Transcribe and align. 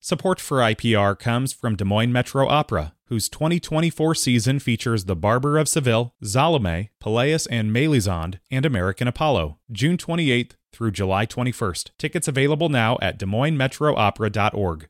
Support 0.00 0.38
for 0.38 0.58
IPR 0.58 1.18
comes 1.18 1.52
from 1.52 1.74
Des 1.74 1.84
Moines 1.84 2.12
Metro 2.12 2.46
Opera, 2.46 2.94
whose 3.06 3.28
2024 3.28 4.14
season 4.14 4.60
features 4.60 5.06
The 5.06 5.16
Barber 5.16 5.58
of 5.58 5.68
Seville, 5.68 6.14
Salome, 6.22 6.90
Pelléas 7.02 7.48
and 7.50 7.72
Melisande, 7.72 8.38
and 8.48 8.64
American 8.64 9.08
Apollo, 9.08 9.58
June 9.72 9.96
28th 9.96 10.52
through 10.72 10.92
July 10.92 11.26
21st. 11.26 11.90
Tickets 11.98 12.28
available 12.28 12.68
now 12.68 12.96
at 13.02 13.18
DesMoinesMetroOpera.org. 13.18 14.88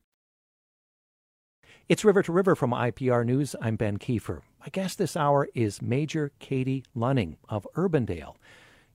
It's 1.89 2.05
River 2.05 2.23
to 2.23 2.33
River 2.33 2.55
from 2.55 2.73
IPR 2.73 3.25
News. 3.25 3.57
I'm 3.63 3.77
Ben 3.77 3.97
Kieffer. 3.97 4.43
My 4.61 4.67
guest 4.71 4.99
this 4.99 5.17
hour 5.17 5.49
is 5.55 5.81
Major 5.81 6.33
Katie 6.39 6.85
Lunning 6.95 7.39
of 7.49 7.67
Urbandale. 7.75 8.35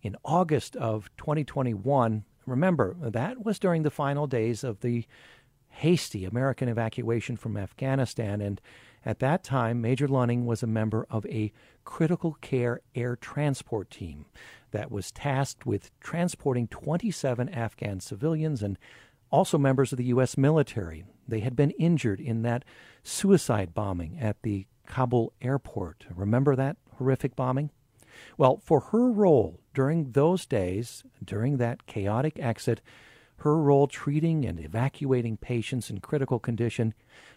In 0.03 0.15
August 0.23 0.75
of 0.75 1.09
2021, 1.17 2.23
remember, 2.45 2.95
that 3.01 3.43
was 3.43 3.57
during 3.57 3.81
the 3.81 3.89
final 3.89 4.27
days 4.27 4.63
of 4.63 4.81
the 4.81 5.05
hasty 5.73 6.23
American 6.23 6.69
evacuation 6.69 7.35
from 7.35 7.57
Afghanistan. 7.57 8.41
And 8.41 8.61
at 9.05 9.19
that 9.19 9.43
time, 9.43 9.81
Major 9.81 10.07
Lunning 10.07 10.45
was 10.45 10.63
a 10.63 10.67
member 10.67 11.05
of 11.09 11.25
a 11.25 11.51
critical 11.83 12.37
care 12.41 12.81
air 12.95 13.15
transport 13.15 13.89
team 13.89 14.25
that 14.71 14.91
was 14.91 15.11
tasked 15.11 15.65
with 15.65 15.91
transporting 15.99 16.67
27 16.67 17.49
Afghan 17.49 17.99
civilians 17.99 18.61
and 18.61 18.77
also 19.31 19.57
members 19.57 19.91
of 19.91 19.97
the 19.97 20.05
U.S. 20.05 20.37
military. 20.37 21.03
They 21.27 21.39
had 21.39 21.55
been 21.55 21.71
injured 21.71 22.19
in 22.19 22.43
that 22.43 22.63
suicide 23.01 23.73
bombing 23.73 24.17
at 24.21 24.41
the 24.43 24.67
Kabul 24.85 25.33
airport. 25.41 26.05
Remember 26.13 26.55
that 26.55 26.77
horrific 26.97 27.35
bombing? 27.35 27.71
Well, 28.37 28.61
for 28.63 28.79
her 28.79 29.11
role 29.11 29.59
during 29.73 30.11
those 30.11 30.45
days, 30.45 31.03
during 31.23 31.57
that 31.57 31.87
chaotic 31.87 32.37
exit, 32.39 32.81
her 33.43 33.57
role 33.57 33.87
treating 33.87 34.45
and 34.45 34.57
evacuating 34.57 35.35
patients 35.35 35.89
in 35.89 35.99
critical 35.99 36.39
condition, 36.39 36.93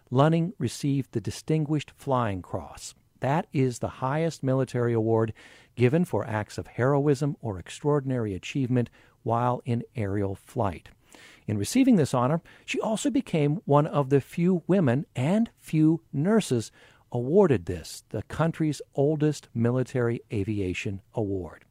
Lunning 0.09 0.53
received 0.57 1.11
the 1.11 1.21
Distinguished 1.21 1.91
Flying 1.97 2.43
Cross. 2.43 2.95
That 3.19 3.49
is 3.53 3.81
the 3.81 3.89
highest 3.89 4.45
military 4.45 4.93
award 4.93 5.33
given 5.75 6.05
for 6.05 6.25
acts 6.25 6.59
of 6.59 6.69
heroism 6.69 7.37
or 7.41 7.59
extraordinary 7.59 8.35
achievement 8.35 8.89
while 9.25 9.61
in 9.65 9.83
aerial 9.97 10.37
flight. 10.37 10.91
In 11.49 11.59
receiving 11.59 11.97
this 11.97 12.15
honor, 12.15 12.41
she 12.65 12.81
also 12.81 13.11
became 13.11 13.61
one 13.65 13.89
of 13.89 14.09
the 14.09 14.21
few 14.21 14.63
women 14.69 15.07
and 15.17 15.51
few 15.59 16.03
nurses 16.13 16.71
awarded 17.11 17.67
this, 17.67 18.05
the 18.11 18.23
country's 18.23 18.81
oldest 18.95 19.49
military 19.53 20.21
aviation 20.33 21.01
award. 21.15 21.65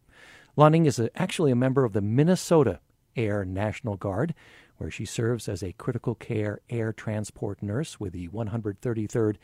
Lunning 0.58 0.86
is 0.86 1.00
a, 1.00 1.10
actually 1.18 1.52
a 1.52 1.56
member 1.56 1.86
of 1.86 1.94
the 1.94 2.02
Minnesota 2.02 2.82
Air 3.16 3.46
National 3.46 3.96
Guard, 3.98 4.34
where 4.78 4.92
she 4.92 5.06
serves 5.06 5.48
as 5.48 5.64
a 5.64 5.74
critical 5.74 6.16
care 6.16 6.60
air 6.70 6.92
transport 6.92 7.62
nurse 7.64 8.00
with 8.00 8.14
the 8.14 8.28
133rd 8.30 9.38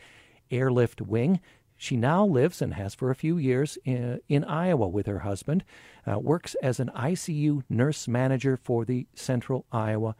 Airlift 0.50 1.00
Wing. 1.00 1.40
She 1.76 1.96
now 1.96 2.24
lives 2.24 2.62
and 2.62 2.74
has 2.74 2.94
for 2.94 3.10
a 3.10 3.16
few 3.16 3.38
years 3.38 3.76
in, 3.84 4.20
in 4.28 4.44
Iowa 4.44 4.86
with 4.86 5.06
her 5.06 5.20
husband, 5.20 5.64
uh, 6.06 6.18
works 6.18 6.54
as 6.62 6.78
an 6.78 6.90
ICU 6.94 7.64
nurse 7.68 8.06
manager 8.06 8.56
for 8.56 8.84
the 8.84 9.06
Central 9.14 9.66
Iowa 9.72 10.14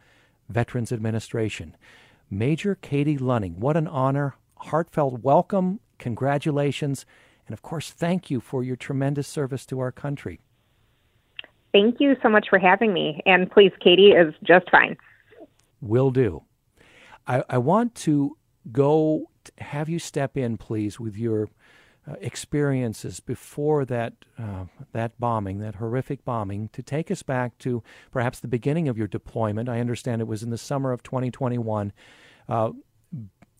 Veterans 0.49 0.91
Administration. 0.91 1.77
Major 2.29 2.75
Katie 2.75 3.17
Lunning, 3.17 3.59
what 3.59 3.77
an 3.77 3.87
honor. 3.87 4.35
Heartfelt 4.57 5.21
welcome, 5.21 5.79
congratulations, 5.99 7.05
and 7.47 7.53
of 7.53 7.61
course, 7.61 7.91
thank 7.91 8.31
you 8.31 8.39
for 8.39 8.63
your 8.63 8.75
tremendous 8.75 9.27
service 9.27 9.65
to 9.67 9.79
our 9.79 9.91
country. 9.91 10.39
Thank 11.73 11.99
you 11.99 12.15
so 12.21 12.29
much 12.29 12.47
for 12.49 12.59
having 12.59 12.93
me. 12.93 13.21
And 13.25 13.49
please, 13.49 13.71
Katie 13.83 14.11
is 14.11 14.33
just 14.43 14.69
fine. 14.69 14.95
Will 15.81 16.11
do. 16.11 16.43
I, 17.27 17.43
I 17.49 17.57
want 17.57 17.95
to 17.95 18.37
go 18.71 19.29
have 19.57 19.89
you 19.89 19.99
step 19.99 20.37
in, 20.37 20.57
please, 20.57 20.99
with 20.99 21.17
your 21.17 21.49
uh, 22.07 22.15
experiences 22.21 23.19
before 23.19 23.85
that 23.85 24.13
uh, 24.37 24.65
that 24.91 25.19
bombing, 25.19 25.59
that 25.59 25.75
horrific 25.75 26.23
bombing, 26.25 26.69
to 26.73 26.83
take 26.83 27.09
us 27.09 27.23
back 27.23 27.57
to 27.59 27.81
perhaps 28.11 28.39
the 28.39 28.47
beginning 28.47 28.87
of 28.87 28.97
your 28.97 29.07
deployment. 29.07 29.69
I 29.69 29.79
understand 29.79 30.21
it 30.21 30.27
was 30.27 30.43
in 30.43 30.49
the 30.49 30.57
summer 30.57 30.91
of 30.91 31.01
2021. 31.03 31.93
Uh, 32.47 32.71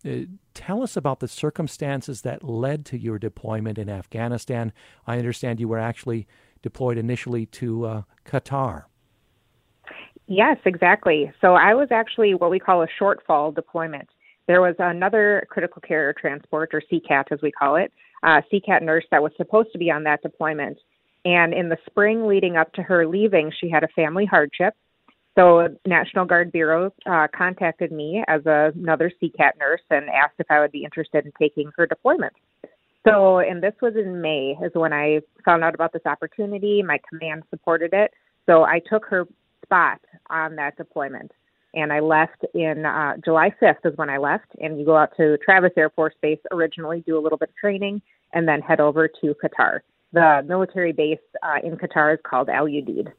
uh, 0.05 0.09
tell 0.53 0.83
us 0.83 0.97
about 0.97 1.21
the 1.21 1.27
circumstances 1.27 2.21
that 2.23 2.43
led 2.43 2.85
to 2.85 2.97
your 2.97 3.17
deployment 3.17 3.77
in 3.77 3.89
Afghanistan. 3.89 4.73
I 5.07 5.17
understand 5.17 5.61
you 5.61 5.69
were 5.69 5.79
actually 5.79 6.27
deployed 6.63 6.97
initially 6.97 7.46
to 7.46 7.85
uh, 7.85 8.01
Qatar. 8.25 8.85
Yes, 10.28 10.57
exactly. 10.66 11.31
So 11.41 11.53
I 11.53 11.75
was 11.75 11.90
actually 11.91 12.34
what 12.34 12.50
we 12.50 12.57
call 12.57 12.81
a 12.81 12.88
shortfall 13.00 13.53
deployment. 13.53 14.09
There 14.47 14.62
was 14.62 14.75
another 14.79 15.46
critical 15.50 15.81
care 15.81 16.13
transport, 16.19 16.74
or 16.74 16.81
CCAT 16.91 17.25
as 17.31 17.40
we 17.41 17.51
call 17.51 17.75
it, 17.75 17.94
uh, 18.24 18.41
CCAT 18.51 18.81
nurse 18.81 19.06
that 19.12 19.22
was 19.22 19.31
supposed 19.38 19.72
to 19.74 19.78
be 19.78 19.91
on 19.91 20.03
that 20.03 20.22
deployment. 20.22 20.78
And 21.25 21.53
in 21.53 21.69
the 21.69 21.78
spring 21.85 22.25
leading 22.25 22.57
up 22.57 22.74
to 22.74 22.81
her 22.81 23.07
leaving, 23.07 23.51
she 23.59 23.69
had 23.69 23.84
a 23.84 23.88
family 23.90 24.25
hardship. 24.25 24.74
So 25.38 25.68
National 25.85 26.25
Guard 26.25 26.51
Bureau 26.51 26.94
uh, 27.06 27.28
contacted 27.35 27.91
me 27.91 28.24
as 28.28 28.45
a, 28.45 28.72
another 28.75 29.12
CCAT 29.22 29.51
nurse 29.59 29.81
and 29.90 30.09
asked 30.09 30.35
if 30.40 30.47
I 30.50 30.59
would 30.59 30.72
be 30.72 30.84
interested 30.84 31.25
in 31.25 31.31
taking 31.40 31.72
her 31.78 31.88
deployment. 31.88 32.34
So, 33.05 33.39
and 33.39 33.61
this 33.61 33.73
was 33.81 33.95
in 33.95 34.21
May, 34.21 34.57
is 34.63 34.71
when 34.73 34.93
I 34.93 35.19
found 35.43 35.63
out 35.63 35.75
about 35.75 35.91
this 35.93 36.05
opportunity. 36.05 36.81
My 36.81 36.99
command 37.09 37.43
supported 37.49 37.93
it. 37.93 38.11
So 38.45 38.63
I 38.63 38.79
took 38.79 39.05
her 39.07 39.27
spot 39.65 39.99
on 40.29 40.55
that 40.55 40.77
deployment. 40.77 41.31
And 41.75 41.91
I 41.91 42.01
left 42.01 42.45
in 42.53 42.85
uh, 42.85 43.15
July 43.25 43.51
5th, 43.61 43.85
is 43.85 43.97
when 43.97 44.09
I 44.09 44.17
left. 44.17 44.45
And 44.61 44.79
you 44.79 44.85
go 44.85 44.95
out 44.95 45.11
to 45.17 45.37
Travis 45.43 45.71
Air 45.75 45.89
Force 45.89 46.13
Base 46.21 46.39
originally, 46.51 47.03
do 47.05 47.17
a 47.17 47.21
little 47.21 47.37
bit 47.37 47.49
of 47.49 47.55
training, 47.55 48.01
and 48.31 48.47
then 48.47 48.61
head 48.61 48.79
over 48.79 49.07
to 49.07 49.35
Qatar. 49.43 49.79
The 50.13 50.43
military 50.47 50.91
base 50.91 51.17
uh, 51.41 51.55
in 51.63 51.75
Qatar 51.77 52.13
is 52.13 52.19
called 52.23 52.47
Al 52.47 52.65
Udeid. 52.65 53.11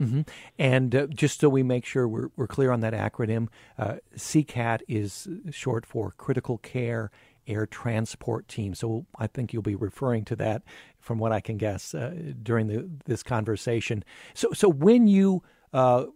Mm-hmm. 0.00 0.22
And 0.58 0.94
uh, 0.94 1.06
just 1.08 1.40
so 1.40 1.48
we 1.48 1.62
make 1.62 1.84
sure 1.84 2.08
we're, 2.08 2.30
we're 2.36 2.46
clear 2.46 2.70
on 2.70 2.80
that 2.80 2.94
acronym, 2.94 3.48
uh, 3.78 3.96
CCAT 4.16 4.80
is 4.88 5.28
short 5.50 5.84
for 5.84 6.12
Critical 6.12 6.58
Care 6.58 7.10
air 7.50 7.66
transport 7.66 8.48
team. 8.48 8.74
So 8.74 9.06
I 9.18 9.26
think 9.26 9.52
you'll 9.52 9.62
be 9.62 9.74
referring 9.74 10.24
to 10.26 10.36
that, 10.36 10.62
from 10.98 11.18
what 11.18 11.32
I 11.32 11.40
can 11.40 11.56
guess, 11.56 11.94
uh, 11.94 12.14
during 12.42 12.68
the, 12.68 12.88
this 13.04 13.22
conversation. 13.22 14.04
So, 14.34 14.52
so 14.52 14.68
when 14.68 15.06
you 15.06 15.42
uh, 15.72 16.06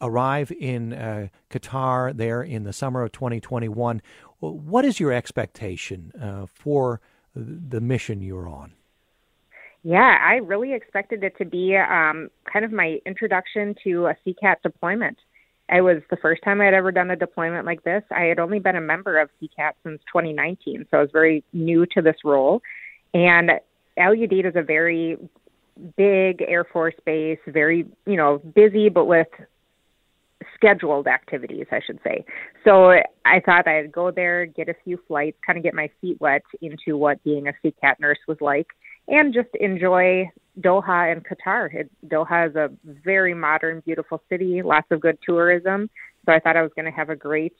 arrive 0.00 0.50
in 0.52 0.92
uh, 0.92 1.28
Qatar 1.50 2.16
there 2.16 2.42
in 2.42 2.64
the 2.64 2.72
summer 2.72 3.02
of 3.02 3.12
2021, 3.12 4.00
what 4.40 4.84
is 4.84 5.00
your 5.00 5.12
expectation 5.12 6.12
uh, 6.20 6.46
for 6.46 7.00
the 7.34 7.80
mission 7.80 8.22
you're 8.22 8.48
on? 8.48 8.72
Yeah, 9.82 10.18
I 10.20 10.36
really 10.36 10.74
expected 10.74 11.22
it 11.22 11.36
to 11.38 11.44
be 11.44 11.76
um, 11.76 12.30
kind 12.52 12.64
of 12.64 12.72
my 12.72 12.98
introduction 13.06 13.74
to 13.84 14.06
a 14.06 14.16
CCAT 14.26 14.56
deployment. 14.62 15.18
It 15.70 15.82
was 15.82 15.98
the 16.10 16.16
first 16.16 16.42
time 16.42 16.60
I 16.60 16.64
had 16.64 16.74
ever 16.74 16.90
done 16.90 17.10
a 17.10 17.16
deployment 17.16 17.66
like 17.66 17.84
this. 17.84 18.02
I 18.10 18.22
had 18.22 18.38
only 18.38 18.58
been 18.58 18.76
a 18.76 18.80
member 18.80 19.18
of 19.18 19.28
CCAT 19.40 19.72
since 19.84 20.00
2019, 20.12 20.86
so 20.90 20.96
I 20.96 21.00
was 21.00 21.10
very 21.12 21.44
new 21.52 21.84
to 21.94 22.02
this 22.02 22.16
role. 22.24 22.62
And 23.12 23.50
Udeid 23.98 24.46
is 24.46 24.56
a 24.56 24.62
very 24.62 25.18
big 25.96 26.42
Air 26.42 26.64
Force 26.64 26.94
base, 27.04 27.38
very, 27.46 27.86
you 28.06 28.16
know, 28.16 28.38
busy, 28.38 28.88
but 28.88 29.04
with 29.04 29.28
scheduled 30.54 31.06
activities, 31.06 31.66
I 31.70 31.80
should 31.84 32.00
say. 32.02 32.24
So 32.64 32.92
I 33.24 33.40
thought 33.44 33.68
I'd 33.68 33.92
go 33.92 34.10
there, 34.10 34.46
get 34.46 34.68
a 34.68 34.74
few 34.84 34.98
flights, 35.06 35.36
kind 35.46 35.56
of 35.56 35.62
get 35.62 35.74
my 35.74 35.90
feet 36.00 36.20
wet 36.20 36.42
into 36.60 36.96
what 36.96 37.22
being 37.24 37.46
a 37.48 37.52
CCAT 37.64 38.00
nurse 38.00 38.18
was 38.26 38.38
like, 38.40 38.68
and 39.08 39.32
just 39.34 39.48
enjoy 39.58 40.30
Doha 40.60 41.12
and 41.12 41.24
Qatar. 41.24 41.72
It, 41.74 41.90
Doha 42.06 42.48
is 42.48 42.56
a 42.56 42.70
very 42.84 43.34
modern, 43.34 43.80
beautiful 43.80 44.22
city, 44.28 44.62
lots 44.62 44.86
of 44.90 45.00
good 45.00 45.18
tourism. 45.24 45.90
So 46.26 46.32
I 46.32 46.40
thought 46.40 46.56
I 46.56 46.62
was 46.62 46.72
going 46.76 46.84
to 46.86 46.90
have 46.90 47.10
a 47.10 47.16
great, 47.16 47.56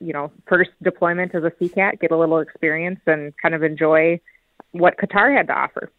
you 0.00 0.12
know, 0.12 0.32
first 0.48 0.70
deployment 0.82 1.34
as 1.34 1.44
a 1.44 1.50
CCAT, 1.50 2.00
get 2.00 2.10
a 2.10 2.16
little 2.16 2.38
experience 2.38 3.00
and 3.06 3.34
kind 3.42 3.54
of 3.54 3.62
enjoy 3.62 4.20
what 4.72 4.96
Qatar 4.96 5.36
had 5.36 5.48
to 5.48 5.52
offer. 5.52 5.90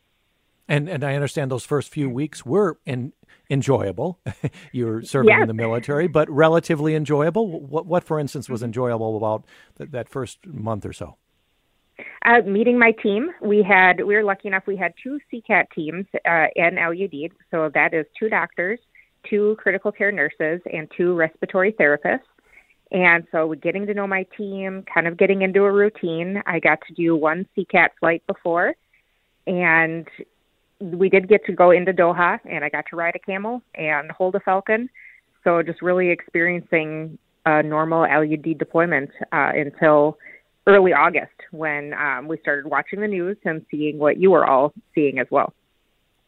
And 0.67 0.87
and 0.87 1.03
I 1.03 1.15
understand 1.15 1.51
those 1.51 1.65
first 1.65 1.89
few 1.89 2.09
weeks 2.09 2.45
were 2.45 2.77
in, 2.85 3.11
enjoyable. 3.49 4.19
You're 4.71 5.01
serving 5.03 5.29
yes. 5.29 5.41
in 5.41 5.47
the 5.49 5.53
military, 5.53 6.07
but 6.07 6.29
relatively 6.29 6.95
enjoyable. 6.95 7.59
What 7.59 7.85
what, 7.85 8.03
for 8.05 8.19
instance, 8.19 8.47
was 8.47 8.61
mm-hmm. 8.61 8.67
enjoyable 8.67 9.17
about 9.17 9.45
th- 9.77 9.91
that 9.91 10.07
first 10.07 10.45
month 10.47 10.85
or 10.85 10.93
so? 10.93 11.17
Uh, 12.23 12.41
meeting 12.45 12.77
my 12.77 12.91
team, 13.03 13.31
we 13.41 13.63
had 13.63 13.97
we 14.05 14.15
were 14.15 14.23
lucky 14.23 14.47
enough 14.47 14.63
we 14.67 14.77
had 14.77 14.93
two 15.01 15.19
CCAT 15.31 15.65
teams 15.73 16.05
uh, 16.25 16.47
Al 16.55 16.91
Udeid, 16.91 17.31
so 17.49 17.71
that 17.73 17.95
is 17.95 18.05
two 18.17 18.29
doctors, 18.29 18.79
two 19.27 19.55
critical 19.57 19.91
care 19.91 20.11
nurses, 20.11 20.61
and 20.71 20.87
two 20.95 21.15
respiratory 21.15 21.73
therapists. 21.73 22.19
And 22.91 23.25
so, 23.31 23.55
getting 23.55 23.87
to 23.87 23.93
know 23.95 24.05
my 24.05 24.27
team, 24.37 24.83
kind 24.93 25.07
of 25.07 25.17
getting 25.17 25.41
into 25.41 25.63
a 25.63 25.71
routine, 25.71 26.43
I 26.45 26.59
got 26.59 26.79
to 26.87 26.93
do 26.93 27.15
one 27.15 27.47
CCAT 27.57 27.89
flight 27.99 28.21
before, 28.27 28.75
and 29.47 30.07
we 30.79 31.09
did 31.09 31.27
get 31.27 31.43
to 31.45 31.53
go 31.53 31.71
into 31.71 31.91
Doha, 31.91 32.39
and 32.45 32.63
I 32.63 32.69
got 32.69 32.85
to 32.91 32.95
ride 32.95 33.15
a 33.15 33.19
camel 33.19 33.63
and 33.73 34.11
hold 34.11 34.35
a 34.35 34.41
falcon. 34.41 34.89
So, 35.43 35.63
just 35.63 35.81
really 35.81 36.09
experiencing 36.09 37.17
a 37.47 37.63
normal 37.63 38.01
LUD 38.01 38.59
deployment 38.59 39.09
uh, 39.31 39.53
until 39.55 40.19
early 40.67 40.93
August 40.93 41.33
when 41.51 41.93
um, 41.93 42.27
we 42.27 42.37
started 42.39 42.67
watching 42.67 43.01
the 43.01 43.07
news 43.07 43.37
and 43.45 43.65
seeing 43.71 43.97
what 43.97 44.17
you 44.17 44.31
were 44.31 44.45
all 44.45 44.73
seeing 44.93 45.19
as 45.19 45.27
well. 45.31 45.53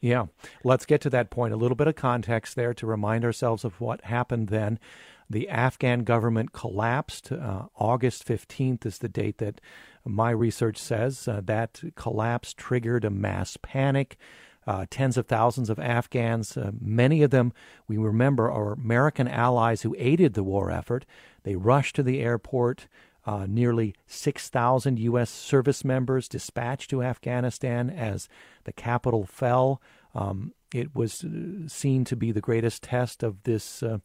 Yeah, 0.01 0.25
let's 0.63 0.85
get 0.85 0.99
to 1.01 1.09
that 1.11 1.29
point. 1.29 1.53
A 1.53 1.57
little 1.57 1.77
bit 1.77 1.87
of 1.87 1.95
context 1.95 2.55
there 2.55 2.73
to 2.73 2.85
remind 2.85 3.23
ourselves 3.23 3.63
of 3.63 3.79
what 3.79 4.03
happened 4.03 4.49
then. 4.49 4.79
The 5.29 5.47
Afghan 5.47 6.03
government 6.03 6.51
collapsed. 6.51 7.31
Uh, 7.31 7.67
August 7.77 8.27
15th 8.27 8.85
is 8.85 8.97
the 8.97 9.07
date 9.07 9.37
that 9.37 9.61
my 10.05 10.29
research 10.31 10.77
says. 10.77 11.27
Uh, 11.27 11.41
that 11.45 11.81
collapse 11.95 12.53
triggered 12.53 13.05
a 13.05 13.09
mass 13.09 13.57
panic. 13.61 14.17
Uh, 14.65 14.85
tens 14.89 15.17
of 15.17 15.27
thousands 15.27 15.69
of 15.69 15.77
Afghans, 15.79 16.55
uh, 16.55 16.71
many 16.79 17.21
of 17.21 17.31
them 17.31 17.51
we 17.87 17.97
remember 17.97 18.49
are 18.49 18.73
American 18.73 19.27
allies 19.27 19.81
who 19.81 19.95
aided 19.97 20.33
the 20.33 20.43
war 20.43 20.71
effort. 20.71 21.05
They 21.43 21.55
rushed 21.55 21.95
to 21.97 22.03
the 22.03 22.21
airport. 22.21 22.87
Uh, 23.25 23.45
nearly 23.47 23.95
6,000 24.05 24.99
U.S. 24.99 25.29
service 25.29 25.85
members 25.85 26.27
dispatched 26.27 26.89
to 26.89 27.01
Afghanistan 27.01 27.89
as 27.89 28.27
the 28.65 28.73
capital 28.73 29.25
fell. 29.25 29.81
Um, 30.13 30.53
it 30.73 30.93
was 30.93 31.23
uh, 31.23 31.67
seen 31.67 32.03
to 32.05 32.17
be 32.17 32.31
the 32.31 32.41
greatest 32.41 32.83
test 32.83 33.23
of 33.23 33.43
this. 33.43 33.81
Uh, 33.81 33.99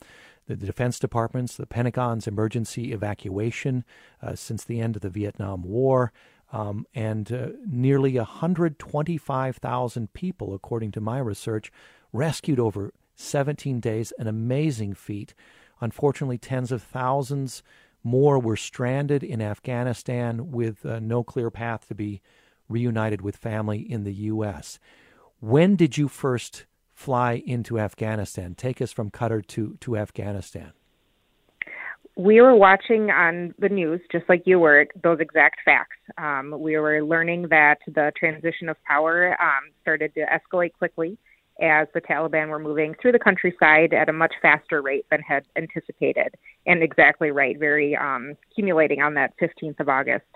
the 0.49 0.57
Defense 0.57 0.99
Department's, 0.99 1.57
the 1.57 1.67
Pentagon's 1.67 2.27
emergency 2.27 2.93
evacuation 2.93 3.85
uh, 4.23 4.35
since 4.35 4.65
the 4.65 4.81
end 4.81 4.97
of 4.97 5.03
the 5.03 5.11
Vietnam 5.11 5.63
War. 5.63 6.13
Um, 6.51 6.87
and 6.95 7.31
uh, 7.31 7.49
nearly 7.67 8.17
125,000 8.17 10.13
people, 10.15 10.55
according 10.55 10.93
to 10.93 11.01
my 11.01 11.19
research, 11.19 11.71
rescued 12.13 12.59
over 12.59 12.95
17 13.15 13.81
days, 13.81 14.13
an 14.19 14.27
amazing 14.27 14.95
feat. 14.95 15.35
Unfortunately, 15.81 16.39
tens 16.39 16.73
of 16.73 16.83
thousands 16.83 17.63
more 18.03 18.39
were 18.39 18.57
stranded 18.57 19.23
in 19.23 19.41
Afghanistan 19.43 20.51
with 20.51 20.85
uh, 20.85 20.99
no 21.01 21.23
clear 21.23 21.51
path 21.51 21.89
to 21.89 21.95
be 21.95 22.21
reunited 22.69 23.21
with 23.21 23.37
family 23.37 23.79
in 23.79 24.05
the 24.05 24.13
U.S. 24.13 24.79
When 25.41 25.77
did 25.77 25.97
you 25.97 26.09
first 26.09 26.67
fly 26.95 27.43
into 27.47 27.79
Afghanistan? 27.79 28.55
Take 28.55 28.81
us 28.83 28.93
from 28.93 29.11
Qatar 29.11 29.47
to, 29.49 29.77
to 29.81 29.97
Afghanistan. 29.97 30.73
We 32.17 32.41
were 32.41 32.57
watching 32.57 33.11
on 33.11 33.55
the 33.61 33.69
news, 33.69 34.01
just 34.11 34.29
like 34.29 34.43
you 34.45 34.59
were, 34.59 34.89
those 35.05 35.21
exact 35.21 35.61
facts. 35.65 35.97
Um, 36.19 36.53
we 36.59 36.77
were 36.77 37.03
learning 37.05 37.49
that 37.51 37.79
the 37.87 38.13
transition 38.19 38.69
of 38.69 38.77
power 38.83 39.41
um, 39.41 39.71
started 39.83 40.13
to 40.15 40.27
escalate 40.27 40.73
quickly 40.73 41.17
as 41.61 41.89
the 41.95 42.01
Taliban 42.01 42.49
were 42.49 42.59
moving 42.59 42.95
through 43.01 43.13
the 43.13 43.19
countryside 43.19 43.93
at 43.93 44.09
a 44.09 44.13
much 44.13 44.35
faster 44.41 44.81
rate 44.81 45.07
than 45.11 45.21
had 45.21 45.45
anticipated. 45.57 46.35
And 46.67 46.83
exactly 46.83 47.31
right, 47.31 47.59
very 47.59 47.97
um, 47.97 48.37
accumulating 48.51 49.01
on 49.03 49.15
that 49.15 49.35
15th 49.41 49.81
of 49.81 49.89
August. 49.89 50.27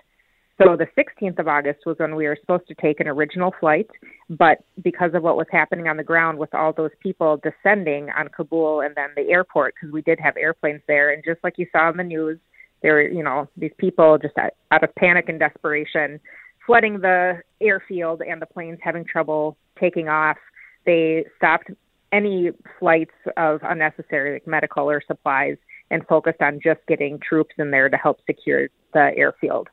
So 0.61 0.77
the 0.77 0.87
16th 0.95 1.39
of 1.39 1.47
August 1.47 1.79
was 1.85 1.97
when 1.97 2.15
we 2.15 2.27
were 2.27 2.37
supposed 2.39 2.67
to 2.67 2.75
take 2.75 2.99
an 2.99 3.07
original 3.07 3.53
flight, 3.59 3.89
but 4.29 4.59
because 4.83 5.11
of 5.15 5.23
what 5.23 5.35
was 5.35 5.47
happening 5.51 5.87
on 5.87 5.97
the 5.97 6.03
ground 6.03 6.37
with 6.37 6.53
all 6.53 6.71
those 6.71 6.91
people 7.01 7.41
descending 7.41 8.09
on 8.11 8.27
Kabul 8.27 8.81
and 8.81 8.93
then 8.95 9.09
the 9.15 9.31
airport, 9.31 9.73
because 9.73 9.91
we 9.91 10.03
did 10.03 10.19
have 10.19 10.37
airplanes 10.37 10.81
there, 10.87 11.11
and 11.11 11.23
just 11.25 11.43
like 11.43 11.57
you 11.57 11.65
saw 11.71 11.89
in 11.89 11.97
the 11.97 12.03
news, 12.03 12.37
there 12.83 12.93
were, 12.93 13.01
you 13.01 13.23
know, 13.23 13.49
these 13.57 13.71
people 13.79 14.19
just 14.21 14.35
out 14.37 14.83
of 14.83 14.93
panic 14.95 15.27
and 15.27 15.39
desperation 15.39 16.19
flooding 16.65 16.99
the 16.99 17.41
airfield 17.61 18.21
and 18.21 18.41
the 18.41 18.45
planes 18.45 18.79
having 18.81 19.05
trouble 19.05 19.57
taking 19.79 20.07
off 20.07 20.37
they 20.85 21.25
stopped 21.37 21.69
any 22.11 22.51
flights 22.79 23.13
of 23.37 23.61
unnecessary 23.63 24.33
like 24.33 24.47
medical 24.47 24.89
or 24.89 25.01
supplies 25.05 25.57
and 25.89 26.05
focused 26.07 26.41
on 26.41 26.59
just 26.63 26.79
getting 26.87 27.19
troops 27.19 27.55
in 27.57 27.71
there 27.71 27.89
to 27.89 27.97
help 27.97 28.19
secure 28.25 28.69
the 28.93 29.11
airfield. 29.17 29.67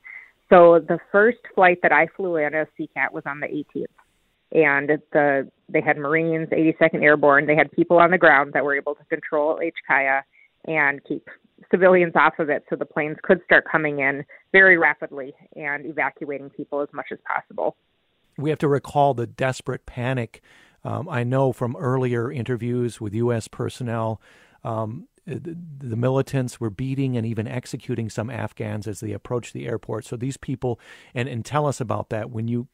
So 0.49 0.81
the 0.81 0.99
first 1.13 1.39
flight 1.55 1.79
that 1.83 1.93
I 1.93 2.09
flew 2.17 2.37
in 2.37 2.55
as 2.55 2.67
CCAT 2.79 3.13
was 3.13 3.23
on 3.27 3.41
the 3.41 3.47
18th, 3.47 3.85
and 4.53 5.01
the 5.13 5.49
they 5.69 5.81
had 5.81 5.97
Marines, 5.97 6.49
82nd 6.49 7.03
Airborne. 7.03 7.47
They 7.47 7.55
had 7.55 7.71
people 7.71 7.99
on 7.99 8.11
the 8.11 8.19
ground 8.19 8.53
that 8.55 8.65
were 8.65 8.75
able 8.75 8.97
to 8.97 9.05
control 9.05 9.61
HKIA 9.61 10.23
and 10.67 11.01
keep 11.05 11.29
civilians 11.71 12.15
off 12.17 12.39
of 12.39 12.51
it, 12.51 12.65
so 12.69 12.75
the 12.75 12.85
planes 12.85 13.17
could 13.23 13.41
start 13.45 13.65
coming 13.71 14.01
in 14.01 14.25
very 14.51 14.77
rapidly 14.77 15.33
and 15.55 15.87
evacuating 15.87 16.51
people 16.51 16.81
as 16.81 16.89
much 16.93 17.07
as 17.13 17.19
possible. 17.25 17.77
We 18.37 18.51
have 18.51 18.59
to 18.61 18.69
recall 18.69 19.15
the 19.15 19.27
desperate 19.27 19.87
panic 19.87 20.43
um, 20.85 21.09
I 21.09 21.25
know 21.25 21.53
from 21.53 21.77
earlier 21.77 22.31
interviews 22.31 23.01
with 23.01 23.15
U.S. 23.15 23.49
personnel, 23.49 24.21
um, 24.65 25.09
the, 25.27 25.57
the, 25.79 25.97
militants 25.97 26.59
were 26.59 26.71
beating 26.71 27.17
and 27.17 27.27
even 27.27 27.47
executing 27.47 28.09
some 28.09 28.31
Afghans 28.31 28.89
as 28.89 29.01
they 29.01 29.13
approached 29.13 29.53
the 29.53 29.67
airport. 29.67 30.05
So 30.05 30.17
these 30.17 30.37
people, 30.37 30.81
and, 31.15 31.29
and 31.29 31.45
tell 31.45 31.67
us 31.67 31.81
about 31.81 32.09
that 32.09 32.31
when 32.31 32.49
you 32.49 32.69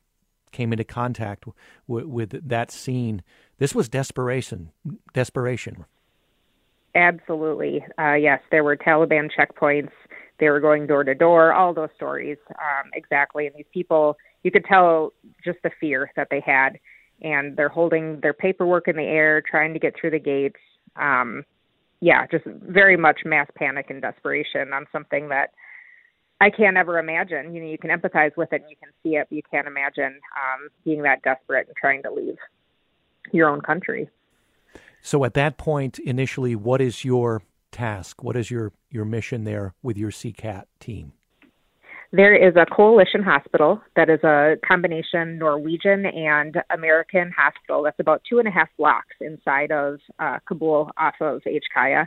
came 0.52 0.72
into 0.72 0.84
contact 0.84 1.44
w- 1.88 2.08
with 2.08 2.48
that 2.48 2.70
scene. 2.70 3.22
This 3.58 3.74
was 3.74 3.88
desperation. 3.88 4.70
Desperation. 5.12 5.84
Absolutely. 6.94 7.84
Uh, 7.98 8.14
yes, 8.14 8.40
there 8.50 8.64
were 8.64 8.76
Taliban 8.76 9.28
checkpoints. 9.30 9.90
They 10.40 10.48
were 10.48 10.60
going 10.60 10.86
door 10.86 11.04
to 11.04 11.14
door. 11.14 11.52
All 11.52 11.74
those 11.74 11.90
stories, 11.96 12.38
um, 12.50 12.90
exactly. 12.94 13.46
And 13.46 13.54
these 13.54 13.66
people, 13.72 14.16
you 14.42 14.50
could 14.50 14.64
tell 14.64 15.12
just 15.44 15.58
the 15.62 15.70
fear 15.78 16.10
that 16.16 16.28
they 16.30 16.40
had 16.40 16.78
and 17.22 17.56
they're 17.56 17.68
holding 17.68 18.20
their 18.20 18.32
paperwork 18.32 18.88
in 18.88 18.96
the 18.96 19.02
air, 19.02 19.42
trying 19.42 19.72
to 19.72 19.78
get 19.78 19.94
through 19.98 20.10
the 20.10 20.18
gates. 20.18 20.60
Um, 20.96 21.44
yeah, 22.00 22.26
just 22.26 22.44
very 22.44 22.96
much 22.96 23.20
mass 23.24 23.48
panic 23.54 23.86
and 23.88 24.02
desperation 24.02 24.72
on 24.72 24.86
something 24.92 25.28
that 25.30 25.50
I 26.40 26.50
can't 26.50 26.76
ever 26.76 26.98
imagine. 26.98 27.54
You 27.54 27.62
know, 27.62 27.68
you 27.68 27.78
can 27.78 27.90
empathize 27.90 28.36
with 28.36 28.52
it 28.52 28.62
and 28.62 28.70
you 28.70 28.76
can 28.76 28.90
see 29.02 29.16
it, 29.16 29.26
but 29.30 29.36
you 29.36 29.42
can't 29.50 29.66
imagine 29.66 30.20
um, 30.36 30.68
being 30.84 31.02
that 31.02 31.22
desperate 31.22 31.66
and 31.68 31.76
trying 31.76 32.02
to 32.02 32.12
leave 32.12 32.36
your 33.32 33.48
own 33.48 33.60
country. 33.62 34.08
So, 35.00 35.24
at 35.24 35.34
that 35.34 35.56
point, 35.56 35.98
initially, 36.00 36.54
what 36.54 36.80
is 36.80 37.04
your 37.04 37.42
task? 37.72 38.22
What 38.22 38.36
is 38.36 38.50
your 38.50 38.72
your 38.90 39.04
mission 39.04 39.44
there 39.44 39.74
with 39.82 39.96
your 39.96 40.10
CCAT 40.10 40.64
team? 40.80 41.12
There 42.12 42.34
is 42.34 42.54
a 42.56 42.66
coalition 42.66 43.22
hospital 43.22 43.80
that 43.96 44.08
is 44.08 44.22
a 44.22 44.56
combination 44.66 45.38
Norwegian 45.38 46.06
and 46.06 46.56
American 46.70 47.32
hospital 47.36 47.82
that's 47.82 47.98
about 47.98 48.22
two 48.28 48.38
and 48.38 48.46
a 48.46 48.50
half 48.50 48.68
blocks 48.78 49.16
inside 49.20 49.72
of 49.72 49.98
uh, 50.18 50.38
Kabul 50.46 50.90
off 50.96 51.14
of 51.20 51.42
HKIA. 51.42 52.06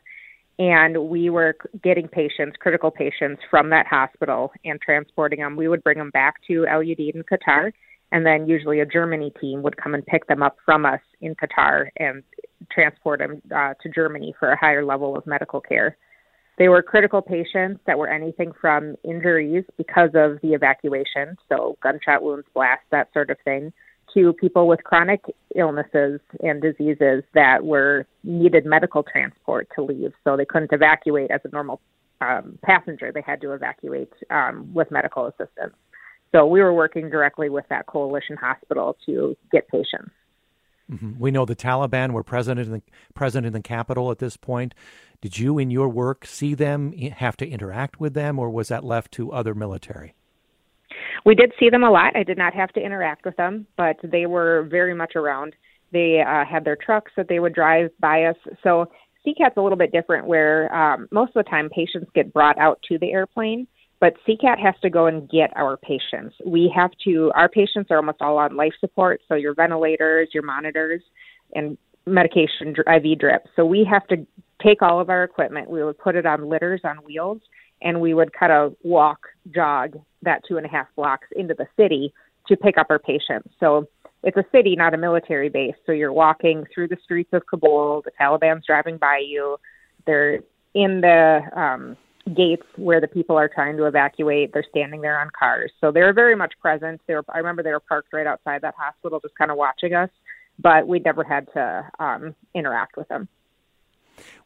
And 0.57 1.09
we 1.09 1.29
were 1.29 1.55
getting 1.83 2.07
patients, 2.07 2.57
critical 2.59 2.91
patients 2.91 3.41
from 3.49 3.69
that 3.69 3.87
hospital 3.87 4.51
and 4.65 4.79
transporting 4.81 5.39
them. 5.39 5.55
We 5.55 5.67
would 5.67 5.83
bring 5.83 5.97
them 5.97 6.11
back 6.11 6.35
to 6.47 6.65
Udeid 6.69 7.15
in 7.15 7.23
Qatar. 7.23 7.71
And 8.11 8.25
then 8.25 8.47
usually 8.47 8.79
a 8.79 8.85
Germany 8.85 9.31
team 9.39 9.61
would 9.63 9.77
come 9.77 9.93
and 9.93 10.05
pick 10.05 10.27
them 10.27 10.41
up 10.41 10.57
from 10.65 10.85
us 10.85 11.01
in 11.21 11.35
Qatar 11.35 11.87
and 11.97 12.23
transport 12.71 13.19
them 13.19 13.41
uh, 13.55 13.73
to 13.81 13.89
Germany 13.89 14.33
for 14.39 14.49
a 14.49 14.57
higher 14.57 14.83
level 14.83 15.15
of 15.15 15.27
medical 15.27 15.61
care. 15.61 15.97
They 16.59 16.67
were 16.67 16.83
critical 16.83 17.21
patients 17.21 17.79
that 17.87 17.97
were 17.97 18.09
anything 18.09 18.51
from 18.59 18.97
injuries 19.05 19.63
because 19.77 20.09
of 20.13 20.39
the 20.41 20.49
evacuation, 20.49 21.37
so 21.47 21.77
gunshot 21.81 22.21
wounds, 22.21 22.45
blasts, 22.53 22.85
that 22.91 23.07
sort 23.13 23.29
of 23.29 23.37
thing, 23.45 23.71
to 24.13 24.33
people 24.33 24.67
with 24.67 24.83
chronic 24.83 25.21
illnesses 25.55 26.19
and 26.43 26.61
diseases 26.61 27.23
that 27.33 27.63
were 27.63 28.05
needed 28.25 28.65
medical 28.65 29.03
transport 29.03 29.69
to 29.75 29.83
leave, 29.83 30.11
so 30.25 30.35
they 30.35 30.43
couldn't 30.43 30.73
evacuate 30.73 31.31
as 31.31 31.39
a 31.45 31.49
normal 31.49 31.79
um, 32.19 32.59
passenger. 32.61 33.11
They 33.13 33.23
had 33.25 33.39
to 33.39 33.53
evacuate 33.53 34.11
um, 34.29 34.69
with 34.73 34.91
medical 34.91 35.27
assistance. 35.27 35.75
So 36.33 36.45
we 36.45 36.59
were 36.59 36.73
working 36.73 37.09
directly 37.09 37.49
with 37.49 37.65
that 37.69 37.85
coalition 37.85 38.35
hospital 38.35 38.97
to 39.05 39.37
get 39.49 39.65
patients. 39.69 40.11
Mm-hmm. 40.91 41.19
We 41.19 41.31
know 41.31 41.45
the 41.45 41.55
Taliban 41.55 42.11
were 42.11 42.23
present 42.23 42.59
in 42.59 42.71
the 42.71 42.81
present 43.13 43.45
in 43.45 43.53
the 43.53 43.61
capital 43.61 44.11
at 44.11 44.19
this 44.19 44.37
point. 44.37 44.73
Did 45.21 45.37
you, 45.37 45.59
in 45.59 45.69
your 45.69 45.89
work, 45.89 46.25
see 46.25 46.53
them 46.53 46.93
have 46.93 47.37
to 47.37 47.47
interact 47.47 47.99
with 47.99 48.13
them, 48.13 48.39
or 48.39 48.49
was 48.49 48.69
that 48.69 48.83
left 48.83 49.11
to 49.13 49.31
other 49.31 49.53
military? 49.53 50.15
We 51.25 51.35
did 51.35 51.51
see 51.59 51.69
them 51.69 51.83
a 51.83 51.91
lot. 51.91 52.15
I 52.15 52.23
did 52.23 52.37
not 52.37 52.53
have 52.53 52.71
to 52.73 52.81
interact 52.81 53.25
with 53.25 53.35
them, 53.35 53.67
but 53.77 53.97
they 54.01 54.25
were 54.25 54.67
very 54.69 54.93
much 54.93 55.15
around. 55.15 55.55
They 55.91 56.21
uh, 56.25 56.45
had 56.45 56.63
their 56.63 56.77
trucks 56.77 57.11
that 57.17 57.27
they 57.27 57.39
would 57.39 57.53
drive 57.53 57.91
by 57.99 58.23
us. 58.23 58.37
So 58.63 58.85
CCAT's 59.25 59.57
a 59.57 59.61
little 59.61 59.77
bit 59.77 59.91
different, 59.91 60.27
where 60.27 60.73
um, 60.73 61.07
most 61.11 61.35
of 61.35 61.43
the 61.43 61.49
time 61.49 61.69
patients 61.69 62.09
get 62.15 62.33
brought 62.33 62.57
out 62.57 62.79
to 62.87 62.97
the 62.97 63.11
airplane, 63.11 63.67
but 63.99 64.13
CCAT 64.27 64.59
has 64.59 64.75
to 64.81 64.89
go 64.89 65.07
and 65.07 65.29
get 65.29 65.51
our 65.55 65.77
patients. 65.77 66.35
We 66.45 66.71
have 66.75 66.91
to. 67.05 67.31
Our 67.35 67.49
patients 67.49 67.91
are 67.91 67.97
almost 67.97 68.21
all 68.21 68.37
on 68.37 68.55
life 68.55 68.73
support, 68.79 69.21
so 69.27 69.35
your 69.35 69.53
ventilators, 69.53 70.29
your 70.33 70.43
monitors, 70.43 71.01
and 71.53 71.77
medication 72.05 72.75
IV 72.77 73.19
drips. 73.19 73.49
So 73.55 73.65
we 73.65 73.85
have 73.89 74.07
to 74.07 74.25
take 74.63 74.81
all 74.81 74.99
of 74.99 75.09
our 75.09 75.23
equipment, 75.23 75.69
we 75.69 75.83
would 75.83 75.97
put 75.97 76.15
it 76.15 76.25
on 76.25 76.49
litters 76.49 76.81
on 76.83 76.97
wheels, 76.97 77.41
and 77.81 78.01
we 78.01 78.13
would 78.13 78.33
kind 78.33 78.51
of 78.51 78.75
walk, 78.83 79.19
jog 79.53 79.97
that 80.21 80.41
two 80.47 80.57
and 80.57 80.65
a 80.65 80.69
half 80.69 80.87
blocks 80.95 81.27
into 81.35 81.53
the 81.53 81.65
city 81.77 82.13
to 82.47 82.57
pick 82.57 82.77
up 82.77 82.87
our 82.89 82.99
patients. 82.99 83.49
So 83.59 83.87
it's 84.23 84.35
a 84.35 84.43
city, 84.51 84.75
not 84.75 84.93
a 84.93 84.97
military 84.97 85.49
base. 85.49 85.75
So 85.85 85.93
you're 85.93 86.11
walking 86.11 86.65
through 86.73 86.89
the 86.89 86.97
streets 87.03 87.29
of 87.31 87.43
Kabul. 87.49 88.01
The 88.03 88.11
Taliban's 88.19 88.65
driving 88.65 88.97
by 88.97 89.23
you. 89.25 89.57
They're 90.05 90.39
in 90.73 91.01
the 91.01 91.39
um, 91.55 91.95
gates 92.35 92.65
where 92.75 93.01
the 93.01 93.07
people 93.07 93.37
are 93.37 93.49
trying 93.49 93.77
to 93.77 93.85
evacuate. 93.85 94.53
They're 94.53 94.65
standing 94.69 95.01
there 95.01 95.19
on 95.19 95.29
cars, 95.37 95.71
so 95.81 95.91
they're 95.91 96.13
very 96.13 96.35
much 96.35 96.53
present. 96.61 97.01
They 97.07 97.15
were, 97.15 97.25
I 97.33 97.37
remember 97.37 97.63
they 97.63 97.71
were 97.71 97.79
parked 97.79 98.13
right 98.13 98.27
outside 98.27 98.61
that 98.61 98.75
hospital, 98.77 99.19
just 99.19 99.35
kind 99.37 99.51
of 99.51 99.57
watching 99.57 99.93
us, 99.93 100.09
but 100.59 100.87
we 100.87 100.99
never 100.99 101.23
had 101.23 101.47
to 101.53 101.89
um, 101.99 102.35
interact 102.53 102.97
with 102.97 103.07
them. 103.07 103.27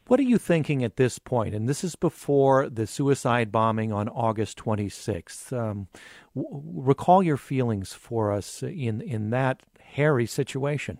What 0.06 0.20
are 0.20 0.24
you 0.24 0.38
thinking 0.38 0.84
at 0.84 0.96
this 0.96 1.18
point? 1.18 1.54
And 1.54 1.68
this 1.68 1.82
is 1.82 1.96
before 1.96 2.68
the 2.68 2.86
suicide 2.86 3.50
bombing 3.50 3.92
on 3.92 4.08
August 4.08 4.58
26th. 4.58 5.52
Um, 5.52 5.88
w- 6.36 6.62
recall 6.62 7.22
your 7.22 7.38
feelings 7.38 7.92
for 7.92 8.30
us 8.30 8.62
in 8.62 9.00
in 9.00 9.30
that 9.30 9.62
hairy 9.80 10.26
situation. 10.26 10.98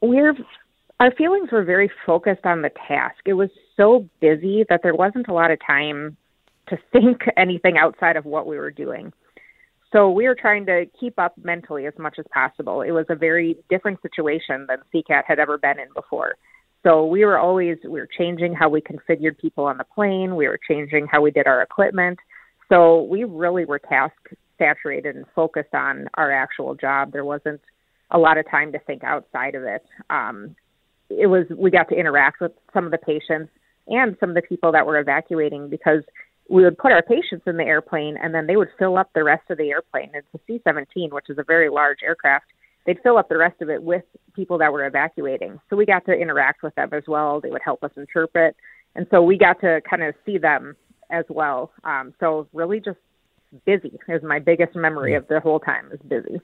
We're 0.00 0.34
our 1.00 1.12
feelings 1.12 1.50
were 1.52 1.64
very 1.64 1.90
focused 2.04 2.44
on 2.44 2.62
the 2.62 2.70
task. 2.88 3.18
It 3.24 3.34
was 3.34 3.50
so 3.78 4.06
busy 4.20 4.66
that 4.68 4.80
there 4.82 4.94
wasn't 4.94 5.28
a 5.28 5.32
lot 5.32 5.50
of 5.50 5.58
time 5.66 6.18
to 6.68 6.76
think 6.92 7.22
anything 7.38 7.78
outside 7.78 8.16
of 8.16 8.26
what 8.26 8.46
we 8.46 8.58
were 8.58 8.70
doing. 8.70 9.12
So 9.90 10.10
we 10.10 10.28
were 10.28 10.36
trying 10.38 10.66
to 10.66 10.84
keep 11.00 11.18
up 11.18 11.32
mentally 11.42 11.86
as 11.86 11.94
much 11.98 12.16
as 12.18 12.26
possible. 12.32 12.82
It 12.82 12.90
was 12.90 13.06
a 13.08 13.14
very 13.14 13.56
different 13.70 14.02
situation 14.02 14.66
than 14.68 14.78
CCAT 14.92 15.22
had 15.26 15.38
ever 15.38 15.56
been 15.56 15.78
in 15.78 15.88
before. 15.94 16.34
So 16.82 17.06
we 17.06 17.24
were 17.24 17.38
always 17.38 17.78
we 17.84 17.98
were 17.98 18.08
changing 18.18 18.52
how 18.52 18.68
we 18.68 18.82
configured 18.82 19.38
people 19.38 19.64
on 19.64 19.78
the 19.78 19.84
plane. 19.84 20.36
We 20.36 20.46
were 20.46 20.60
changing 20.68 21.06
how 21.10 21.22
we 21.22 21.30
did 21.30 21.46
our 21.46 21.62
equipment. 21.62 22.18
So 22.68 23.02
we 23.04 23.24
really 23.24 23.64
were 23.64 23.78
task 23.78 24.14
saturated 24.58 25.16
and 25.16 25.24
focused 25.34 25.72
on 25.72 26.08
our 26.14 26.30
actual 26.30 26.74
job. 26.74 27.12
There 27.12 27.24
wasn't 27.24 27.60
a 28.10 28.18
lot 28.18 28.36
of 28.36 28.48
time 28.50 28.72
to 28.72 28.78
think 28.80 29.02
outside 29.04 29.54
of 29.54 29.62
it. 29.62 29.84
Um, 30.10 30.54
it 31.08 31.26
was 31.26 31.46
we 31.56 31.70
got 31.70 31.88
to 31.88 31.96
interact 31.96 32.40
with 32.40 32.52
some 32.74 32.84
of 32.84 32.90
the 32.90 32.98
patients 32.98 33.50
and 33.88 34.16
some 34.20 34.30
of 34.30 34.34
the 34.34 34.42
people 34.42 34.72
that 34.72 34.86
were 34.86 34.98
evacuating 34.98 35.68
because 35.68 36.02
we 36.48 36.64
would 36.64 36.78
put 36.78 36.92
our 36.92 37.02
patients 37.02 37.44
in 37.46 37.56
the 37.56 37.64
airplane 37.64 38.16
and 38.16 38.34
then 38.34 38.46
they 38.46 38.56
would 38.56 38.68
fill 38.78 38.96
up 38.96 39.10
the 39.14 39.24
rest 39.24 39.50
of 39.50 39.58
the 39.58 39.70
airplane. 39.70 40.10
It's 40.14 40.26
a 40.34 40.38
C 40.46 40.60
17, 40.64 41.10
which 41.10 41.28
is 41.28 41.38
a 41.38 41.44
very 41.44 41.68
large 41.68 41.98
aircraft. 42.02 42.46
They'd 42.86 43.00
fill 43.02 43.18
up 43.18 43.28
the 43.28 43.36
rest 43.36 43.60
of 43.60 43.68
it 43.68 43.82
with 43.82 44.04
people 44.34 44.56
that 44.58 44.72
were 44.72 44.86
evacuating. 44.86 45.60
So 45.68 45.76
we 45.76 45.84
got 45.84 46.06
to 46.06 46.12
interact 46.12 46.62
with 46.62 46.74
them 46.74 46.88
as 46.92 47.02
well. 47.06 47.40
They 47.40 47.50
would 47.50 47.62
help 47.62 47.84
us 47.84 47.90
interpret. 47.96 48.56
And 48.94 49.06
so 49.10 49.22
we 49.22 49.36
got 49.36 49.60
to 49.60 49.82
kind 49.88 50.02
of 50.02 50.14
see 50.24 50.38
them 50.38 50.74
as 51.10 51.24
well. 51.28 51.70
Um, 51.84 52.14
so 52.18 52.48
really 52.54 52.80
just 52.80 52.98
busy 53.66 53.98
is 54.08 54.22
my 54.22 54.38
biggest 54.38 54.74
memory 54.74 55.14
of 55.14 55.28
the 55.28 55.40
whole 55.40 55.60
time 55.60 55.90
is 55.92 56.00
busy. 56.08 56.40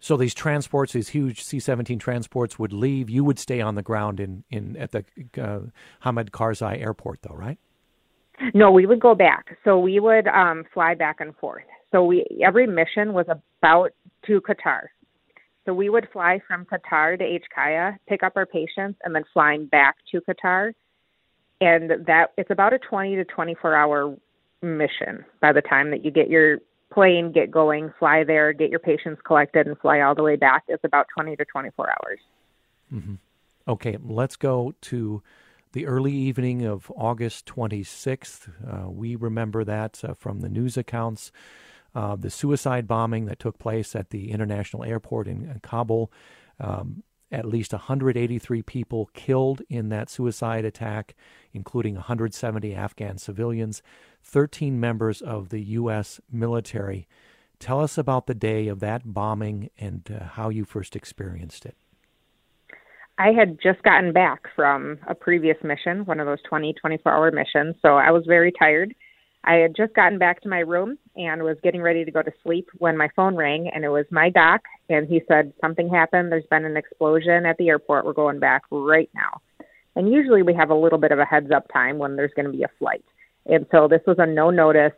So 0.00 0.16
these 0.16 0.34
transports, 0.34 0.92
these 0.92 1.08
huge 1.08 1.42
C-17 1.42 1.98
transports, 1.98 2.58
would 2.58 2.72
leave. 2.72 3.08
You 3.08 3.24
would 3.24 3.38
stay 3.38 3.60
on 3.60 3.74
the 3.74 3.82
ground 3.82 4.20
in, 4.20 4.44
in 4.50 4.76
at 4.76 4.92
the 4.92 5.04
uh, 5.40 5.60
Hamid 6.00 6.30
Karzai 6.30 6.80
Airport, 6.80 7.20
though, 7.22 7.34
right? 7.34 7.58
No, 8.52 8.70
we 8.70 8.86
would 8.86 9.00
go 9.00 9.14
back. 9.14 9.56
So 9.64 9.78
we 9.78 10.00
would 10.00 10.26
um, 10.28 10.64
fly 10.74 10.94
back 10.94 11.20
and 11.20 11.34
forth. 11.36 11.64
So 11.92 12.04
we 12.04 12.26
every 12.44 12.66
mission 12.66 13.12
was 13.12 13.26
about 13.28 13.90
to 14.26 14.40
Qatar. 14.40 14.88
So 15.64 15.72
we 15.72 15.88
would 15.88 16.08
fly 16.12 16.40
from 16.46 16.66
Qatar 16.66 17.18
to 17.18 17.24
HKIA, 17.24 17.96
pick 18.08 18.22
up 18.22 18.32
our 18.36 18.44
patients, 18.44 18.98
and 19.04 19.14
then 19.14 19.24
flying 19.32 19.66
back 19.66 19.96
to 20.12 20.20
Qatar. 20.20 20.72
And 21.60 21.90
that 22.06 22.32
it's 22.36 22.50
about 22.50 22.74
a 22.74 22.78
20 22.78 23.16
to 23.16 23.24
24 23.24 23.74
hour 23.74 24.16
mission 24.60 25.24
by 25.40 25.52
the 25.52 25.62
time 25.62 25.90
that 25.90 26.04
you 26.04 26.10
get 26.10 26.28
your 26.28 26.58
plane, 26.94 27.32
get 27.32 27.50
going, 27.50 27.92
fly 27.98 28.24
there, 28.24 28.52
get 28.52 28.70
your 28.70 28.78
patients 28.78 29.20
collected, 29.26 29.66
and 29.66 29.76
fly 29.78 30.00
all 30.00 30.14
the 30.14 30.22
way 30.22 30.36
back. 30.36 30.62
It's 30.68 30.84
about 30.84 31.06
20 31.12 31.36
to 31.36 31.44
24 31.44 31.90
hours. 31.90 32.20
Mm-hmm. 32.92 33.14
Okay, 33.66 33.98
let's 34.02 34.36
go 34.36 34.74
to 34.82 35.22
the 35.72 35.86
early 35.86 36.12
evening 36.12 36.64
of 36.64 36.90
August 36.96 37.46
26th. 37.46 38.48
Uh, 38.66 38.88
we 38.88 39.16
remember 39.16 39.64
that 39.64 40.02
uh, 40.04 40.14
from 40.14 40.40
the 40.40 40.48
news 40.48 40.76
accounts. 40.76 41.32
Uh, 41.94 42.16
the 42.16 42.30
suicide 42.30 42.86
bombing 42.86 43.26
that 43.26 43.38
took 43.38 43.58
place 43.58 43.94
at 43.94 44.10
the 44.10 44.30
international 44.30 44.84
airport 44.84 45.26
in, 45.26 45.48
in 45.48 45.60
Kabul. 45.60 46.10
Um, 46.60 47.02
at 47.30 47.44
least 47.44 47.72
183 47.72 48.62
people 48.62 49.10
killed 49.12 49.62
in 49.68 49.88
that 49.88 50.10
suicide 50.10 50.64
attack, 50.64 51.14
including 51.52 51.94
170 51.94 52.74
Afghan 52.74 53.18
civilians, 53.18 53.82
13 54.22 54.78
members 54.78 55.20
of 55.20 55.48
the 55.48 55.62
U.S. 55.62 56.20
military. 56.30 57.06
Tell 57.58 57.80
us 57.80 57.96
about 57.98 58.26
the 58.26 58.34
day 58.34 58.68
of 58.68 58.80
that 58.80 59.02
bombing 59.04 59.70
and 59.78 60.08
uh, 60.10 60.24
how 60.24 60.48
you 60.48 60.64
first 60.64 60.94
experienced 60.96 61.64
it. 61.64 61.76
I 63.16 63.28
had 63.28 63.58
just 63.62 63.82
gotten 63.84 64.12
back 64.12 64.42
from 64.56 64.98
a 65.06 65.14
previous 65.14 65.56
mission, 65.62 66.04
one 66.04 66.18
of 66.18 66.26
those 66.26 66.42
20, 66.48 66.74
24 66.74 67.12
hour 67.12 67.30
missions. 67.30 67.76
So 67.80 67.96
I 67.96 68.10
was 68.10 68.24
very 68.26 68.52
tired. 68.58 68.94
I 69.46 69.56
had 69.56 69.76
just 69.76 69.94
gotten 69.94 70.18
back 70.18 70.40
to 70.42 70.48
my 70.48 70.60
room 70.60 70.98
and 71.16 71.42
was 71.42 71.56
getting 71.62 71.82
ready 71.82 72.04
to 72.04 72.10
go 72.10 72.22
to 72.22 72.32
sleep 72.42 72.68
when 72.78 72.96
my 72.96 73.08
phone 73.14 73.36
rang, 73.36 73.70
and 73.72 73.84
it 73.84 73.90
was 73.90 74.06
my 74.10 74.30
doc. 74.30 74.62
And 74.88 75.06
he 75.06 75.22
said, 75.28 75.52
Something 75.60 75.88
happened. 75.88 76.32
There's 76.32 76.46
been 76.50 76.64
an 76.64 76.76
explosion 76.76 77.44
at 77.44 77.56
the 77.58 77.68
airport. 77.68 78.06
We're 78.06 78.14
going 78.14 78.40
back 78.40 78.62
right 78.70 79.10
now. 79.14 79.40
And 79.96 80.12
usually 80.12 80.42
we 80.42 80.54
have 80.54 80.70
a 80.70 80.74
little 80.74 80.98
bit 80.98 81.12
of 81.12 81.18
a 81.18 81.24
heads 81.24 81.50
up 81.54 81.66
time 81.72 81.98
when 81.98 82.16
there's 82.16 82.32
going 82.34 82.46
to 82.46 82.52
be 82.52 82.64
a 82.64 82.70
flight. 82.78 83.04
And 83.46 83.66
so 83.70 83.86
this 83.86 84.00
was 84.06 84.16
a 84.18 84.26
no 84.26 84.50
notice 84.50 84.92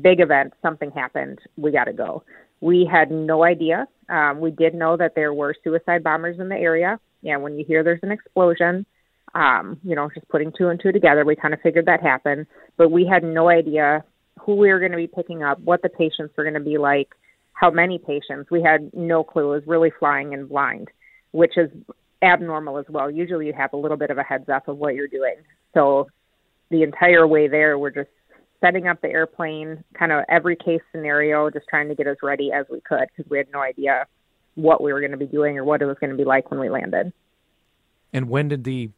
big 0.00 0.20
event. 0.20 0.54
Something 0.62 0.90
happened. 0.90 1.38
We 1.56 1.70
got 1.70 1.84
to 1.84 1.92
go. 1.92 2.24
We 2.60 2.88
had 2.90 3.10
no 3.10 3.44
idea. 3.44 3.86
Um, 4.08 4.40
we 4.40 4.50
did 4.50 4.74
know 4.74 4.96
that 4.96 5.14
there 5.14 5.34
were 5.34 5.54
suicide 5.62 6.02
bombers 6.02 6.40
in 6.40 6.48
the 6.48 6.56
area. 6.56 6.98
Yeah, 7.22 7.36
when 7.36 7.58
you 7.58 7.64
hear 7.64 7.82
there's 7.82 8.00
an 8.02 8.10
explosion, 8.10 8.86
um, 9.34 9.78
you 9.82 9.94
know, 9.94 10.08
just 10.14 10.28
putting 10.28 10.52
two 10.56 10.68
and 10.68 10.80
two 10.80 10.92
together, 10.92 11.24
we 11.24 11.36
kind 11.36 11.54
of 11.54 11.60
figured 11.60 11.86
that 11.86 12.02
happened. 12.02 12.46
But 12.76 12.90
we 12.90 13.06
had 13.06 13.22
no 13.22 13.48
idea 13.48 14.04
who 14.40 14.56
we 14.56 14.68
were 14.68 14.78
going 14.78 14.92
to 14.92 14.96
be 14.96 15.06
picking 15.06 15.42
up, 15.42 15.58
what 15.60 15.82
the 15.82 15.88
patients 15.88 16.34
were 16.36 16.44
going 16.44 16.54
to 16.54 16.60
be 16.60 16.78
like, 16.78 17.08
how 17.52 17.70
many 17.70 17.98
patients. 17.98 18.50
We 18.50 18.62
had 18.62 18.92
no 18.94 19.24
clue. 19.24 19.52
It 19.52 19.56
was 19.56 19.66
really 19.66 19.92
flying 19.98 20.32
in 20.32 20.46
blind, 20.46 20.88
which 21.32 21.56
is 21.56 21.70
abnormal 22.22 22.78
as 22.78 22.86
well. 22.88 23.10
Usually 23.10 23.46
you 23.46 23.52
have 23.52 23.72
a 23.72 23.76
little 23.76 23.96
bit 23.96 24.10
of 24.10 24.18
a 24.18 24.22
heads 24.22 24.48
up 24.48 24.68
of 24.68 24.76
what 24.78 24.94
you're 24.94 25.08
doing. 25.08 25.36
So 25.72 26.08
the 26.70 26.82
entire 26.82 27.26
way 27.26 27.48
there, 27.48 27.78
we're 27.78 27.90
just 27.90 28.10
setting 28.60 28.86
up 28.86 29.00
the 29.02 29.08
airplane, 29.08 29.84
kind 29.98 30.10
of 30.10 30.24
every 30.28 30.56
case 30.56 30.80
scenario, 30.90 31.50
just 31.50 31.66
trying 31.68 31.88
to 31.88 31.94
get 31.94 32.06
as 32.06 32.16
ready 32.22 32.50
as 32.52 32.66
we 32.70 32.80
could 32.80 33.08
because 33.14 33.30
we 33.30 33.38
had 33.38 33.48
no 33.52 33.60
idea 33.60 34.06
what 34.54 34.82
we 34.82 34.92
were 34.92 35.00
going 35.00 35.10
to 35.10 35.18
be 35.18 35.26
doing 35.26 35.58
or 35.58 35.64
what 35.64 35.82
it 35.82 35.86
was 35.86 35.96
going 36.00 36.10
to 36.10 36.16
be 36.16 36.24
like 36.24 36.50
when 36.50 36.60
we 36.60 36.70
landed. 36.70 37.12
And 38.12 38.28
when 38.28 38.48
did 38.48 38.64
the 38.64 38.90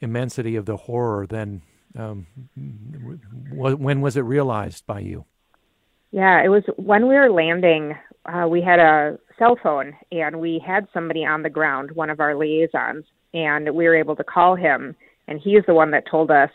immensity 0.00 0.56
of 0.56 0.66
the 0.66 0.76
horror 0.76 1.26
then, 1.26 1.62
um, 1.98 2.26
when 3.50 4.00
was 4.00 4.16
it 4.16 4.22
realized 4.22 4.86
by 4.86 5.00
you? 5.00 5.24
Yeah, 6.10 6.42
it 6.42 6.48
was 6.48 6.62
when 6.76 7.06
we 7.08 7.14
were 7.14 7.30
landing. 7.30 7.94
Uh, 8.24 8.46
we 8.48 8.62
had 8.62 8.78
a 8.78 9.18
cell 9.38 9.58
phone 9.62 9.94
and 10.10 10.40
we 10.40 10.62
had 10.64 10.86
somebody 10.92 11.24
on 11.24 11.42
the 11.42 11.50
ground, 11.50 11.92
one 11.92 12.10
of 12.10 12.20
our 12.20 12.34
liaisons, 12.34 13.04
and 13.34 13.74
we 13.74 13.84
were 13.84 13.96
able 13.96 14.16
to 14.16 14.24
call 14.24 14.54
him. 14.54 14.96
And 15.26 15.40
he's 15.40 15.62
the 15.66 15.74
one 15.74 15.90
that 15.90 16.04
told 16.10 16.30
us 16.30 16.50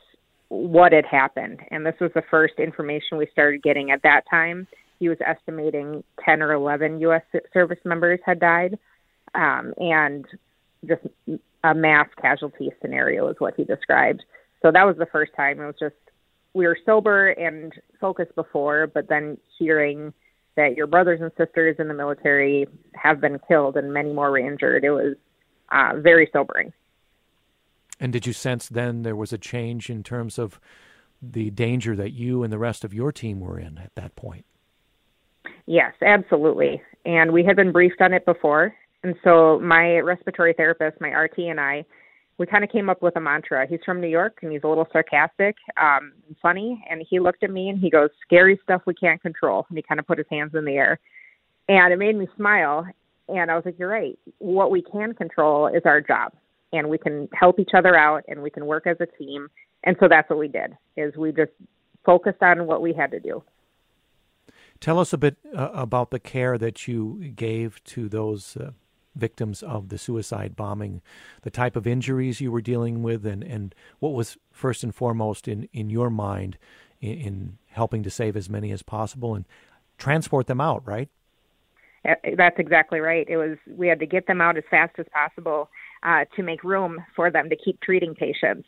what 0.49 0.91
had 0.91 1.05
happened. 1.05 1.59
And 1.71 1.85
this 1.85 1.95
was 1.99 2.11
the 2.13 2.23
first 2.29 2.55
information 2.57 3.17
we 3.17 3.27
started 3.31 3.63
getting 3.63 3.91
at 3.91 4.01
that 4.03 4.21
time. 4.29 4.67
He 4.99 5.09
was 5.09 5.17
estimating 5.25 6.03
10 6.23 6.41
or 6.41 6.53
11 6.53 6.99
U.S. 7.01 7.23
service 7.51 7.79
members 7.83 8.19
had 8.25 8.39
died, 8.39 8.77
um, 9.35 9.73
and 9.77 10.25
just 10.87 11.01
a 11.63 11.73
mass 11.73 12.07
casualty 12.21 12.71
scenario 12.81 13.27
is 13.29 13.35
what 13.39 13.53
he 13.55 13.63
described. 13.63 14.23
So 14.61 14.71
that 14.71 14.85
was 14.85 14.97
the 14.97 15.05
first 15.05 15.31
time. 15.35 15.59
It 15.59 15.65
was 15.65 15.75
just 15.79 15.95
we 16.53 16.67
were 16.67 16.77
sober 16.85 17.29
and 17.29 17.73
focused 17.99 18.35
before, 18.35 18.87
but 18.87 19.09
then 19.09 19.37
hearing 19.57 20.13
that 20.55 20.77
your 20.77 20.87
brothers 20.87 21.19
and 21.21 21.31
sisters 21.37 21.77
in 21.79 21.87
the 21.87 21.93
military 21.93 22.67
have 22.93 23.19
been 23.19 23.39
killed 23.47 23.75
and 23.75 23.91
many 23.91 24.13
more 24.13 24.29
were 24.29 24.37
injured, 24.37 24.83
it 24.83 24.91
was 24.91 25.15
uh, 25.71 25.93
very 25.97 26.29
sobering. 26.31 26.71
And 27.99 28.13
did 28.13 28.27
you 28.27 28.33
sense 28.33 28.67
then 28.67 29.03
there 29.03 29.15
was 29.15 29.33
a 29.33 29.37
change 29.37 29.89
in 29.89 30.03
terms 30.03 30.37
of 30.37 30.59
the 31.21 31.49
danger 31.49 31.95
that 31.95 32.11
you 32.11 32.43
and 32.43 32.51
the 32.51 32.59
rest 32.59 32.83
of 32.83 32.93
your 32.93 33.11
team 33.11 33.39
were 33.39 33.57
in 33.57 33.77
at 33.77 33.95
that 33.95 34.15
point? 34.15 34.45
Yes, 35.65 35.93
absolutely. 36.01 36.81
And 37.05 37.31
we 37.31 37.43
had 37.43 37.55
been 37.55 37.71
briefed 37.71 38.01
on 38.01 38.13
it 38.13 38.25
before. 38.25 38.75
And 39.03 39.15
so 39.23 39.59
my 39.59 39.99
respiratory 39.99 40.53
therapist, 40.53 41.01
my 41.01 41.09
RT, 41.09 41.39
and 41.39 41.59
I, 41.59 41.85
we 42.37 42.45
kind 42.45 42.63
of 42.63 42.71
came 42.71 42.89
up 42.89 43.01
with 43.01 43.15
a 43.15 43.19
mantra. 43.19 43.67
He's 43.67 43.81
from 43.85 44.01
New 44.01 44.07
York 44.07 44.39
and 44.41 44.51
he's 44.51 44.63
a 44.63 44.67
little 44.67 44.87
sarcastic, 44.91 45.55
um, 45.79 46.13
and 46.27 46.35
funny. 46.41 46.83
And 46.89 47.05
he 47.07 47.19
looked 47.19 47.43
at 47.43 47.51
me 47.51 47.69
and 47.69 47.79
he 47.79 47.89
goes, 47.89 48.09
"Scary 48.25 48.59
stuff 48.63 48.81
we 48.85 48.93
can't 48.93 49.21
control." 49.21 49.65
And 49.69 49.77
he 49.77 49.83
kind 49.83 49.99
of 49.99 50.07
put 50.07 50.17
his 50.17 50.27
hands 50.31 50.55
in 50.55 50.65
the 50.65 50.73
air, 50.73 50.99
and 51.67 51.93
it 51.93 51.97
made 51.97 52.15
me 52.15 52.27
smile. 52.35 52.87
And 53.27 53.51
I 53.51 53.55
was 53.55 53.65
like, 53.65 53.77
"You're 53.77 53.89
right. 53.89 54.17
What 54.39 54.71
we 54.71 54.81
can 54.81 55.13
control 55.13 55.67
is 55.67 55.83
our 55.85 56.01
job 56.01 56.33
and 56.73 56.89
we 56.89 56.97
can 56.97 57.29
help 57.33 57.59
each 57.59 57.69
other 57.73 57.95
out 57.95 58.23
and 58.27 58.41
we 58.41 58.49
can 58.49 58.65
work 58.65 58.87
as 58.87 58.97
a 58.99 59.05
team. 59.05 59.47
And 59.83 59.95
so 59.99 60.07
that's 60.09 60.29
what 60.29 60.39
we 60.39 60.47
did 60.47 60.75
is 60.97 61.15
we 61.15 61.31
just 61.31 61.51
focused 62.05 62.41
on 62.41 62.65
what 62.65 62.81
we 62.81 62.93
had 62.93 63.11
to 63.11 63.19
do. 63.19 63.43
Tell 64.79 64.99
us 64.99 65.13
a 65.13 65.17
bit 65.17 65.37
uh, 65.55 65.69
about 65.73 66.09
the 66.09 66.19
care 66.19 66.57
that 66.57 66.87
you 66.87 67.31
gave 67.35 67.81
to 67.85 68.09
those 68.09 68.57
uh, 68.57 68.71
victims 69.15 69.63
of 69.63 69.89
the 69.89 69.97
suicide 69.97 70.55
bombing, 70.55 71.01
the 71.41 71.49
type 71.49 71.75
of 71.75 71.87
injuries 71.87 72.41
you 72.41 72.51
were 72.51 72.61
dealing 72.61 73.03
with, 73.03 73.25
and, 73.25 73.43
and 73.43 73.75
what 73.99 74.13
was 74.13 74.37
first 74.51 74.83
and 74.83 74.93
foremost 74.93 75.47
in, 75.47 75.67
in 75.73 75.89
your 75.89 76.09
mind 76.09 76.57
in, 77.01 77.13
in 77.13 77.57
helping 77.71 78.03
to 78.03 78.09
save 78.09 78.35
as 78.35 78.49
many 78.49 78.71
as 78.71 78.81
possible 78.81 79.35
and 79.35 79.45
transport 79.97 80.47
them 80.47 80.61
out, 80.61 80.85
right? 80.85 81.09
That's 82.03 82.59
exactly 82.59 82.99
right. 82.99 83.25
It 83.29 83.37
was 83.37 83.57
we 83.77 83.87
had 83.87 83.99
to 83.99 84.05
get 84.05 84.27
them 84.27 84.41
out 84.41 84.57
as 84.57 84.63
fast 84.69 84.93
as 84.99 85.05
possible 85.13 85.69
uh, 86.03 86.25
to 86.35 86.43
make 86.43 86.63
room 86.63 87.03
for 87.15 87.31
them 87.31 87.49
to 87.49 87.55
keep 87.55 87.79
treating 87.79 88.13
patients. 88.13 88.67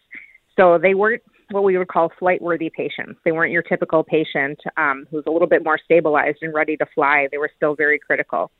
So 0.56 0.78
they 0.78 0.94
weren't 0.94 1.22
what 1.52 1.64
we 1.64 1.78
would 1.78 1.90
call 1.90 2.12
flight 2.18 2.42
worthy 2.42 2.70
patients. 2.70 3.20
They 3.26 3.32
weren't 3.32 3.52
your 3.52 3.62
typical 3.62 4.04
patient 4.04 4.60
um, 4.78 5.06
who's 5.12 5.26
a 5.28 5.32
little 5.32 5.48
bit 5.48 5.64
more 5.64 5.78
stabilized 5.84 6.38
and 6.42 6.54
ready 6.54 6.78
to 6.78 6.86
fly. 6.96 7.28
They 7.30 7.38
were 7.38 7.52
still 7.56 7.76
very 7.76 8.00
critical. 8.00 8.52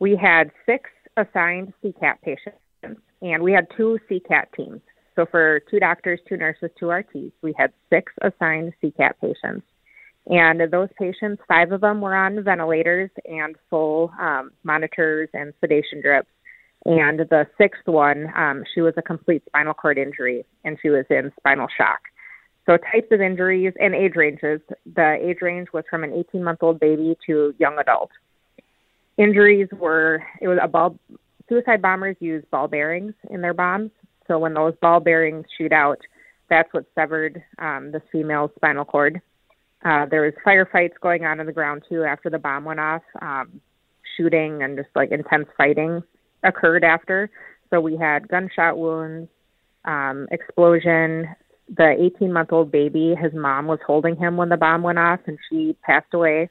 We 0.00 0.16
had 0.16 0.50
six 0.64 0.90
assigned 1.16 1.72
CCAT 1.82 2.20
patients, 2.22 2.58
and 3.22 3.42
we 3.42 3.52
had 3.52 3.66
two 3.76 3.98
CCAT 4.10 4.46
teams. 4.56 4.80
So 5.16 5.26
for 5.26 5.60
two 5.70 5.80
doctors, 5.80 6.20
two 6.28 6.36
nurses, 6.36 6.70
two 6.78 6.86
RTs, 6.86 7.32
we 7.42 7.52
had 7.58 7.72
six 7.90 8.12
assigned 8.22 8.72
CCAT 8.82 9.12
patients. 9.20 9.66
And 10.28 10.60
those 10.70 10.88
patients, 10.98 11.42
five 11.48 11.72
of 11.72 11.80
them 11.80 12.00
were 12.00 12.14
on 12.14 12.44
ventilators 12.44 13.10
and 13.24 13.56
full 13.70 14.12
um, 14.20 14.52
monitors 14.62 15.28
and 15.32 15.54
sedation 15.60 16.02
drips. 16.02 16.28
And 16.84 17.18
the 17.18 17.46
sixth 17.58 17.86
one, 17.86 18.32
um, 18.36 18.62
she 18.74 18.80
was 18.80 18.94
a 18.96 19.02
complete 19.02 19.42
spinal 19.46 19.74
cord 19.74 19.98
injury 19.98 20.44
and 20.64 20.78
she 20.80 20.90
was 20.90 21.04
in 21.10 21.32
spinal 21.38 21.66
shock. 21.76 22.00
So, 22.66 22.76
types 22.76 23.08
of 23.10 23.22
injuries 23.22 23.72
and 23.80 23.94
age 23.94 24.12
ranges. 24.14 24.60
The 24.94 25.16
age 25.20 25.38
range 25.40 25.68
was 25.72 25.84
from 25.88 26.04
an 26.04 26.12
18 26.12 26.44
month 26.44 26.62
old 26.62 26.78
baby 26.78 27.16
to 27.26 27.54
young 27.58 27.78
adult. 27.78 28.10
Injuries 29.18 29.68
were, 29.72 30.22
it 30.40 30.48
was 30.48 30.58
a 30.62 30.68
ball, 30.68 30.98
suicide 31.48 31.82
bombers 31.82 32.16
use 32.20 32.44
ball 32.50 32.68
bearings 32.68 33.14
in 33.30 33.40
their 33.40 33.54
bombs. 33.54 33.90
So, 34.26 34.38
when 34.38 34.54
those 34.54 34.74
ball 34.80 35.00
bearings 35.00 35.46
shoot 35.56 35.72
out, 35.72 35.98
that's 36.48 36.72
what 36.72 36.86
severed 36.94 37.42
um, 37.58 37.92
the 37.92 38.00
female's 38.12 38.50
spinal 38.56 38.84
cord. 38.84 39.20
Uh, 39.84 40.06
there 40.06 40.22
was 40.22 40.34
firefights 40.46 40.98
going 41.00 41.24
on 41.24 41.40
in 41.40 41.46
the 41.46 41.52
ground 41.52 41.82
too 41.88 42.04
after 42.04 42.30
the 42.30 42.38
bomb 42.38 42.64
went 42.64 42.80
off. 42.80 43.02
Um, 43.20 43.60
shooting 44.18 44.62
and 44.62 44.76
just 44.76 44.88
like 44.94 45.10
intense 45.10 45.46
fighting 45.56 46.02
occurred 46.42 46.84
after. 46.84 47.30
So 47.70 47.80
we 47.80 47.96
had 47.96 48.28
gunshot 48.28 48.76
wounds, 48.76 49.28
um, 49.84 50.26
explosion. 50.30 51.26
The 51.76 51.94
18 52.16 52.32
month 52.32 52.52
old 52.52 52.70
baby, 52.72 53.14
his 53.14 53.32
mom 53.34 53.66
was 53.66 53.78
holding 53.86 54.16
him 54.16 54.36
when 54.36 54.48
the 54.48 54.56
bomb 54.56 54.82
went 54.82 54.98
off, 54.98 55.20
and 55.26 55.38
she 55.50 55.76
passed 55.82 56.14
away. 56.14 56.48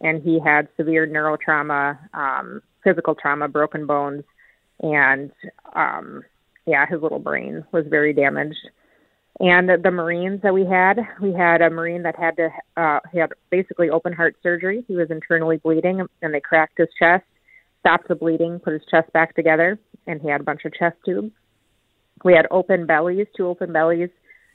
And 0.00 0.22
he 0.22 0.38
had 0.44 0.68
severe 0.76 1.06
neurotrauma, 1.06 1.98
um, 2.14 2.62
physical 2.84 3.14
trauma, 3.14 3.48
broken 3.48 3.86
bones, 3.86 4.24
and 4.80 5.32
um, 5.74 6.22
yeah, 6.66 6.84
his 6.86 7.00
little 7.00 7.18
brain 7.18 7.64
was 7.72 7.84
very 7.88 8.12
damaged. 8.12 8.68
And 9.40 9.68
the, 9.68 9.76
the 9.82 9.90
Marines 9.90 10.42
that 10.42 10.54
we 10.54 10.66
had, 10.66 10.98
we 11.20 11.32
had 11.32 11.62
a 11.62 11.70
Marine 11.70 12.02
that 12.02 12.16
had 12.16 12.36
to 12.36 12.48
uh, 12.76 13.00
had 13.12 13.32
basically 13.50 13.90
open 13.90 14.12
heart 14.12 14.36
surgery. 14.42 14.84
He 14.86 14.96
was 14.96 15.10
internally 15.10 15.56
bleeding, 15.56 16.06
and 16.22 16.34
they 16.34 16.40
cracked 16.40 16.78
his 16.78 16.88
chest 16.98 17.24
stopped 17.86 18.08
the 18.08 18.16
bleeding, 18.16 18.58
put 18.58 18.72
his 18.72 18.82
chest 18.90 19.12
back 19.12 19.34
together, 19.36 19.78
and 20.08 20.20
he 20.20 20.28
had 20.28 20.40
a 20.40 20.44
bunch 20.44 20.62
of 20.64 20.74
chest 20.74 20.96
tubes. 21.04 21.30
We 22.24 22.32
had 22.32 22.46
open 22.50 22.84
bellies, 22.84 23.28
two 23.36 23.46
open 23.46 23.72
bellies, 23.72 24.08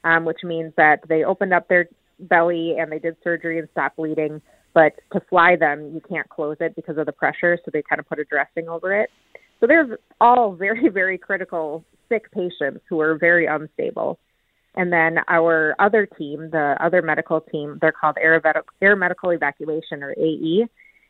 um, 0.03 0.25
which 0.25 0.39
means 0.43 0.73
that 0.75 0.99
they 1.07 1.23
opened 1.23 1.53
up 1.53 1.69
their 1.69 1.87
belly 2.19 2.75
and 2.77 2.91
they 2.91 2.99
did 2.99 3.15
surgery 3.23 3.57
and 3.57 3.69
stopped 3.71 3.95
bleeding. 3.95 4.41
But 4.73 4.93
to 5.13 5.21
fly 5.29 5.55
them, 5.55 5.91
you 5.93 6.01
can't 6.07 6.29
close 6.29 6.57
it 6.59 6.75
because 6.75 6.97
of 6.97 7.05
the 7.05 7.11
pressure, 7.11 7.57
so 7.63 7.71
they 7.71 7.81
kind 7.81 7.99
of 7.99 8.07
put 8.07 8.19
a 8.19 8.25
dressing 8.25 8.69
over 8.69 8.93
it. 8.93 9.09
So 9.59 9.67
there's 9.67 9.97
all 10.19 10.53
very, 10.53 10.89
very 10.93 11.17
critical 11.17 11.83
sick 12.09 12.31
patients 12.31 12.81
who 12.89 12.99
are 12.99 13.17
very 13.17 13.45
unstable. 13.45 14.19
And 14.75 14.91
then 14.91 15.17
our 15.27 15.75
other 15.79 16.05
team, 16.05 16.49
the 16.51 16.77
other 16.79 17.01
medical 17.01 17.41
team, 17.41 17.77
they're 17.81 17.91
called 17.91 18.17
Air, 18.21 18.41
Air 18.81 18.95
Medical 18.95 19.31
Evacuation 19.31 20.01
or 20.01 20.11
AE. 20.11 20.65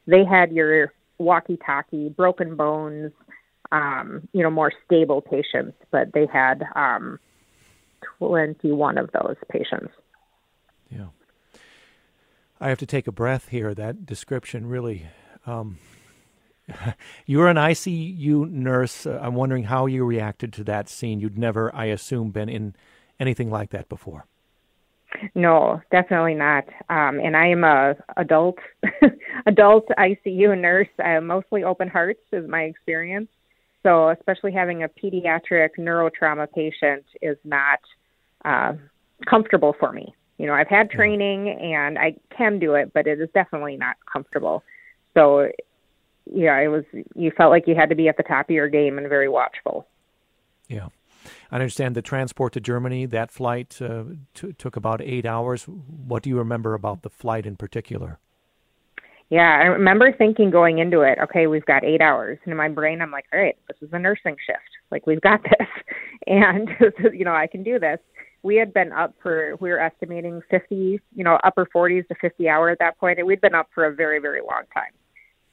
They 0.08 0.26
had 0.26 0.52
your 0.52 0.92
walkie-talkie, 1.20 2.10
broken 2.10 2.56
bones, 2.56 3.12
um, 3.72 4.28
you 4.34 4.42
know, 4.42 4.50
more 4.50 4.72
stable 4.86 5.22
patients, 5.22 5.78
but 5.92 6.12
they 6.14 6.26
had 6.32 6.64
um, 6.76 7.20
21 8.18 8.98
of 8.98 9.12
those 9.12 9.36
patients. 9.50 9.94
I 12.62 12.70
have 12.70 12.78
to 12.78 12.86
take 12.86 13.08
a 13.08 13.12
breath 13.12 13.50
here. 13.50 13.74
That 13.74 14.06
description 14.06 14.68
really. 14.68 15.08
Um, 15.48 15.80
you're 17.26 17.48
an 17.48 17.58
ICU 17.58 18.50
nurse. 18.52 19.08
Uh, 19.08 19.20
I'm 19.22 19.34
wondering 19.34 19.64
how 19.64 19.88
you 19.88 20.06
reacted 20.06 20.54
to 20.54 20.64
that 20.66 20.88
scene. 20.88 21.20
You'd 21.20 21.40
never, 21.40 21.74
I 21.76 21.86
assume, 21.86 22.30
been 22.30 22.50
in 22.50 22.76
anything 23.20 23.50
like 23.50 23.72
that 23.72 23.90
before. 23.90 24.26
No, 25.34 25.82
definitely 25.92 26.36
not. 26.36 26.66
Um, 26.90 27.20
and 27.20 27.36
I 27.36 27.48
am 27.48 27.64
a 27.64 27.96
adult 28.16 28.60
adult 29.46 29.88
ICU 29.98 30.58
nurse. 30.58 30.88
Uh, 31.04 31.20
mostly 31.20 31.64
open 31.64 31.88
hearts 31.88 32.22
is 32.32 32.48
my 32.48 32.62
experience. 32.62 33.28
So, 33.84 34.10
especially 34.10 34.52
having 34.52 34.84
a 34.84 34.88
pediatric 34.88 35.70
neurotrauma 35.80 36.48
patient 36.54 37.04
is 37.22 37.38
not 37.44 37.80
uh, 38.46 38.74
comfortable 39.28 39.76
for 39.80 39.92
me. 39.92 40.14
You 40.42 40.48
know, 40.48 40.56
I've 40.56 40.68
had 40.68 40.90
training 40.90 41.50
and 41.50 42.00
I 42.00 42.16
can 42.36 42.58
do 42.58 42.74
it, 42.74 42.92
but 42.96 43.06
it 43.06 43.22
is 43.22 43.30
definitely 43.32 43.78
not 43.78 43.96
comfortable. 44.12 44.64
So, 45.14 45.52
yeah, 46.26 46.58
it 46.58 46.68
was. 46.68 46.84
You 47.14 47.32
felt 47.38 47.52
like 47.52 47.68
you 47.68 47.76
had 47.76 47.90
to 47.90 47.96
be 47.96 48.08
at 48.08 48.18
the 48.18 48.24
top 48.24 48.50
of 48.50 48.56
your 48.56 48.68
game 48.68 48.98
and 48.98 49.08
very 49.08 49.30
watchful. 49.30 49.86
Yeah. 50.68 50.88
I 51.52 51.56
understand 51.56 51.96
the 51.96 52.02
transport 52.02 52.54
to 52.54 52.60
Germany, 52.60 53.06
that 53.06 53.30
flight 53.30 53.80
uh, 53.84 54.04
t- 54.34 54.54
took 54.54 54.76
about 54.76 55.00
eight 55.00 55.28
hours. 55.28 55.66
What 55.66 56.24
do 56.24 56.32
you 56.32 56.40
remember 56.40 56.74
about 56.74 57.04
the 57.04 57.12
flight 57.12 57.46
in 57.46 57.56
particular? 57.56 58.18
Yeah, 59.30 59.60
I 59.62 59.66
remember 59.66 60.12
thinking 60.12 60.50
going 60.50 60.80
into 60.80 61.02
it, 61.02 61.20
okay, 61.22 61.46
we've 61.46 61.66
got 61.66 61.84
eight 61.84 62.02
hours. 62.02 62.40
And 62.46 62.52
in 62.52 62.58
my 62.58 62.68
brain, 62.68 63.00
I'm 63.00 63.12
like, 63.12 63.26
all 63.32 63.40
right, 63.40 63.56
this 63.68 63.78
is 63.82 63.94
a 63.94 64.00
nursing 64.00 64.38
shift. 64.44 64.60
Like, 64.90 65.06
we've 65.06 65.22
got 65.22 65.44
this. 65.44 65.68
And, 66.26 66.68
you 67.14 67.26
know, 67.26 67.36
I 67.36 67.46
can 67.46 67.62
do 67.62 67.78
this. 67.78 68.00
We 68.44 68.56
had 68.56 68.74
been 68.74 68.92
up 68.92 69.14
for, 69.22 69.56
we 69.60 69.70
were 69.70 69.80
estimating 69.80 70.42
50, 70.50 71.00
you 71.16 71.24
know, 71.24 71.38
upper 71.44 71.68
40s 71.74 72.08
to 72.08 72.16
50 72.16 72.50
hour 72.50 72.70
at 72.70 72.80
that. 72.80 72.96
And 73.02 73.28
we'd 73.28 73.42
been 73.42 73.56
up 73.56 73.70
for 73.74 73.86
a 73.86 73.94
very, 73.94 74.20
very 74.20 74.42
long 74.42 74.64
time. 74.74 74.92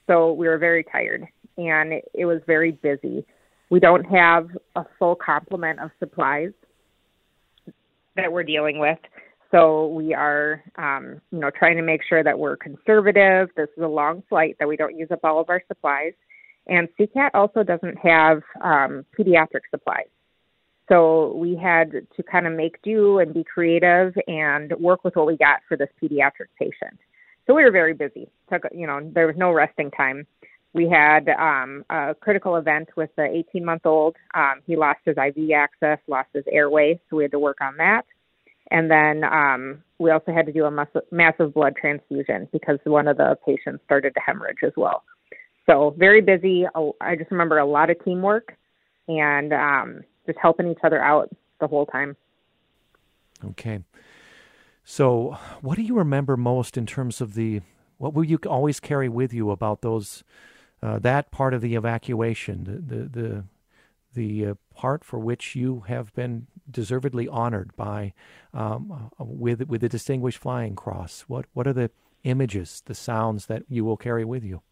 So 0.06 0.32
we 0.32 0.48
were 0.48 0.58
very 0.58 0.84
tired 0.84 1.26
and 1.58 1.92
it 2.14 2.24
was 2.24 2.40
very 2.46 2.72
busy. 2.72 3.26
We 3.70 3.80
don't 3.80 4.04
have 4.04 4.48
a 4.74 4.84
full 4.98 5.16
complement 5.16 5.80
of 5.80 5.90
supplies 5.98 6.52
that 8.16 8.32
we're 8.32 8.44
dealing 8.44 8.78
with. 8.78 8.98
So 9.50 9.88
we 9.88 10.14
are, 10.14 10.62
um, 10.76 11.20
you 11.30 11.38
know, 11.38 11.50
trying 11.50 11.76
to 11.76 11.82
make 11.82 12.02
sure 12.06 12.22
that 12.22 12.38
we're 12.38 12.56
conservative. 12.56 13.48
This 13.56 13.68
is 13.76 13.82
a 13.82 13.88
long 13.88 14.22
flight 14.28 14.56
that 14.58 14.68
we 14.68 14.76
don't 14.76 14.96
use 14.96 15.08
up 15.10 15.20
all 15.24 15.40
of 15.40 15.48
our 15.48 15.62
supplies. 15.68 16.12
And 16.66 16.88
CCAT 16.98 17.30
also 17.32 17.62
doesn't 17.62 17.96
have 17.98 18.42
um, 18.62 19.06
pediatric 19.18 19.62
supplies. 19.70 20.08
So 20.88 21.34
we 21.34 21.54
had 21.54 21.92
to 21.92 22.22
kind 22.22 22.46
of 22.46 22.54
make 22.54 22.80
do 22.82 23.18
and 23.18 23.34
be 23.34 23.44
creative 23.44 24.14
and 24.26 24.72
work 24.78 25.04
with 25.04 25.16
what 25.16 25.26
we 25.26 25.36
got 25.36 25.60
for 25.68 25.76
this 25.76 25.90
pediatric 26.02 26.48
patient. 26.58 26.98
So 27.46 27.54
we 27.54 27.64
were 27.64 27.70
very 27.70 27.94
busy. 27.94 28.28
Took, 28.50 28.62
you 28.72 28.86
know, 28.86 29.00
there 29.14 29.26
was 29.26 29.36
no 29.36 29.52
resting 29.52 29.90
time 29.90 30.26
we 30.74 30.88
had 30.88 31.28
um, 31.30 31.84
a 31.90 32.14
critical 32.20 32.56
event 32.56 32.88
with 32.96 33.10
the 33.16 33.24
18 33.24 33.64
month 33.64 33.86
old. 33.86 34.16
Um, 34.34 34.60
he 34.66 34.76
lost 34.76 35.00
his 35.04 35.16
IV 35.16 35.50
access, 35.56 35.98
lost 36.06 36.28
his 36.34 36.44
airway, 36.50 37.00
so 37.08 37.16
we 37.16 37.24
had 37.24 37.32
to 37.32 37.38
work 37.38 37.58
on 37.60 37.76
that. 37.78 38.02
And 38.70 38.90
then 38.90 39.24
um, 39.24 39.82
we 39.98 40.10
also 40.10 40.32
had 40.32 40.44
to 40.46 40.52
do 40.52 40.66
a 40.66 40.70
mass- 40.70 41.04
massive 41.10 41.54
blood 41.54 41.74
transfusion 41.80 42.48
because 42.52 42.78
one 42.84 43.08
of 43.08 43.16
the 43.16 43.36
patients 43.46 43.82
started 43.86 44.14
to 44.14 44.20
hemorrhage 44.20 44.58
as 44.62 44.72
well. 44.76 45.04
So 45.68 45.94
very 45.98 46.20
busy. 46.20 46.66
I 47.00 47.16
just 47.16 47.30
remember 47.30 47.58
a 47.58 47.66
lot 47.66 47.90
of 47.90 48.02
teamwork 48.04 48.54
and 49.08 49.52
um, 49.52 50.00
just 50.28 50.38
helping 50.40 50.68
each 50.68 50.78
other 50.84 51.02
out 51.02 51.28
the 51.58 51.66
whole 51.66 51.86
time. 51.86 52.16
Okay. 53.44 53.80
So, 54.84 55.38
what 55.60 55.76
do 55.76 55.82
you 55.82 55.94
remember 55.94 56.36
most 56.36 56.76
in 56.76 56.86
terms 56.86 57.20
of 57.20 57.34
the 57.34 57.62
what 57.98 58.14
will 58.14 58.24
you 58.24 58.38
always 58.46 58.78
carry 58.78 59.08
with 59.08 59.34
you 59.34 59.50
about 59.50 59.82
those 59.82 60.22
uh, 60.82 60.98
that 61.00 61.30
part 61.30 61.54
of 61.54 61.60
the 61.60 61.74
evacuation, 61.74 62.64
the 62.64 62.96
the 62.96 63.08
the, 63.08 63.44
the 64.14 64.46
uh, 64.50 64.54
part 64.74 65.04
for 65.04 65.18
which 65.18 65.56
you 65.56 65.84
have 65.88 66.14
been 66.14 66.46
deservedly 66.70 67.26
honored 67.28 67.74
by 67.76 68.12
um, 68.54 69.10
uh, 69.20 69.24
with 69.24 69.66
with 69.68 69.80
the 69.80 69.88
Distinguished 69.88 70.38
Flying 70.38 70.76
Cross. 70.76 71.24
What 71.28 71.46
what 71.52 71.66
are 71.66 71.72
the 71.72 71.90
images, 72.24 72.82
the 72.86 72.94
sounds 72.94 73.46
that 73.46 73.64
you 73.68 73.84
will 73.84 73.96
carry 73.96 74.24
with 74.24 74.44
you? 74.44 74.62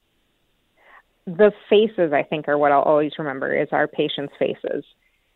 The 1.26 1.52
faces, 1.68 2.12
I 2.12 2.22
think, 2.22 2.46
are 2.48 2.56
what 2.56 2.70
I'll 2.70 2.82
always 2.82 3.12
remember. 3.18 3.54
Is 3.54 3.68
our 3.72 3.88
patients' 3.88 4.34
faces. 4.38 4.84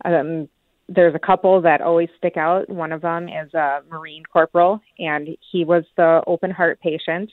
Um, 0.04 0.48
there's 0.88 1.14
a 1.14 1.20
couple 1.20 1.60
that 1.62 1.80
always 1.80 2.08
stick 2.18 2.36
out. 2.36 2.68
One 2.68 2.92
of 2.92 3.00
them 3.00 3.28
is 3.28 3.54
a 3.54 3.80
Marine 3.88 4.24
corporal, 4.24 4.80
and 4.98 5.28
he 5.52 5.64
was 5.64 5.84
the 5.96 6.22
open 6.26 6.50
heart 6.50 6.80
patient 6.80 7.30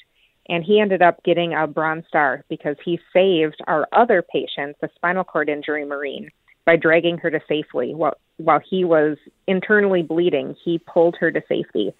And 0.49 0.63
he 0.63 0.79
ended 0.79 1.01
up 1.01 1.23
getting 1.23 1.53
a 1.53 1.67
Bronze 1.67 2.05
Star 2.07 2.43
because 2.49 2.77
he 2.83 2.99
saved 3.11 3.57
our 3.67 3.87
other 3.91 4.21
patient, 4.21 4.77
the 4.81 4.89
spinal 4.95 5.23
cord 5.23 5.49
injury 5.49 5.85
Marine, 5.85 6.29
by 6.65 6.75
dragging 6.75 7.17
her 7.17 7.29
to 7.29 7.39
safely. 7.47 7.93
While, 7.93 8.15
while 8.37 8.61
he 8.67 8.85
was 8.85 9.17
internally 9.47 10.03
bleeding, 10.03 10.55
he 10.63 10.79
pulled 10.79 11.15
her 11.19 11.31
to 11.31 11.41
safety. 11.49 11.93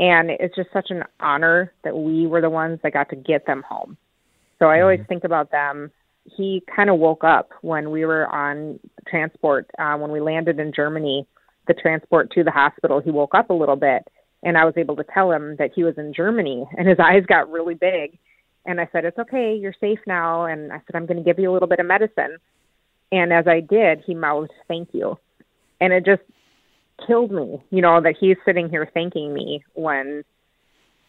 And 0.00 0.30
it's 0.30 0.56
just 0.56 0.72
such 0.72 0.90
an 0.90 1.04
honor 1.20 1.72
that 1.84 1.96
we 1.96 2.26
were 2.26 2.40
the 2.40 2.50
ones 2.50 2.80
that 2.82 2.92
got 2.92 3.10
to 3.10 3.16
get 3.16 3.46
them 3.46 3.62
home. 3.68 3.96
So 4.58 4.66
I 4.66 4.80
always 4.80 5.00
mm-hmm. 5.00 5.08
think 5.08 5.24
about 5.24 5.50
them. 5.50 5.90
He 6.24 6.62
kind 6.74 6.90
of 6.90 6.98
woke 6.98 7.24
up 7.24 7.50
when 7.62 7.90
we 7.90 8.04
were 8.04 8.26
on 8.26 8.78
transport. 9.08 9.68
Uh, 9.78 9.96
when 9.96 10.10
we 10.10 10.20
landed 10.20 10.60
in 10.60 10.72
Germany, 10.74 11.26
the 11.66 11.74
transport 11.74 12.30
to 12.32 12.44
the 12.44 12.50
hospital, 12.50 13.00
he 13.00 13.10
woke 13.10 13.34
up 13.34 13.50
a 13.50 13.54
little 13.54 13.76
bit 13.76 14.06
and 14.42 14.58
I 14.58 14.64
was 14.64 14.74
able 14.76 14.96
to 14.96 15.04
tell 15.14 15.30
him 15.30 15.56
that 15.58 15.70
he 15.74 15.84
was 15.84 15.94
in 15.96 16.12
Germany 16.12 16.66
and 16.76 16.88
his 16.88 16.98
eyes 16.98 17.24
got 17.26 17.50
really 17.50 17.74
big. 17.74 18.18
And 18.64 18.80
I 18.80 18.88
said, 18.92 19.04
It's 19.04 19.18
okay, 19.18 19.56
you're 19.56 19.74
safe 19.80 19.98
now. 20.06 20.44
And 20.44 20.72
I 20.72 20.76
said, 20.76 20.94
I'm 20.94 21.06
going 21.06 21.16
to 21.16 21.24
give 21.24 21.38
you 21.38 21.50
a 21.50 21.52
little 21.52 21.68
bit 21.68 21.80
of 21.80 21.86
medicine. 21.86 22.38
And 23.10 23.32
as 23.32 23.46
I 23.46 23.60
did, 23.60 24.02
he 24.06 24.14
mouthed, 24.14 24.52
Thank 24.68 24.90
you. 24.92 25.18
And 25.80 25.92
it 25.92 26.04
just 26.04 26.22
killed 27.06 27.32
me, 27.32 27.60
you 27.70 27.82
know, 27.82 28.00
that 28.00 28.14
he's 28.18 28.36
sitting 28.44 28.68
here 28.68 28.88
thanking 28.94 29.34
me 29.34 29.64
when, 29.74 30.22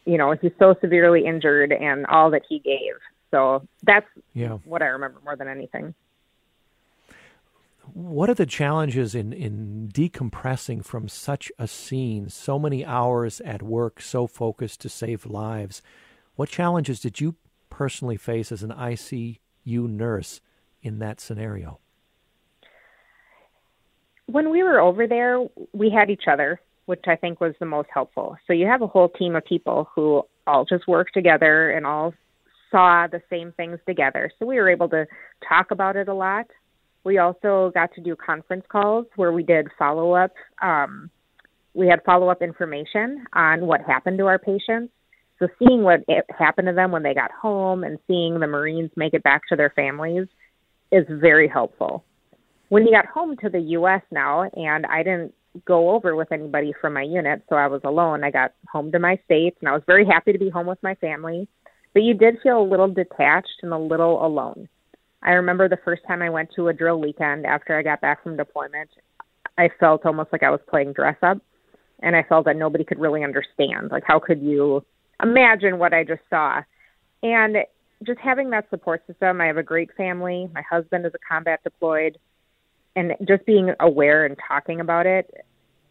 you 0.06 0.18
know, 0.18 0.36
he's 0.42 0.52
so 0.58 0.74
severely 0.82 1.26
injured 1.28 1.72
and 1.72 2.08
all 2.08 2.32
that 2.32 2.42
he 2.50 2.58
gave. 2.58 2.96
So 3.34 3.68
that's 3.82 4.06
yeah. 4.36 4.60
what 4.64 4.84
I 4.84 4.86
remember 4.86 5.20
more 5.26 5.36
than 5.36 5.48
anything. 5.48 5.96
What 7.92 8.30
are 8.30 8.36
the 8.36 8.46
challenges 8.46 9.16
in, 9.16 9.34
in 9.34 9.90
decompressing 9.92 10.86
from 10.86 11.08
such 11.08 11.52
a 11.58 11.68
scene, 11.68 12.30
so 12.30 12.60
many 12.60 12.86
hours 12.86 13.42
at 13.42 13.64
work, 13.64 14.02
so 14.02 14.28
focused 14.28 14.82
to 14.82 14.90
save 14.90 15.26
lives? 15.26 15.82
What 16.36 16.50
challenges 16.50 17.00
did 17.00 17.20
you 17.20 17.36
personally 17.72 18.18
face 18.18 18.52
as 18.52 18.62
an 18.62 18.70
ICU 18.70 19.40
nurse 19.66 20.40
in 20.84 21.00
that 21.00 21.20
scenario? 21.20 21.80
When 24.28 24.52
we 24.52 24.62
were 24.62 24.80
over 24.80 25.08
there, 25.08 25.44
we 25.74 25.90
had 25.90 26.12
each 26.12 26.28
other, 26.32 26.62
which 26.86 27.04
I 27.08 27.16
think 27.16 27.42
was 27.42 27.56
the 27.60 27.66
most 27.66 27.90
helpful. 27.92 28.38
So 28.46 28.54
you 28.54 28.68
have 28.68 28.84
a 28.84 28.88
whole 28.88 29.10
team 29.10 29.36
of 29.36 29.44
people 29.44 29.90
who 29.96 30.24
all 30.46 30.66
just 30.66 30.88
work 30.88 31.12
together 31.12 31.72
and 31.72 31.86
all 31.88 32.14
saw 32.74 33.08
the 33.08 33.22
same 33.30 33.54
things 33.54 33.80
together. 33.88 34.32
So 34.40 34.48
we 34.48 34.56
were 34.56 34.70
able 34.70 34.90
to 34.90 35.06
talk 35.48 35.72
about 35.72 35.96
it 35.96 36.08
a 36.08 36.14
lot. 36.14 36.48
We 37.04 37.20
also 37.20 37.72
got 37.74 37.94
to 37.96 38.02
do 38.02 38.16
conference 38.16 38.66
calls 38.68 39.06
where 39.16 39.32
we 39.32 39.44
did 39.44 39.68
follow 39.78 40.14
up. 40.14 40.32
Um, 40.62 41.12
we 41.74 41.88
had 41.88 42.02
follow 42.06 42.30
up 42.30 42.42
information 42.42 43.26
on 43.34 43.68
what 43.68 43.82
happened 43.82 44.18
to 44.18 44.26
our 44.26 44.40
patients. 44.40 44.92
So 45.40 45.48
seeing 45.60 45.84
what 45.84 46.02
happened 46.38 46.68
to 46.68 46.74
them 46.74 46.92
when 46.92 47.04
they 47.04 47.14
got 47.14 47.32
home 47.32 47.84
and 47.84 48.00
seeing 48.08 48.40
the 48.40 48.48
Marines 48.48 48.92
make 48.96 49.14
it 49.14 49.24
back 49.24 49.42
to 49.50 49.56
their 49.56 49.72
families 49.76 50.28
is 50.92 51.06
very 51.10 51.48
helpful. 51.48 52.04
When 52.70 52.84
he 52.84 52.92
got 52.92 53.06
home 53.06 53.36
to 53.42 53.50
the 53.50 53.60
U.S. 53.60 54.02
now, 54.12 54.50
and 54.54 54.86
I 54.86 55.04
didn't 55.04 55.34
go 55.66 55.92
over 55.92 56.16
with 56.16 56.32
anybody 56.32 56.74
from 56.80 56.94
my 56.94 57.04
unit, 57.04 57.44
so 57.50 57.56
I 57.56 57.68
was 57.68 57.82
alone. 57.84 58.24
I 58.24 58.32
got 58.32 58.54
home 58.72 58.92
to 58.92 59.00
my 59.00 59.20
state, 59.26 59.56
and 59.60 59.70
I 59.70 59.74
was 59.74 59.84
very 59.86 60.06
happy 60.06 60.32
to 60.32 60.40
be 60.40 60.50
home 60.50 60.66
with 60.66 60.82
my 60.82 60.96
family. 60.96 61.48
But 61.94 62.04
you 62.04 62.14
did 62.14 62.38
feel 62.42 62.62
a 62.62 62.64
little 62.64 62.88
detached 62.88 63.62
and 63.62 63.72
a 63.72 63.78
little 63.78 64.26
alone. 64.26 64.68
I 65.22 65.32
remember 65.32 65.70
the 65.70 65.80
first 65.86 66.02
time 66.08 66.22
I 66.22 66.30
went 66.30 66.50
to 66.56 66.68
a 66.68 66.74
drill 66.74 67.00
weekend 67.00 67.46
after 67.46 67.78
I 67.78 67.84
got 67.84 68.02
back 68.02 68.24
from 68.24 68.36
deployment, 68.36 68.90
I 69.58 69.70
felt 69.80 70.06
almost 70.06 70.32
like 70.32 70.44
I 70.44 70.50
was 70.50 70.60
playing 70.70 70.94
dress 70.94 71.18
up 71.22 71.38
and 72.02 72.16
I 72.16 72.24
felt 72.24 72.46
that 72.46 72.58
nobody 72.58 72.84
could 72.84 73.00
really 73.00 73.24
understand. 73.24 73.92
Like 73.92 74.04
how 74.06 74.20
could 74.20 74.42
you 74.42 74.84
imagine 75.22 75.80
what 75.80 75.94
I 75.94 76.04
just 76.04 76.22
saw? 76.30 76.62
And 77.22 77.58
just 78.06 78.20
having 78.20 78.50
that 78.50 78.70
support 78.70 79.06
system, 79.08 79.40
I 79.40 79.46
have 79.46 79.58
a 79.58 79.64
great 79.64 79.90
family. 79.96 80.50
My 80.54 80.64
husband 80.70 81.06
is 81.06 81.14
a 81.14 81.34
combat 81.34 81.62
deployed 81.64 82.18
and 82.96 83.14
just 83.28 83.46
being 83.46 83.74
aware 83.80 84.26
and 84.26 84.36
talking 84.48 84.82
about 84.82 85.06
it 85.06 85.32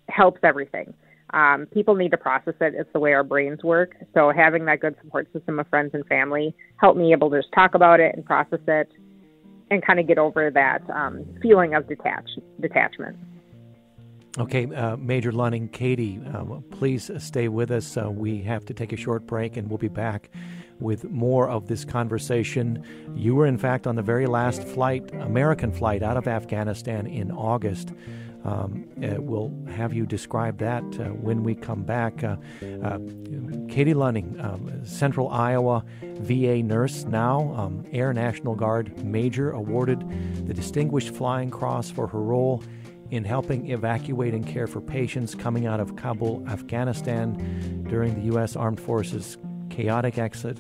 helps 0.09 0.41
everything. 0.43 0.93
Um, 1.33 1.67
people 1.73 1.95
need 1.95 2.11
to 2.11 2.19
process 2.19 2.55
it. 2.61 2.75
It's 2.77 2.93
the 2.93 3.01
way 3.01 3.13
our 3.15 3.25
brains 3.25 3.63
work. 3.63 3.97
So 4.15 4.33
having 4.35 4.67
that 4.67 4.81
good 4.81 4.97
support 5.03 5.33
system 5.33 5.59
of 5.59 5.67
friends 5.69 5.93
and 5.95 6.07
family 6.07 6.55
helped 6.77 6.99
me 6.99 7.13
able 7.13 7.31
to 7.31 7.41
just 7.41 7.53
talk 7.55 7.75
about 7.75 8.01
it 8.01 8.15
and 8.15 8.25
process 8.25 8.61
it 8.67 8.93
and 9.71 9.85
kind 9.85 9.99
of 9.99 10.07
get 10.07 10.19
over 10.19 10.51
that 10.51 10.83
um, 10.91 11.25
feeling 11.41 11.75
of 11.75 11.89
detach, 11.89 12.29
detachment. 12.61 13.17
Okay, 14.39 14.67
uh, 14.75 14.97
Major 14.97 15.31
Lunning, 15.31 15.69
Katie, 15.69 16.21
uh, 16.35 16.45
please 16.71 17.11
stay 17.19 17.49
with 17.49 17.71
us. 17.71 17.97
Uh, 17.97 18.11
we 18.11 18.43
have 18.43 18.65
to 18.67 18.75
take 18.75 18.93
a 18.93 18.97
short 18.97 19.27
break 19.27 19.57
and 19.57 19.69
we'll 19.69 19.79
be 19.79 19.89
back 19.89 20.31
with 20.81 21.05
more 21.11 21.49
of 21.49 21.69
this 21.69 21.85
conversation. 21.85 22.83
You 23.15 23.35
were, 23.35 23.47
in 23.47 23.59
fact, 23.59 23.87
on 23.87 23.95
the 23.95 24.03
very 24.03 24.27
last 24.27 24.65
flight, 24.65 25.11
American 25.15 25.71
flight 25.71 26.03
out 26.03 26.17
of 26.17 26.27
Afghanistan 26.27 27.07
in 27.07 27.31
August. 27.31 27.93
Um, 28.45 28.89
uh, 29.03 29.21
we'll 29.21 29.53
have 29.69 29.93
you 29.95 30.07
describe 30.07 30.59
that 30.59 30.83
uh, 30.99 31.05
when 31.11 31.43
we 31.45 31.55
come 31.55 31.83
back. 31.83 32.25
Uh, 32.25 32.37
Katie 33.69 33.95
Lunning, 33.95 34.39
um, 34.41 34.85
Central 34.85 35.29
Iowa 35.29 35.85
VA 36.03 36.63
nurse, 36.63 37.05
now 37.05 37.55
um, 37.57 37.85
Air 37.93 38.13
National 38.13 38.55
Guard 38.55 39.05
Major, 39.05 39.51
awarded 39.51 40.01
the 40.47 40.55
Distinguished 40.55 41.15
Flying 41.15 41.51
Cross 41.51 41.91
for 41.91 42.07
her 42.09 42.21
role 42.21 42.63
in 43.11 43.25
helping 43.25 43.71
evacuate 43.71 44.35
and 44.35 44.47
care 44.47 44.67
for 44.67 44.81
patients 44.81 45.35
coming 45.35 45.67
out 45.67 45.81
of 45.81 45.97
Kabul, 45.97 46.43
Afghanistan 46.49 47.85
during 47.89 48.15
the 48.15 48.23
U.S. 48.33 48.57
Armed 48.57 48.81
Forces 48.81 49.37
chaotic 49.69 50.19
exit, 50.19 50.59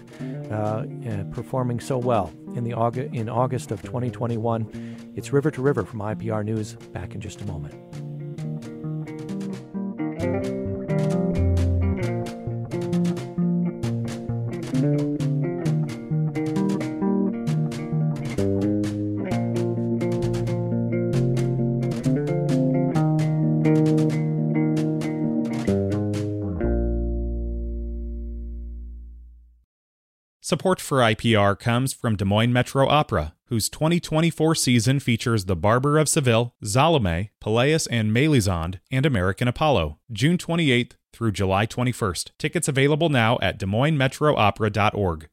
uh, 0.51 0.85
performing 1.33 1.81
so 1.81 1.99
well 1.99 2.33
in 2.55 2.65
the 2.65 2.73
August, 2.73 3.15
in 3.15 3.29
August 3.29 3.71
of 3.71 3.83
2021. 3.83 5.02
It's 5.15 5.31
River 5.31 5.51
to 5.51 5.63
River 5.63 5.85
from 5.85 6.01
IPR 6.01 6.43
News. 6.43 6.75
Back 6.93 7.15
in 7.15 7.21
just 7.21 7.43
a 7.43 7.45
moment. 7.45 7.75
Support 30.45 30.81
for 30.81 30.99
IPR 30.99 31.57
comes 31.57 31.93
from 31.93 32.17
Des 32.17 32.25
Moines 32.25 32.53
Metro 32.53 32.89
Opera, 32.89 33.35
whose 33.47 33.69
2024 33.69 34.57
season 34.57 34.99
features 34.99 35.45
The 35.45 35.55
Barber 35.55 35.99
of 35.99 36.09
Seville, 36.09 36.53
Salome, 36.65 37.31
Pelléas 37.41 37.87
and 37.93 38.11
Mélisande, 38.11 38.81
and 38.91 39.07
American 39.07 39.47
Apollo, 39.47 40.01
June 40.11 40.37
28th 40.37 40.95
through 41.13 41.31
July 41.31 41.65
21st. 41.65 42.33
Tickets 42.39 42.67
available 42.67 43.09
now 43.09 43.39
at 43.41 43.57
Des 43.57 43.67
Moines 43.67 43.97
DesMoinesMetroOpera.org. 43.97 45.29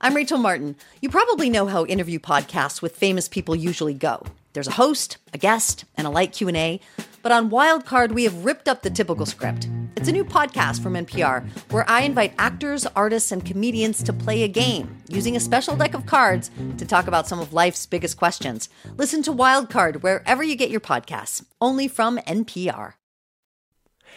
I'm 0.00 0.14
Rachel 0.14 0.38
Martin. 0.38 0.76
You 1.02 1.10
probably 1.10 1.50
know 1.50 1.66
how 1.66 1.84
interview 1.84 2.20
podcasts 2.20 2.80
with 2.80 2.94
famous 2.94 3.28
people 3.28 3.56
usually 3.56 3.92
go. 3.92 4.24
There's 4.52 4.68
a 4.68 4.72
host, 4.72 5.16
a 5.34 5.38
guest, 5.38 5.84
and 5.96 6.06
a 6.06 6.10
light 6.10 6.30
Q&A. 6.32 6.80
But 7.22 7.32
on 7.32 7.50
Wildcard, 7.50 8.12
we 8.12 8.24
have 8.24 8.44
ripped 8.44 8.68
up 8.68 8.82
the 8.82 8.90
typical 8.90 9.26
script. 9.26 9.68
It's 9.96 10.08
a 10.08 10.12
new 10.12 10.24
podcast 10.24 10.80
from 10.82 10.94
NPR 10.94 11.46
where 11.72 11.88
I 11.90 12.02
invite 12.02 12.34
actors, 12.38 12.86
artists, 12.86 13.32
and 13.32 13.44
comedians 13.44 14.02
to 14.04 14.12
play 14.12 14.44
a 14.44 14.48
game 14.48 15.02
using 15.08 15.34
a 15.34 15.40
special 15.40 15.74
deck 15.76 15.94
of 15.94 16.06
cards 16.06 16.50
to 16.76 16.86
talk 16.86 17.08
about 17.08 17.26
some 17.26 17.40
of 17.40 17.52
life's 17.52 17.86
biggest 17.86 18.16
questions. 18.16 18.68
Listen 18.96 19.22
to 19.22 19.32
Wildcard 19.32 20.02
wherever 20.02 20.42
you 20.42 20.54
get 20.54 20.70
your 20.70 20.80
podcasts, 20.80 21.44
only 21.60 21.88
from 21.88 22.18
NPR. 22.18 22.94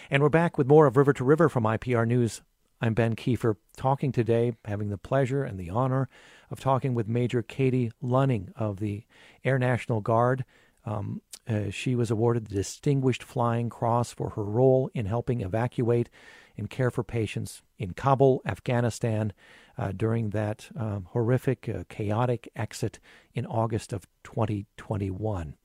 And 0.09 0.21
we're 0.21 0.29
back 0.29 0.57
with 0.57 0.67
more 0.67 0.85
of 0.85 0.97
River 0.97 1.13
to 1.13 1.23
River 1.23 1.49
from 1.49 1.63
IPR 1.63 2.07
News. 2.07 2.41
I'm 2.79 2.93
Ben 2.93 3.15
Kieffer, 3.15 3.55
talking 3.77 4.11
today, 4.11 4.53
having 4.65 4.89
the 4.89 4.97
pleasure 4.97 5.43
and 5.43 5.59
the 5.59 5.69
honor 5.69 6.09
of 6.49 6.59
talking 6.59 6.93
with 6.93 7.07
Major 7.07 7.41
Katie 7.41 7.91
Lunning 8.01 8.51
of 8.55 8.79
the 8.79 9.03
Air 9.43 9.57
National 9.57 10.01
Guard. 10.01 10.45
Um, 10.85 11.21
uh, 11.47 11.69
she 11.69 11.95
was 11.95 12.11
awarded 12.11 12.47
the 12.47 12.55
Distinguished 12.55 13.23
Flying 13.23 13.69
Cross 13.69 14.13
for 14.13 14.31
her 14.31 14.43
role 14.43 14.89
in 14.93 15.05
helping 15.05 15.41
evacuate 15.41 16.09
and 16.57 16.69
care 16.69 16.91
for 16.91 17.03
patients 17.03 17.61
in 17.79 17.93
Kabul, 17.93 18.41
Afghanistan, 18.45 19.33
uh, 19.77 19.91
during 19.91 20.29
that 20.29 20.69
um, 20.75 21.07
horrific, 21.11 21.67
uh, 21.67 21.83
chaotic 21.89 22.49
exit 22.55 22.99
in 23.33 23.45
August 23.45 23.93
of 23.93 24.05
2021. 24.23 25.55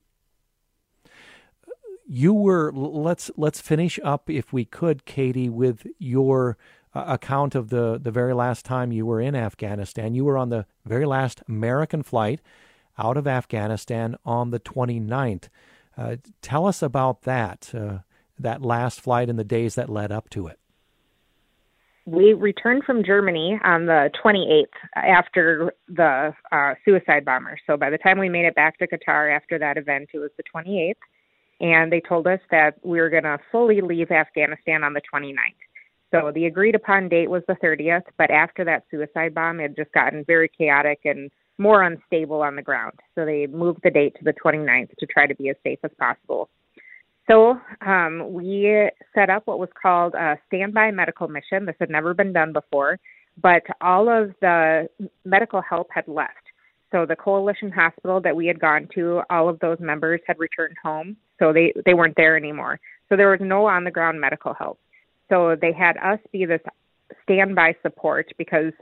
You 2.09 2.33
were 2.33 2.73
let's 2.73 3.33
let's 3.37 3.61
finish 3.61 3.99
up 4.05 4.31
if 4.31 4.53
we 4.53 4.65
could, 4.65 5.05
Katie, 5.05 5.49
with 5.49 5.89
your 5.99 6.57
uh, 6.95 7.05
account 7.09 7.57
of 7.57 7.69
the 7.71 7.99
the 8.01 8.13
very 8.13 8.33
last 8.33 8.65
time 8.65 8.93
you 8.93 9.05
were 9.05 9.21
in 9.21 9.35
Afghanistan. 9.35 10.15
You 10.15 10.25
were 10.25 10.39
on 10.39 10.51
the 10.51 10.67
very 10.85 11.05
last 11.05 11.43
American 11.49 12.05
flight 12.05 12.41
out 12.99 13.17
of 13.17 13.27
Afghanistan 13.27 14.17
on 14.25 14.51
the 14.51 14.61
29th. 14.61 15.49
Uh, 15.97 16.17
tell 16.43 16.67
us 16.67 16.83
about 16.83 17.23
that, 17.23 17.73
uh, 17.75 17.99
that 18.39 18.63
last 18.63 19.01
flight 19.01 19.29
and 19.29 19.39
the 19.39 19.45
days 19.45 19.75
that 19.75 19.89
led 19.89 20.13
up 20.13 20.29
to 20.31 20.47
it. 20.47 20.59
we 22.07 22.35
returned 22.35 22.85
from 22.85 23.03
Germany 23.03 23.59
on 23.65 23.87
the 23.87 24.11
28th 24.25 24.67
after 24.95 25.73
the 25.89 26.33
uh, 26.53 26.75
suicide 26.85 27.25
bomber. 27.25 27.59
So 27.67 27.77
by 27.77 27.91
the 27.91 27.99
time 27.99 28.19
we 28.19 28.29
made 28.29 28.47
it 28.47 28.55
back 28.55 28.79
to 28.79 28.87
Qatar 28.87 29.35
after 29.35 29.59
that 29.59 29.77
event, 29.77 30.11
it 30.15 30.19
was 30.19 30.31
the 30.37 30.45
28th. 30.45 30.95
And 31.61 31.91
they 31.91 32.01
told 32.01 32.27
us 32.27 32.39
that 32.51 32.79
we 32.85 33.01
were 33.01 33.11
going 33.11 33.25
to 33.25 33.39
fully 33.51 33.81
leave 33.81 34.11
Afghanistan 34.11 34.85
on 34.85 34.93
the 34.93 35.01
29th. 35.13 35.35
So 36.13 36.31
the 36.33 36.47
agreed 36.47 36.77
upon 36.77 37.09
date 37.09 37.29
was 37.29 37.43
the 37.49 37.55
30th, 37.55 38.05
but 38.17 38.31
after 38.31 38.65
that 38.65 38.85
suicide 38.91 39.35
bomb, 39.35 39.59
it 39.59 39.63
had 39.65 39.77
just 39.77 39.93
gotten 39.93 40.25
very 40.25 40.49
chaotic 40.49 41.01
and 41.05 41.31
more 41.59 41.83
unstable 41.83 42.43
on 42.43 42.57
the 42.57 42.63
ground. 42.63 42.95
So 43.15 43.25
they 43.25 43.47
moved 43.47 43.81
the 43.83 43.91
date 43.91 44.15
to 44.19 44.25
the 44.25 44.35
29th 44.35 44.91
to 44.99 45.07
try 45.07 45.27
to 45.27 45.35
be 45.35 45.49
as 45.51 45.57
safe 45.65 45.79
as 45.83 45.91
possible. 45.99 46.49
So 47.29 47.59
um, 47.85 48.33
we 48.33 48.91
set 49.15 49.31
up 49.31 49.47
what 49.47 49.59
was 49.59 49.69
called 49.81 50.15
a 50.15 50.39
standby 50.47 50.93
medical 50.93 51.29
mission. 51.29 51.67
This 51.67 51.75
had 51.81 51.91
never 51.91 52.15
been 52.15 52.33
done 52.33 52.53
before, 52.53 52.99
but 53.43 53.63
all 53.81 54.09
of 54.09 54.33
the 54.41 54.89
medical 55.25 55.61
help 55.61 55.89
had 55.93 56.07
left. 56.07 56.33
So 56.93 57.05
the 57.05 57.17
coalition 57.17 57.73
hospital 57.73 58.21
that 58.21 58.37
we 58.37 58.47
had 58.47 58.61
gone 58.61 58.89
to, 58.95 59.23
all 59.29 59.49
of 59.49 59.59
those 59.59 59.79
members 59.81 60.21
had 60.27 60.39
returned 60.39 60.77
home, 60.83 61.17
so 61.39 61.53
they 61.53 61.75
they 61.85 61.95
weren't 61.95 62.17
there 62.17 62.37
anymore. 62.37 62.79
So 63.09 63.17
there 63.17 63.31
was 63.31 63.41
no 63.43 63.67
on 63.67 63.83
the 63.83 63.91
ground 63.91 64.21
medical 64.21 64.55
help. 64.55 64.79
So 65.29 65.57
they 65.61 65.73
had 65.73 65.97
us 65.97 66.21
be 66.31 66.45
this 66.45 66.61
standby 67.25 67.75
support 67.83 68.33
because 68.39 68.73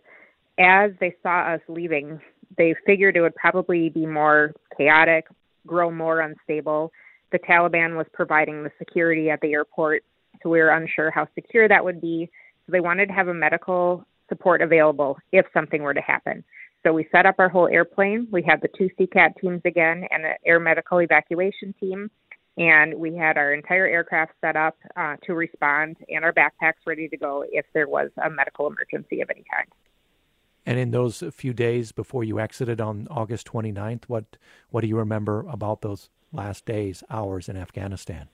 as 0.59 0.93
they 1.01 1.17
saw 1.23 1.55
us 1.55 1.61
leaving, 1.69 2.21
they 2.57 2.75
figured 2.87 3.17
it 3.17 3.21
would 3.21 3.35
probably 3.35 3.89
be 3.89 4.07
more 4.07 4.53
chaotic, 4.77 5.27
grow 5.67 5.91
more 5.91 6.21
unstable. 6.21 6.93
The 7.33 7.39
Taliban 7.39 7.97
was 7.97 8.07
providing 8.13 8.63
the 8.63 8.71
security 8.79 9.31
at 9.31 9.41
the 9.41 9.53
airport, 9.53 10.05
so 10.43 10.51
we 10.51 10.61
were 10.61 10.71
unsure 10.71 11.11
how 11.11 11.27
secure 11.35 11.69
that 11.69 11.85
would 11.85 12.01
be. 12.01 12.31
So 12.67 12.73
they 12.73 12.81
wanted 12.81 13.07
to 13.07 13.13
have 13.13 13.29
a 13.29 13.35
medical 13.35 14.07
support 14.29 14.63
available 14.63 15.19
if 15.33 15.47
something 15.53 15.83
were 15.83 15.95
to 15.95 16.01
happen. 16.01 16.45
So 16.85 16.93
we 16.93 17.09
set 17.11 17.27
up 17.27 17.37
our 17.39 17.49
whole 17.49 17.69
airplane. 17.69 18.29
We 18.31 18.43
had 18.43 18.61
the 18.61 18.69
two 18.77 18.91
CCAT 18.99 19.37
teams 19.41 19.63
again 19.65 20.07
and 20.11 20.25
an 20.25 20.35
air 20.45 20.61
medical 20.61 20.99
evacuation 20.99 21.75
team. 21.81 22.11
And 22.57 22.95
we 22.95 23.17
had 23.17 23.37
our 23.37 23.53
entire 23.53 23.87
aircraft 23.87 24.33
set 24.41 24.55
up 24.55 24.77
uh, 24.97 25.17
to 25.25 25.35
respond 25.35 25.97
and 26.09 26.25
our 26.25 26.33
backpacks 26.33 26.87
ready 26.87 27.09
to 27.09 27.17
go 27.17 27.45
if 27.51 27.65
there 27.75 27.89
was 27.89 28.11
a 28.25 28.31
medical 28.31 28.67
emergency 28.67 29.23
of 29.23 29.31
any 29.31 29.45
kind. 29.53 29.69
And 30.67 30.79
in 30.79 30.91
those 30.93 31.23
few 31.33 31.53
days 31.53 31.93
before 31.93 32.25
you 32.25 32.41
exited 32.41 32.81
on 32.81 33.07
August 33.11 33.51
29th, 33.53 34.05
what 34.07 34.25
what 34.71 34.81
do 34.81 34.87
you 34.87 34.97
remember 34.97 35.45
about 35.49 35.83
those 35.83 36.09
last 36.33 36.65
days, 36.65 37.03
hours 37.11 37.49
in 37.49 37.57
Afghanistan? 37.57 38.29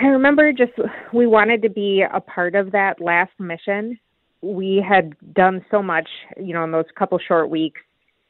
I 0.00 0.06
remember 0.06 0.52
just 0.52 0.72
we 1.12 1.26
wanted 1.26 1.62
to 1.62 1.70
be 1.70 2.02
a 2.02 2.20
part 2.20 2.54
of 2.54 2.72
that 2.72 3.00
last 3.00 3.32
mission. 3.38 3.98
We 4.40 4.84
had 4.86 5.14
done 5.34 5.64
so 5.70 5.82
much, 5.82 6.08
you 6.36 6.54
know, 6.54 6.64
in 6.64 6.70
those 6.70 6.86
couple 6.96 7.18
short 7.18 7.50
weeks, 7.50 7.80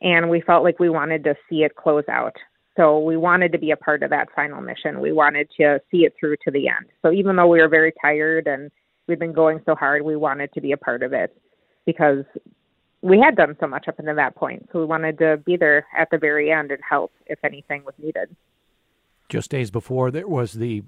and 0.00 0.30
we 0.30 0.40
felt 0.40 0.64
like 0.64 0.80
we 0.80 0.88
wanted 0.88 1.22
to 1.24 1.34
see 1.48 1.62
it 1.62 1.76
close 1.76 2.04
out. 2.08 2.34
So 2.76 2.98
we 3.00 3.16
wanted 3.16 3.52
to 3.52 3.58
be 3.58 3.72
a 3.72 3.76
part 3.76 4.02
of 4.02 4.10
that 4.10 4.28
final 4.34 4.60
mission. 4.60 5.00
We 5.00 5.12
wanted 5.12 5.48
to 5.58 5.80
see 5.90 5.98
it 5.98 6.14
through 6.18 6.36
to 6.44 6.50
the 6.50 6.68
end. 6.68 6.86
So 7.02 7.12
even 7.12 7.36
though 7.36 7.48
we 7.48 7.60
were 7.60 7.68
very 7.68 7.92
tired 8.00 8.46
and 8.46 8.70
we'd 9.06 9.18
been 9.18 9.32
going 9.32 9.60
so 9.66 9.74
hard, 9.74 10.02
we 10.02 10.16
wanted 10.16 10.52
to 10.54 10.60
be 10.60 10.72
a 10.72 10.76
part 10.76 11.02
of 11.02 11.12
it 11.12 11.36
because 11.88 12.26
we 13.00 13.18
had 13.18 13.34
done 13.34 13.56
so 13.58 13.66
much 13.66 13.88
up 13.88 13.98
until 13.98 14.14
that 14.14 14.34
point. 14.34 14.68
So 14.70 14.78
we 14.78 14.84
wanted 14.84 15.16
to 15.20 15.38
be 15.38 15.56
there 15.56 15.86
at 15.96 16.10
the 16.10 16.18
very 16.18 16.52
end 16.52 16.70
and 16.70 16.80
help 16.86 17.12
if 17.24 17.38
anything 17.42 17.82
was 17.82 17.94
needed. 17.96 18.36
Just 19.30 19.50
days 19.50 19.70
before 19.70 20.10
there 20.10 20.28
was 20.28 20.52
the 20.52 20.82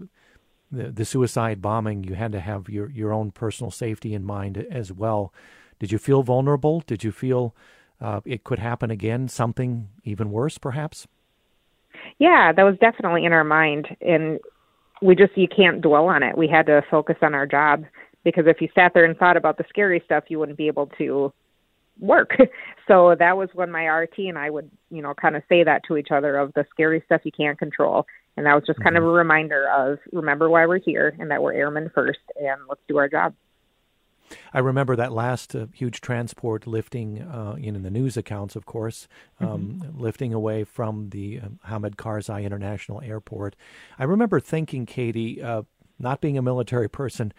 the, 0.70 0.90
the 0.90 1.04
suicide 1.06 1.62
bombing, 1.62 2.04
you 2.04 2.14
had 2.14 2.32
to 2.32 2.40
have 2.40 2.68
your, 2.68 2.90
your 2.90 3.12
own 3.12 3.32
personal 3.32 3.72
safety 3.72 4.14
in 4.14 4.24
mind 4.24 4.58
as 4.70 4.92
well. 4.92 5.32
Did 5.80 5.90
you 5.90 5.98
feel 5.98 6.22
vulnerable? 6.22 6.84
Did 6.86 7.02
you 7.02 7.10
feel 7.10 7.56
uh, 8.00 8.20
it 8.24 8.44
could 8.44 8.60
happen 8.60 8.90
again, 8.90 9.26
something 9.26 9.88
even 10.04 10.30
worse, 10.30 10.58
perhaps? 10.58 11.08
Yeah, 12.18 12.52
that 12.52 12.62
was 12.62 12.76
definitely 12.78 13.24
in 13.24 13.32
our 13.32 13.42
mind, 13.42 13.88
and 14.00 14.38
we 15.02 15.16
just 15.16 15.36
you 15.36 15.48
can't 15.48 15.80
dwell 15.80 16.06
on 16.06 16.22
it. 16.22 16.38
We 16.38 16.46
had 16.46 16.66
to 16.66 16.82
focus 16.88 17.16
on 17.20 17.34
our 17.34 17.46
job 17.46 17.84
because 18.24 18.44
if 18.46 18.60
you 18.60 18.68
sat 18.74 18.92
there 18.94 19.04
and 19.04 19.16
thought 19.16 19.36
about 19.36 19.58
the 19.58 19.64
scary 19.68 20.02
stuff, 20.04 20.24
you 20.28 20.38
wouldn't 20.38 20.58
be 20.58 20.66
able 20.66 20.86
to 20.98 21.32
work. 21.98 22.36
So 22.88 23.14
that 23.20 23.36
was 23.36 23.48
when 23.52 23.70
my 23.70 23.84
RT 23.86 24.18
and 24.18 24.36
I 24.36 24.50
would, 24.50 24.68
you 24.90 25.00
know, 25.00 25.14
kind 25.14 25.36
of 25.36 25.44
say 25.48 25.62
that 25.62 25.82
to 25.86 25.96
each 25.96 26.08
other 26.10 26.36
of 26.38 26.52
the 26.54 26.66
scary 26.70 27.00
stuff 27.06 27.20
you 27.22 27.30
can't 27.30 27.56
control. 27.56 28.04
And 28.36 28.46
that 28.46 28.54
was 28.56 28.64
just 28.66 28.80
kind 28.80 28.96
mm-hmm. 28.96 29.04
of 29.04 29.10
a 29.10 29.12
reminder 29.12 29.68
of 29.68 30.00
remember 30.10 30.50
why 30.50 30.66
we're 30.66 30.80
here 30.80 31.14
and 31.20 31.30
that 31.30 31.40
we're 31.40 31.52
airmen 31.52 31.88
first 31.94 32.18
and 32.34 32.60
let's 32.68 32.80
do 32.88 32.96
our 32.98 33.08
job. 33.08 33.32
I 34.52 34.58
remember 34.58 34.96
that 34.96 35.12
last 35.12 35.54
uh, 35.54 35.66
huge 35.72 36.00
transport 36.00 36.66
lifting 36.66 37.22
uh, 37.22 37.54
in, 37.58 37.80
the 37.82 37.90
news 37.90 38.16
accounts, 38.16 38.56
of 38.56 38.66
course, 38.66 39.06
um, 39.38 39.80
mm-hmm. 39.82 40.00
lifting 40.00 40.34
away 40.34 40.64
from 40.64 41.10
the 41.10 41.40
uh, 41.40 41.48
Hamid 41.68 41.96
Karzai 41.96 42.42
International 42.42 43.00
Airport. 43.02 43.54
I 44.00 44.04
remember 44.04 44.40
thinking, 44.40 44.84
Katie, 44.84 45.40
uh, 45.40 45.62
not 46.00 46.20
being 46.20 46.38
a 46.38 46.42
military 46.42 46.88
person, 46.88 47.32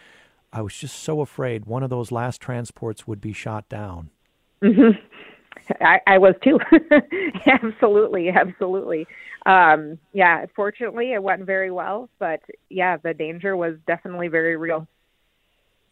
I 0.54 0.62
was 0.62 0.76
just 0.76 0.98
so 1.02 1.22
afraid 1.22 1.66
one 1.66 1.84
of 1.84 1.90
those 1.90 2.12
last 2.12 2.42
transports 2.42 3.08
would 3.08 3.22
be 3.22 3.34
shot 3.34 3.70
down. 3.70 4.10
Mm-hmm. 4.62 5.00
I, 5.80 6.00
I 6.08 6.18
was 6.18 6.36
too. 6.44 6.60
absolutely, 7.46 8.30
absolutely. 8.30 9.08
Um, 9.46 9.98
yeah, 10.14 10.46
fortunately, 10.56 11.14
it 11.14 11.24
went 11.24 11.46
very 11.46 11.72
well, 11.72 12.10
but 12.20 12.42
yeah, 12.70 12.98
the 12.98 13.14
danger 13.14 13.56
was 13.56 13.76
definitely 13.88 14.28
very 14.28 14.58
real. 14.58 14.88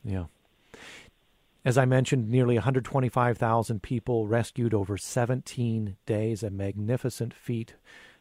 Yeah. 0.04 0.26
As 1.66 1.78
I 1.78 1.86
mentioned, 1.86 2.30
nearly 2.30 2.56
125,000 2.56 3.82
people 3.84 4.28
rescued 4.28 4.74
over 4.74 4.98
17 4.98 5.98
days, 6.06 6.42
a 6.42 6.50
magnificent 6.50 7.34
feat 7.34 7.76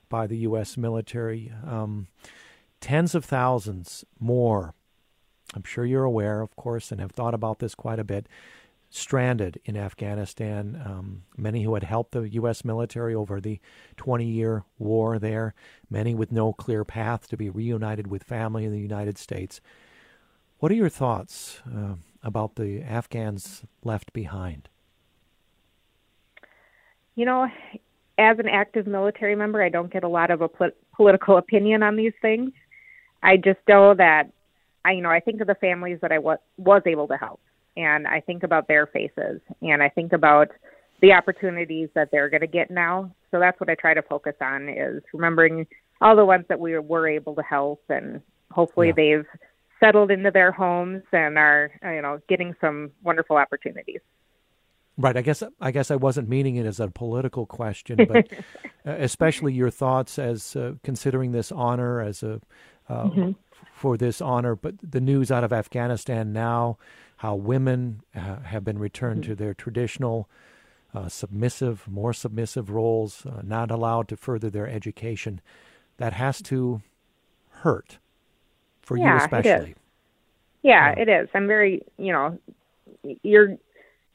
by 0.09 0.27
the 0.27 0.39
U.S. 0.39 0.77
military. 0.77 1.53
Um, 1.67 2.09
tens 2.81 3.15
of 3.15 3.25
thousands 3.25 4.05
more 4.19 4.75
I'm 5.55 5.65
sure 5.65 5.85
you're 5.85 6.05
aware, 6.05 6.41
of 6.41 6.55
course, 6.57 6.93
and 6.93 7.01
have 7.01 7.13
thought 7.13 7.35
about 7.35 7.59
this 7.59 7.75
quite 7.75 7.99
a 7.99 8.05
bit, 8.05 8.27
stranded 8.91 9.61
in 9.65 9.77
Afghanistan. 9.77 10.81
Um, 10.85 11.23
many 11.37 11.63
who 11.63 11.75
had 11.75 11.85
helped 11.85 12.13
the 12.13 12.29
U.S. 12.31 12.65
military 12.65 13.15
over 13.15 13.41
the 13.41 13.61
20 13.97 14.27
year 14.27 14.65
war 14.79 15.19
there, 15.19 15.55
many 15.91 16.15
with 16.15 16.33
no 16.33 16.53
clear 16.53 16.85
path 16.85 17.29
to 17.29 17.37
be 17.37 17.51
reunited 17.51 18.07
with 18.07 18.23
family 18.23 18.65
in 18.65 18.73
the 18.73 18.81
United 18.81 19.19
States. 19.19 19.61
What 20.59 20.73
are 20.73 20.77
your 20.77 20.89
thoughts 20.89 21.61
uh, 21.67 21.95
about 22.23 22.57
the 22.57 22.83
Afghans 22.83 23.63
left 23.85 24.13
behind? 24.13 24.69
You 27.15 27.25
know, 27.25 27.49
as 28.19 28.39
an 28.39 28.49
active 28.49 28.87
military 28.87 29.37
member, 29.37 29.63
I 29.63 29.69
don't 29.69 29.93
get 29.93 30.05
a 30.05 30.09
lot 30.09 30.31
of 30.31 30.41
a 30.41 30.49
pol- 30.49 30.71
political 30.95 31.37
opinion 31.37 31.83
on 31.83 31.97
these 31.97 32.13
things. 32.21 32.51
I 33.23 33.37
just 33.37 33.61
know 33.69 33.95
that 33.95 34.31
I 34.85 34.93
you 34.93 35.03
know 35.03 35.11
I 35.11 35.21
think 35.21 35.41
of 35.41 35.47
the 35.47 35.55
families 35.55 35.99
that 36.03 36.13
I 36.13 36.19
was 36.19 36.39
was 36.57 36.83
able 36.87 37.09
to 37.09 37.17
help, 37.17 37.41
and 37.77 38.07
I 38.07 38.21
think 38.21 38.43
about 38.43 38.69
their 38.69 38.87
faces, 38.87 39.41
and 39.63 39.83
I 39.83 39.89
think 39.89 40.13
about 40.13 40.49
the 41.01 41.13
opportunities 41.13 41.89
that 41.95 42.11
they're 42.11 42.29
going 42.29 42.41
to 42.41 42.47
get 42.47 42.71
now. 42.71 43.11
So 43.31 43.39
that's 43.39 43.59
what 43.61 43.71
I 43.71 43.75
try 43.75 43.95
to 43.95 44.03
focus 44.03 44.35
on 44.41 44.69
is 44.69 45.03
remembering 45.13 45.67
all 46.01 46.17
the 46.17 46.25
ones 46.25 46.45
that 46.49 46.59
we 46.59 46.79
were 46.79 47.09
able 47.09 47.35
to 47.35 47.43
help, 47.43 47.83
and 47.89 48.21
hopefully 48.51 48.89
yeah. 48.89 48.95
they've 48.97 49.27
settled 49.81 50.11
into 50.11 50.31
their 50.31 50.51
homes 50.51 51.03
and 51.13 51.39
are 51.39 51.71
you 51.83 52.03
know 52.03 52.21
getting 52.29 52.55
some 52.61 52.91
wonderful 53.03 53.37
opportunities. 53.37 54.01
Right. 55.01 55.17
I 55.17 55.23
guess 55.23 55.45
I 55.61 55.71
guess 55.71 55.93
I 55.93 55.97
wasn't 55.97 56.29
meaning 56.29 56.57
it 56.57 56.67
as 56.67 56.81
a 56.81 56.89
political 56.89 57.47
question, 57.47 57.99
but 58.09 58.29
especially 58.85 59.53
your 59.53 59.71
thoughts 59.71 60.19
as 60.19 60.57
uh, 60.57 60.75
considering 60.83 61.33
this 61.33 61.53
honor 61.53 62.01
as 62.01 62.23
a 62.23 62.41
uh, 62.89 63.05
mm-hmm 63.05 63.31
for 63.73 63.97
this 63.97 64.21
honor. 64.21 64.55
But 64.57 64.75
the 64.83 65.01
news 65.01 65.31
out 65.31 65.45
of 65.45 65.53
Afghanistan 65.53 66.33
now, 66.33 66.79
how 67.19 67.35
women 67.35 68.03
uh, 68.15 68.41
have 68.41 68.65
been 68.65 68.79
returned 68.79 69.23
mm-hmm. 69.23 69.33
to 69.33 69.37
their 69.37 69.55
traditional 69.55 70.29
uh, 70.95 71.09
submissive, 71.09 71.87
more 71.89 72.13
submissive 72.13 72.71
roles, 72.71 73.27
uh, 73.27 73.43
not 73.43 73.71
allowed 73.71 74.09
to 74.09 74.17
further 74.17 74.51
their 74.51 74.69
education, 74.69 75.41
that 75.99 76.13
has 76.15 76.41
to 76.43 76.83
hurt 77.51 77.99
for 78.81 78.97
yeah, 78.97 79.13
you 79.13 79.25
especially. 79.25 79.75
Yeah, 80.63 80.95
it 80.97 81.09
is. 81.09 81.29
I'm 81.35 81.47
very, 81.47 81.83
you 81.99 82.13
know, 82.13 82.39
you're 83.23 83.57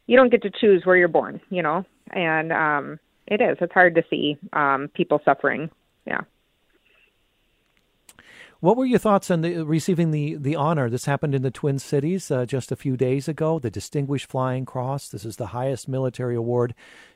you 0.08 0.18
don't 0.18 0.30
get 0.30 0.42
to 0.42 0.50
choose 0.50 0.86
where 0.86 0.98
you're 0.98 1.08
born, 1.08 1.40
you 1.50 1.62
know, 1.62 1.86
and 2.12 2.52
um, 2.52 3.00
it 3.28 3.42
is. 3.42 3.58
It's 3.62 3.74
hard 3.74 3.96
to 3.96 4.04
see 4.10 4.38
um, 4.52 4.90
people 4.94 5.22
suffering. 5.24 5.70
What 8.64 8.78
were 8.78 8.86
your 8.86 8.98
thoughts 8.98 9.30
on 9.30 9.42
the, 9.42 9.66
receiving 9.66 10.12
the, 10.12 10.36
the 10.36 10.56
honor? 10.56 10.90
This 10.90 11.04
happened 11.04 11.36
in 11.36 11.42
the 11.42 11.52
Twin 11.52 11.80
Cities 11.80 12.32
uh, 12.32 12.46
just 12.46 12.72
a 12.72 12.78
few 12.78 12.96
days 12.96 13.28
ago. 13.28 13.60
The 13.60 13.70
Distinguished 13.70 14.28
Flying 14.28 14.64
Cross. 14.64 15.10
This 15.10 15.26
is 15.26 15.36
the 15.36 15.48
highest 15.48 15.90
military 15.90 16.34
award 16.34 16.74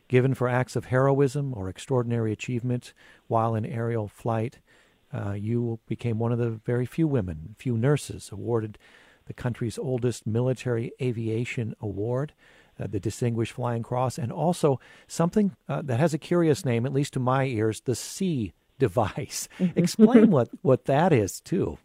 given 0.10 0.34
for 0.34 0.50
acts 0.50 0.76
of 0.76 0.88
heroism 0.88 1.54
or 1.56 1.70
extraordinary 1.70 2.34
achievement 2.34 2.92
while 3.28 3.56
in 3.56 3.66
aerial 3.66 4.10
flight. 4.10 4.60
Uh, 5.14 5.36
you 5.40 5.80
became 5.88 6.20
one 6.20 6.34
of 6.34 6.38
the 6.38 6.50
very 6.50 6.86
few 6.86 7.08
women, 7.08 7.56
few 7.58 7.78
nurses 7.78 8.30
awarded 8.30 8.78
the 9.28 9.34
country's 9.34 9.78
oldest 9.78 10.28
military 10.28 10.92
aviation 11.02 11.74
award. 11.80 12.34
Uh, 12.78 12.88
the 12.88 13.00
Distinguished 13.00 13.54
Flying 13.54 13.84
Cross, 13.84 14.18
and 14.18 14.34
also 14.34 14.82
something 15.08 15.56
uh, 15.70 15.82
that 15.82 16.02
has 16.02 16.14
a 16.14 16.18
curious 16.18 16.66
name, 16.66 16.86
at 16.86 16.92
least 16.92 17.14
to 17.14 17.22
my 17.22 17.46
ears, 17.46 17.80
the 17.86 17.96
C 17.96 18.52
device. 18.80 19.50
Mm-hmm. 19.60 19.80
Explain 19.80 20.32
what, 20.32 20.50
what 20.62 20.86
that 20.86 21.14
is, 21.14 21.40
too. 21.42 21.78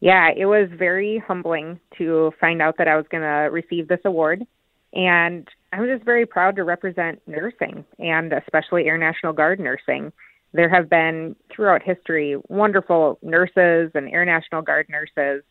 Yeah, 0.00 0.30
it 0.36 0.46
was 0.46 0.68
very 0.76 1.18
humbling 1.18 1.80
to 1.98 2.32
find 2.40 2.62
out 2.62 2.76
that 2.78 2.86
I 2.86 2.96
was 2.96 3.06
going 3.10 3.24
to 3.24 3.50
receive 3.50 3.88
this 3.88 4.00
award. 4.04 4.46
And 4.92 5.48
I'm 5.72 5.86
just 5.86 6.04
very 6.04 6.24
proud 6.24 6.56
to 6.56 6.64
represent 6.64 7.20
nursing 7.26 7.84
and 7.98 8.32
especially 8.32 8.86
Air 8.86 8.96
National 8.96 9.32
Guard 9.32 9.60
nursing. 9.60 10.12
There 10.52 10.68
have 10.68 10.88
been 10.88 11.36
throughout 11.54 11.82
history 11.82 12.36
wonderful 12.48 13.18
nurses 13.22 13.90
and 13.94 14.08
Air 14.08 14.24
National 14.24 14.62
Guard 14.62 14.88
nurses. 14.88 15.42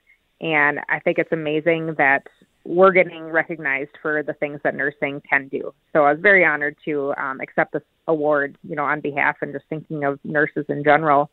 And 0.41 0.80
I 0.89 0.99
think 0.99 1.17
it's 1.19 1.32
amazing 1.32 1.95
that 1.97 2.27
we're 2.67 2.91
getting 2.91 3.23
recognized 3.23 3.91
for 4.01 4.23
the 4.23 4.34
things 4.34 4.60
that 4.63 4.75
nursing 4.75 5.21
can 5.27 5.47
do. 5.47 5.73
So 5.93 6.03
I 6.03 6.12
was 6.12 6.21
very 6.21 6.45
honored 6.45 6.75
to 6.84 7.13
um, 7.17 7.39
accept 7.39 7.71
this 7.71 7.82
award, 8.08 8.58
you 8.67 8.75
know, 8.75 8.84
on 8.84 8.99
behalf 8.99 9.38
and 9.41 9.53
just 9.53 9.65
thinking 9.69 10.03
of 10.03 10.19
nurses 10.25 10.65
in 10.67 10.84
general. 10.84 11.30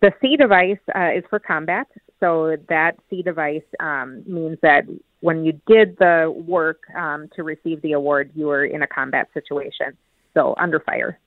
The 0.00 0.12
C 0.20 0.36
device 0.36 0.78
uh, 0.94 1.10
is 1.16 1.24
for 1.28 1.40
combat. 1.40 1.88
So 2.20 2.56
that 2.68 2.92
C 3.08 3.22
device 3.22 3.64
um, 3.80 4.22
means 4.26 4.58
that 4.62 4.84
when 5.20 5.44
you 5.44 5.60
did 5.66 5.96
the 5.98 6.32
work 6.46 6.82
um, 6.96 7.28
to 7.34 7.42
receive 7.42 7.82
the 7.82 7.92
award, 7.92 8.30
you 8.34 8.46
were 8.46 8.64
in 8.64 8.82
a 8.82 8.86
combat 8.86 9.28
situation, 9.34 9.96
so 10.34 10.54
under 10.56 10.78
fire. 10.80 11.18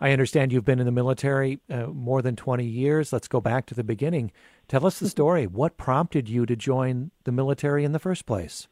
I 0.00 0.12
understand 0.12 0.52
you've 0.52 0.64
been 0.64 0.78
in 0.78 0.86
the 0.86 0.92
military 0.92 1.60
uh, 1.70 1.86
more 1.86 2.22
than 2.22 2.36
20 2.36 2.64
years. 2.64 3.12
Let's 3.12 3.28
go 3.28 3.40
back 3.40 3.66
to 3.66 3.74
the 3.74 3.84
beginning. 3.84 4.30
Tell 4.68 4.86
us 4.86 4.98
the 4.98 5.06
mm-hmm. 5.06 5.10
story. 5.10 5.46
What 5.46 5.76
prompted 5.76 6.28
you 6.28 6.46
to 6.46 6.56
join 6.56 7.10
the 7.24 7.32
military 7.32 7.84
in 7.84 7.92
the 7.92 7.98
first 7.98 8.26
place? 8.26 8.68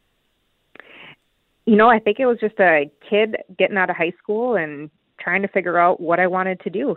You 1.65 1.77
know, 1.77 1.89
I 1.89 1.99
think 1.99 2.21
it 2.21 2.27
was 2.27 2.39
just 2.41 2.59
a 2.61 2.91
kid 3.09 3.37
getting 3.59 3.77
out 3.77 3.91
of 3.91 3.97
high 3.97 4.13
school 4.19 4.55
and 4.55 4.89
trying 5.19 5.43
to 5.43 5.49
figure 5.49 5.79
out 5.79 6.01
what 6.01 6.21
I 6.21 6.29
wanted 6.29 6.61
to 6.61 6.71
do. 6.71 6.97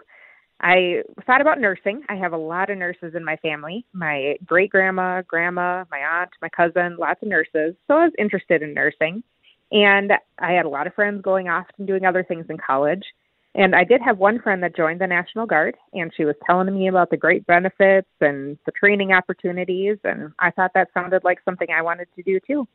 I 0.62 1.04
thought 1.26 1.42
about 1.42 1.60
nursing. 1.60 2.04
I 2.10 2.16
have 2.16 2.34
a 2.34 2.38
lot 2.38 2.70
of 2.70 2.78
nurses 2.78 3.16
in 3.16 3.24
my 3.24 3.38
family. 3.38 3.86
My 3.94 4.36
great 4.46 4.70
grandma, 4.70 5.22
grandma, 5.22 5.86
my 5.90 6.00
aunt, 6.00 6.32
my 6.42 6.50
cousin, 6.50 6.98
lots 6.98 7.24
of 7.24 7.30
nurses. 7.30 7.76
So 7.88 7.96
I 7.96 8.04
was 8.04 8.14
interested 8.20 8.62
in 8.62 8.74
nursing. 8.74 9.24
And 9.72 10.12
I 10.38 10.52
had 10.52 10.66
a 10.66 10.70
lot 10.70 10.88
of 10.88 10.94
friends 10.94 11.22
going 11.22 11.48
off 11.48 11.68
and 11.78 11.88
doing 11.88 12.04
other 12.04 12.24
things 12.24 12.46
in 12.50 12.58
college. 12.58 13.04
And 13.56 13.76
I 13.76 13.84
did 13.84 14.02
have 14.02 14.20
one 14.20 14.40
friend 14.40 14.62
that 14.64 14.76
joined 14.76 15.02
the 15.02 15.08
National 15.08 15.46
Guard, 15.48 15.76
and 15.94 16.12
she 16.16 16.24
was 16.24 16.36
telling 16.46 16.74
me 16.74 16.88
about 16.88 17.10
the 17.10 17.18
great 17.18 17.48
benefits 17.48 18.08
and 18.22 18.58
the 18.66 18.72
training 18.72 19.12
opportunities. 19.12 19.98
And 20.04 20.32
I 20.38 20.52
thought 20.52 20.72
that 20.76 20.90
sounded 20.94 21.24
like 21.24 21.40
something 21.44 21.68
I 21.72 21.82
wanted 21.82 22.08
to 22.16 22.24
do 22.24 22.40
too. 22.46 22.68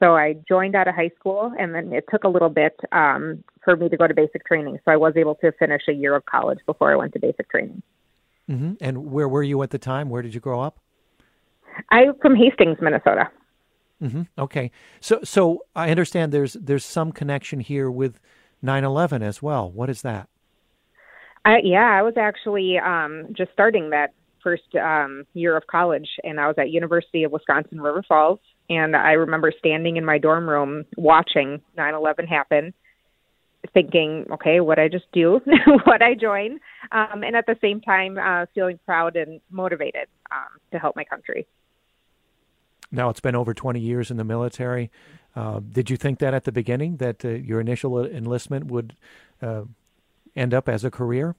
So 0.00 0.16
I 0.16 0.34
joined 0.48 0.74
out 0.74 0.88
of 0.88 0.94
high 0.94 1.10
school, 1.18 1.52
and 1.58 1.74
then 1.74 1.92
it 1.92 2.06
took 2.10 2.24
a 2.24 2.28
little 2.28 2.48
bit 2.48 2.78
um, 2.90 3.44
for 3.62 3.76
me 3.76 3.88
to 3.88 3.96
go 3.96 4.06
to 4.08 4.14
basic 4.14 4.46
training. 4.46 4.78
So 4.84 4.90
I 4.90 4.96
was 4.96 5.12
able 5.16 5.36
to 5.36 5.52
finish 5.52 5.82
a 5.88 5.92
year 5.92 6.16
of 6.16 6.24
college 6.26 6.58
before 6.66 6.90
I 6.90 6.96
went 6.96 7.12
to 7.12 7.20
basic 7.20 7.48
training. 7.50 7.82
Mm-hmm. 8.50 8.72
And 8.80 9.12
where 9.12 9.28
were 9.28 9.42
you 9.42 9.62
at 9.62 9.70
the 9.70 9.78
time? 9.78 10.08
Where 10.08 10.22
did 10.22 10.34
you 10.34 10.40
grow 10.40 10.60
up? 10.60 10.80
I'm 11.90 12.14
from 12.20 12.34
Hastings, 12.34 12.78
Minnesota. 12.80 13.30
Mm-hmm. 14.02 14.22
Okay, 14.38 14.70
so 15.00 15.20
so 15.22 15.64
I 15.76 15.90
understand 15.90 16.32
there's 16.32 16.54
there's 16.54 16.84
some 16.84 17.12
connection 17.12 17.60
here 17.60 17.90
with 17.90 18.18
9/11 18.62 19.22
as 19.22 19.42
well. 19.42 19.70
What 19.70 19.90
is 19.90 20.02
that? 20.02 20.28
Uh, 21.44 21.56
yeah, 21.62 21.88
I 21.90 22.02
was 22.02 22.14
actually 22.18 22.78
um, 22.78 23.28
just 23.32 23.52
starting 23.52 23.90
that 23.90 24.12
first 24.42 24.74
um, 24.74 25.24
year 25.34 25.56
of 25.56 25.66
college, 25.66 26.08
and 26.22 26.38
I 26.40 26.46
was 26.46 26.56
at 26.58 26.70
University 26.70 27.24
of 27.24 27.32
Wisconsin 27.32 27.80
River 27.80 28.02
Falls, 28.06 28.40
and 28.68 28.94
I 28.94 29.12
remember 29.12 29.52
standing 29.58 29.96
in 29.96 30.04
my 30.04 30.18
dorm 30.18 30.48
room 30.48 30.84
watching 30.96 31.62
9/11 31.78 32.28
happen, 32.28 32.74
thinking, 33.72 34.26
okay, 34.32 34.60
what 34.60 34.78
I 34.78 34.88
just 34.88 35.06
do, 35.12 35.40
what 35.84 36.02
I 36.02 36.14
join, 36.14 36.60
um, 36.92 37.22
and 37.24 37.36
at 37.36 37.46
the 37.46 37.56
same 37.60 37.80
time 37.80 38.18
uh, 38.18 38.46
feeling 38.54 38.78
proud 38.84 39.16
and 39.16 39.40
motivated 39.50 40.08
um, 40.30 40.58
to 40.72 40.78
help 40.78 40.96
my 40.96 41.04
country. 41.04 41.46
Now 42.92 43.08
it's 43.08 43.20
been 43.20 43.36
over 43.36 43.54
20 43.54 43.80
years 43.80 44.10
in 44.10 44.16
the 44.16 44.24
military. 44.24 44.90
Uh, 45.36 45.60
did 45.60 45.90
you 45.90 45.96
think 45.96 46.18
that 46.18 46.34
at 46.34 46.44
the 46.44 46.52
beginning 46.52 46.96
that 46.96 47.24
uh, 47.24 47.28
your 47.28 47.60
initial 47.60 48.04
enlistment 48.04 48.66
would 48.66 48.96
uh, 49.40 49.62
end 50.34 50.54
up 50.54 50.68
as 50.68 50.84
a 50.84 50.90
career? 50.90 51.36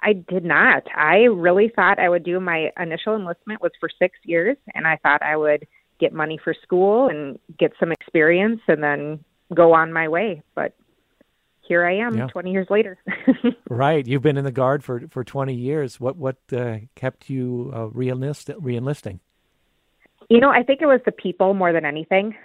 I 0.00 0.12
did 0.12 0.44
not. 0.44 0.84
I 0.94 1.24
really 1.24 1.72
thought 1.74 1.98
I 1.98 2.08
would 2.08 2.22
do 2.22 2.38
my 2.38 2.70
initial 2.78 3.16
enlistment 3.16 3.60
was 3.60 3.72
for 3.80 3.88
six 3.98 4.16
years, 4.22 4.56
and 4.74 4.86
I 4.86 4.96
thought 4.96 5.22
I 5.22 5.36
would 5.36 5.66
get 5.98 6.12
money 6.12 6.38
for 6.42 6.54
school 6.62 7.08
and 7.08 7.38
get 7.58 7.72
some 7.80 7.90
experience, 7.90 8.60
and 8.68 8.80
then 8.80 9.24
go 9.52 9.74
on 9.74 9.92
my 9.92 10.06
way. 10.06 10.42
But 10.54 10.74
here 11.62 11.84
I 11.84 11.96
am, 11.96 12.16
yeah. 12.16 12.28
twenty 12.28 12.52
years 12.52 12.68
later. 12.70 12.96
right, 13.68 14.06
you've 14.06 14.22
been 14.22 14.36
in 14.36 14.44
the 14.44 14.52
guard 14.52 14.84
for 14.84 15.02
for 15.10 15.24
twenty 15.24 15.54
years. 15.54 15.98
What 15.98 16.16
what 16.16 16.36
uh, 16.52 16.78
kept 16.94 17.28
you 17.28 17.72
uh, 17.74 17.86
reenlist, 17.88 18.54
reenlisting? 18.60 19.18
You 20.28 20.40
know, 20.40 20.50
I 20.50 20.62
think 20.62 20.82
it 20.82 20.86
was 20.86 21.00
the 21.04 21.12
people 21.12 21.54
more 21.54 21.72
than 21.72 21.84
anything. 21.84 22.36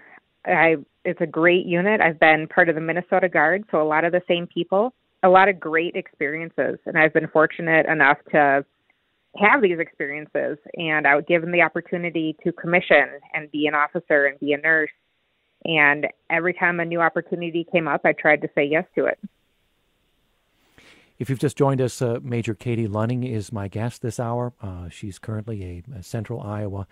I 0.45 0.77
it's 1.05 1.21
a 1.21 1.27
great 1.27 1.65
unit. 1.65 1.99
I've 1.99 2.19
been 2.19 2.47
part 2.47 2.69
of 2.69 2.75
the 2.75 2.81
Minnesota 2.81 3.27
Guard, 3.27 3.65
so 3.71 3.81
a 3.81 3.83
lot 3.83 4.05
of 4.05 4.13
the 4.13 4.21
same 4.27 4.47
people 4.47 4.93
a 5.23 5.29
lot 5.29 5.47
of 5.47 5.59
great 5.59 5.95
experiences, 5.95 6.77
and 6.85 6.97
I've 6.97 7.13
been 7.13 7.27
fortunate 7.29 7.85
enough 7.85 8.17
to 8.31 8.65
have 9.37 9.61
these 9.61 9.79
experiences. 9.79 10.57
And 10.75 11.07
I 11.07 11.15
was 11.15 11.23
given 11.27 11.51
the 11.51 11.61
opportunity 11.61 12.35
to 12.43 12.51
commission 12.51 13.07
and 13.33 13.49
be 13.51 13.65
an 13.65 13.73
officer 13.73 14.25
and 14.25 14.39
be 14.39 14.53
a 14.53 14.57
nurse. 14.57 14.91
And 15.65 16.07
every 16.29 16.53
time 16.53 16.81
a 16.81 16.85
new 16.85 16.99
opportunity 16.99 17.65
came 17.71 17.87
up, 17.87 18.01
I 18.03 18.11
tried 18.11 18.41
to 18.41 18.49
say 18.53 18.65
yes 18.65 18.85
to 18.95 19.05
it. 19.05 19.17
If 21.17 21.29
you've 21.29 21.39
just 21.39 21.57
joined 21.57 21.79
us, 21.79 22.01
uh, 22.01 22.19
Major 22.21 22.53
Katie 22.53 22.87
Lunning 22.87 23.23
is 23.23 23.53
my 23.53 23.69
guest 23.69 24.01
this 24.01 24.19
hour. 24.19 24.51
Uh, 24.61 24.89
she's 24.89 25.19
currently 25.19 25.63
a, 25.63 25.99
a 25.99 26.03
Central 26.03 26.41
Iowa 26.41 26.85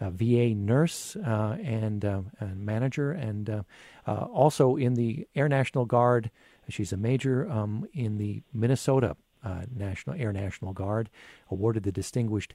VA 0.00 0.54
nurse 0.54 1.16
uh, 1.16 1.56
and, 1.62 2.04
uh, 2.04 2.20
and, 2.40 2.64
manager, 2.64 3.12
and 3.12 3.48
uh, 3.48 3.62
also 4.06 4.76
in 4.76 4.94
the 4.94 5.26
Air 5.34 5.48
National 5.48 5.84
Guard 5.84 6.30
She's 6.68 6.92
a 6.92 6.96
major 6.96 7.48
um, 7.50 7.86
in 7.92 8.18
the 8.18 8.42
Minnesota 8.52 9.16
uh, 9.44 9.62
National 9.74 10.16
Air 10.16 10.32
National 10.32 10.72
Guard, 10.72 11.08
awarded 11.50 11.84
the 11.84 11.92
Distinguished 11.92 12.54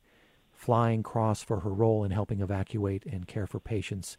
Flying 0.52 1.02
Cross 1.02 1.44
for 1.44 1.62
her 1.62 1.72
role 1.72 2.04
in 2.04 2.12
helping 2.12 2.42
evacuate 2.42 3.06
and 3.06 3.28
care 3.28 3.48
for 3.48 3.60
patients 3.60 4.18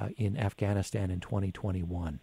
uh, 0.00 0.08
in 0.16 0.36
Afghanistan 0.36 1.10
in 1.10 1.20
2021. 1.20 2.20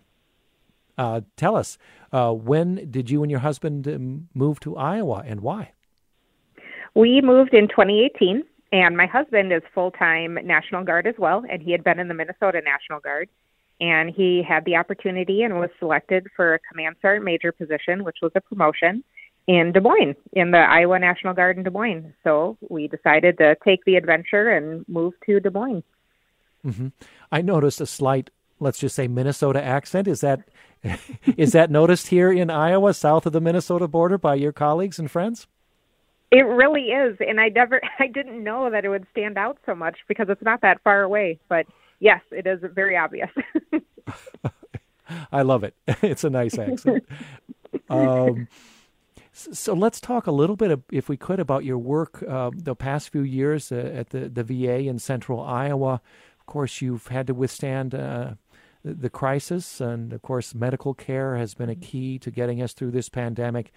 Uh, 0.98 1.22
tell 1.38 1.56
us, 1.56 1.78
uh, 2.12 2.32
when 2.32 2.90
did 2.92 3.10
you 3.10 3.24
and 3.24 3.32
your 3.32 3.40
husband 3.40 3.88
um, 3.88 4.28
move 4.34 4.60
to 4.60 4.76
Iowa 4.76 5.24
and 5.26 5.42
why? 5.42 5.72
We 6.94 7.22
moved 7.22 7.54
in 7.54 7.70
2018, 7.70 8.44
and 8.72 8.96
my 8.96 9.06
husband 9.06 9.52
is 9.52 9.62
full 9.74 9.92
time 9.92 10.38
National 10.44 10.84
Guard 10.84 11.08
as 11.08 11.16
well, 11.18 11.44
and 11.50 11.62
he 11.62 11.72
had 11.72 11.84
been 11.84 12.00
in 12.00 12.08
the 12.08 12.14
Minnesota 12.14 12.62
National 12.62 13.00
Guard 13.00 13.30
and 13.82 14.14
he 14.16 14.44
had 14.48 14.64
the 14.66 14.76
opportunity 14.76 15.42
and 15.42 15.60
was 15.60 15.72
selected 15.80 16.28
for 16.36 16.54
a 16.54 16.60
command 16.60 16.96
sergeant 17.02 17.26
major 17.26 17.52
position, 17.52 18.04
which 18.04 18.18
was 18.22 18.32
a 18.36 18.42
promotion 18.42 19.04
in 19.48 19.72
Des 19.72 19.82
Moines, 19.82 20.16
in 20.34 20.52
the 20.52 20.60
Iowa 20.60 21.00
National 21.00 21.34
Guard 21.34 21.58
in 21.58 21.64
Des 21.64 21.72
Moines. 21.72 22.14
So 22.24 22.58
we 22.70 22.88
decided 22.88 23.40
to 23.40 23.58
take 23.66 23.84
the 23.86 23.96
adventure 23.96 24.52
and 24.52 24.88
move 24.88 25.14
to 25.26 25.40
Des 25.40 25.50
Moines. 25.50 25.84
Mm-hmm. 26.64 26.90
I 27.32 27.42
noticed 27.42 27.82
a 27.82 27.88
slight, 27.88 28.30
let's 28.60 28.78
just 28.78 28.96
say, 28.96 29.08
Minnesota 29.08 29.64
accent. 29.64 30.08
Is 30.08 30.22
that 30.22 30.42
is 31.38 31.52
that 31.54 31.72
noticed 31.72 32.08
here 32.08 32.32
in 32.32 32.52
Iowa, 32.52 32.94
south 32.94 33.26
of 33.26 33.34
the 33.34 33.42
Minnesota 33.42 33.88
border, 33.88 34.20
by 34.20 34.36
your 34.36 34.52
colleagues 34.52 35.00
and 35.00 35.10
friends? 35.10 35.48
It 36.32 36.46
really 36.46 36.92
is, 36.92 37.18
and 37.20 37.40
I 37.40 37.50
never, 37.50 37.82
I 38.00 38.08
didn't 38.08 38.44
know 38.44 38.70
that 38.70 38.86
it 38.86 38.90
would 38.90 39.06
stand 39.12 39.38
out 39.38 39.58
so 39.66 39.76
much 39.76 39.98
because 40.08 40.28
it's 40.30 40.42
not 40.42 40.62
that 40.62 40.82
far 40.84 41.04
away. 41.04 41.40
But 41.50 41.68
yes, 42.00 42.22
it 42.32 42.48
is 42.48 42.60
very 42.74 42.98
obvious. 42.98 43.30
I 45.32 45.42
love 45.42 45.64
it. 45.64 45.76
It's 46.02 46.24
a 46.24 46.30
nice 46.30 46.58
accent. 46.58 47.06
um, 47.90 48.48
so 49.34 49.74
let's 49.74 50.00
talk 50.00 50.28
a 50.28 50.32
little 50.32 50.56
bit, 50.56 50.80
if 50.92 51.10
we 51.10 51.18
could, 51.18 51.40
about 51.40 51.66
your 51.66 51.78
work 51.78 52.24
uh, 52.28 52.52
the 52.54 52.76
past 52.76 53.10
few 53.10 53.22
years 53.22 53.72
uh, 53.72 53.92
at 53.94 54.10
the, 54.10 54.30
the 54.30 54.44
VA 54.44 54.80
in 54.80 55.00
central 55.00 55.42
Iowa. 55.42 56.02
Of 56.40 56.46
course, 56.46 56.82
you've 56.82 57.08
had 57.08 57.28
to 57.28 57.34
withstand 57.34 57.94
uh, 57.94 58.36
the 58.84 59.10
crisis, 59.10 59.82
and 59.82 60.14
of 60.14 60.22
course, 60.22 60.56
medical 60.56 60.94
care 60.94 61.36
has 61.36 61.54
been 61.54 61.70
a 61.70 61.76
key 61.76 62.20
to 62.20 62.32
getting 62.32 62.62
us 62.62 62.74
through 62.74 62.92
this 62.92 63.10
pandemic. 63.10 63.72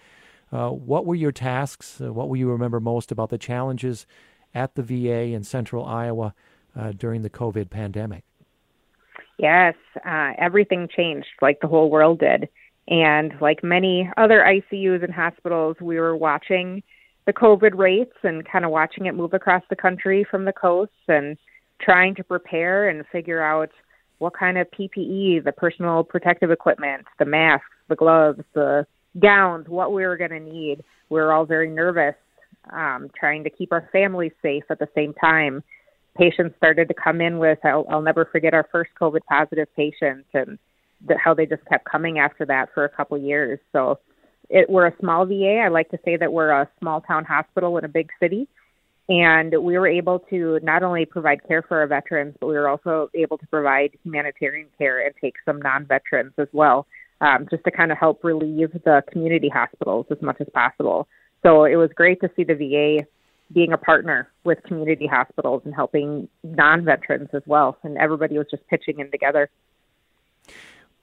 Uh, 0.55 0.69
what 0.69 1.05
were 1.05 1.15
your 1.15 1.33
tasks? 1.33 1.99
Uh, 1.99 2.13
what 2.13 2.29
will 2.29 2.37
you 2.37 2.49
remember 2.49 2.79
most 2.79 3.11
about 3.11 3.29
the 3.29 3.37
challenges 3.37 4.07
at 4.53 4.75
the 4.75 4.81
VA 4.81 5.33
in 5.33 5.43
central 5.43 5.85
Iowa 5.85 6.33
uh, 6.79 6.93
during 6.93 7.23
the 7.23 7.29
COVID 7.29 7.69
pandemic? 7.69 8.23
Yes, 9.37 9.75
uh, 10.07 10.31
everything 10.37 10.87
changed 10.95 11.27
like 11.41 11.59
the 11.59 11.67
whole 11.67 11.89
world 11.89 12.19
did. 12.19 12.47
And 12.87 13.33
like 13.41 13.65
many 13.65 14.09
other 14.15 14.39
ICUs 14.39 15.03
and 15.03 15.13
hospitals, 15.13 15.75
we 15.81 15.99
were 15.99 16.15
watching 16.15 16.83
the 17.25 17.33
COVID 17.33 17.77
rates 17.77 18.15
and 18.23 18.47
kind 18.47 18.63
of 18.63 18.71
watching 18.71 19.07
it 19.07 19.15
move 19.15 19.33
across 19.33 19.63
the 19.69 19.75
country 19.75 20.25
from 20.29 20.45
the 20.45 20.53
coasts 20.53 20.93
and 21.09 21.37
trying 21.81 22.15
to 22.15 22.23
prepare 22.23 22.87
and 22.87 23.05
figure 23.11 23.43
out 23.43 23.71
what 24.19 24.33
kind 24.33 24.57
of 24.57 24.71
PPE, 24.71 25.43
the 25.43 25.51
personal 25.51 26.05
protective 26.05 26.49
equipment, 26.49 27.05
the 27.19 27.25
masks, 27.25 27.65
the 27.89 27.95
gloves, 27.97 28.39
the 28.53 28.87
gowns, 29.19 29.67
what 29.67 29.93
we 29.93 30.05
were 30.05 30.17
going 30.17 30.31
to 30.31 30.39
need. 30.39 30.83
We 31.09 31.19
were 31.19 31.33
all 31.33 31.45
very 31.45 31.69
nervous, 31.69 32.15
um, 32.71 33.09
trying 33.17 33.43
to 33.43 33.49
keep 33.49 33.71
our 33.71 33.87
families 33.91 34.31
safe 34.41 34.63
at 34.69 34.79
the 34.79 34.89
same 34.95 35.13
time. 35.13 35.63
Patients 36.17 36.55
started 36.57 36.87
to 36.87 36.93
come 36.93 37.21
in 37.21 37.39
with, 37.39 37.59
I'll, 37.63 37.85
I'll 37.89 38.01
never 38.01 38.25
forget 38.25 38.53
our 38.53 38.67
first 38.71 38.91
COVID 38.99 39.21
positive 39.29 39.67
patient 39.75 40.25
and 40.33 40.57
the, 41.05 41.17
how 41.17 41.33
they 41.33 41.45
just 41.45 41.65
kept 41.65 41.85
coming 41.85 42.19
after 42.19 42.45
that 42.45 42.69
for 42.73 42.85
a 42.85 42.89
couple 42.89 43.17
years. 43.17 43.59
So 43.73 43.99
it, 44.49 44.69
we're 44.69 44.87
a 44.87 44.97
small 44.99 45.25
VA. 45.25 45.61
I 45.63 45.69
like 45.69 45.89
to 45.91 45.99
say 46.05 46.17
that 46.17 46.31
we're 46.31 46.51
a 46.51 46.69
small 46.79 47.01
town 47.01 47.25
hospital 47.25 47.77
in 47.77 47.85
a 47.85 47.89
big 47.89 48.09
city. 48.19 48.47
And 49.07 49.53
we 49.61 49.77
were 49.77 49.87
able 49.87 50.19
to 50.31 50.59
not 50.63 50.81
only 50.81 51.05
provide 51.05 51.47
care 51.47 51.61
for 51.61 51.79
our 51.79 51.87
veterans, 51.87 52.35
but 52.39 52.47
we 52.47 52.55
were 52.55 52.67
also 52.67 53.09
able 53.13 53.37
to 53.37 53.45
provide 53.47 53.91
humanitarian 54.03 54.67
care 54.79 55.05
and 55.05 55.13
take 55.21 55.35
some 55.45 55.61
non 55.61 55.85
veterans 55.85 56.33
as 56.39 56.47
well, 56.53 56.87
um, 57.21 57.47
just 57.49 57.63
to 57.63 57.71
kind 57.71 57.91
of 57.91 57.97
help 57.97 58.23
relieve 58.23 58.71
the 58.83 59.03
community 59.11 59.49
hospitals 59.49 60.05
as 60.11 60.21
much 60.21 60.37
as 60.39 60.47
possible. 60.53 61.07
So 61.43 61.65
it 61.65 61.75
was 61.75 61.89
great 61.95 62.21
to 62.21 62.29
see 62.35 62.43
the 62.43 62.55
VA 62.55 63.07
being 63.53 63.73
a 63.73 63.77
partner 63.77 64.29
with 64.43 64.61
community 64.63 65.07
hospitals 65.07 65.61
and 65.65 65.73
helping 65.73 66.27
non 66.43 66.83
veterans 66.83 67.29
as 67.33 67.43
well. 67.45 67.77
And 67.83 67.97
everybody 67.97 68.37
was 68.37 68.47
just 68.49 68.67
pitching 68.67 68.99
in 68.99 69.11
together. 69.11 69.49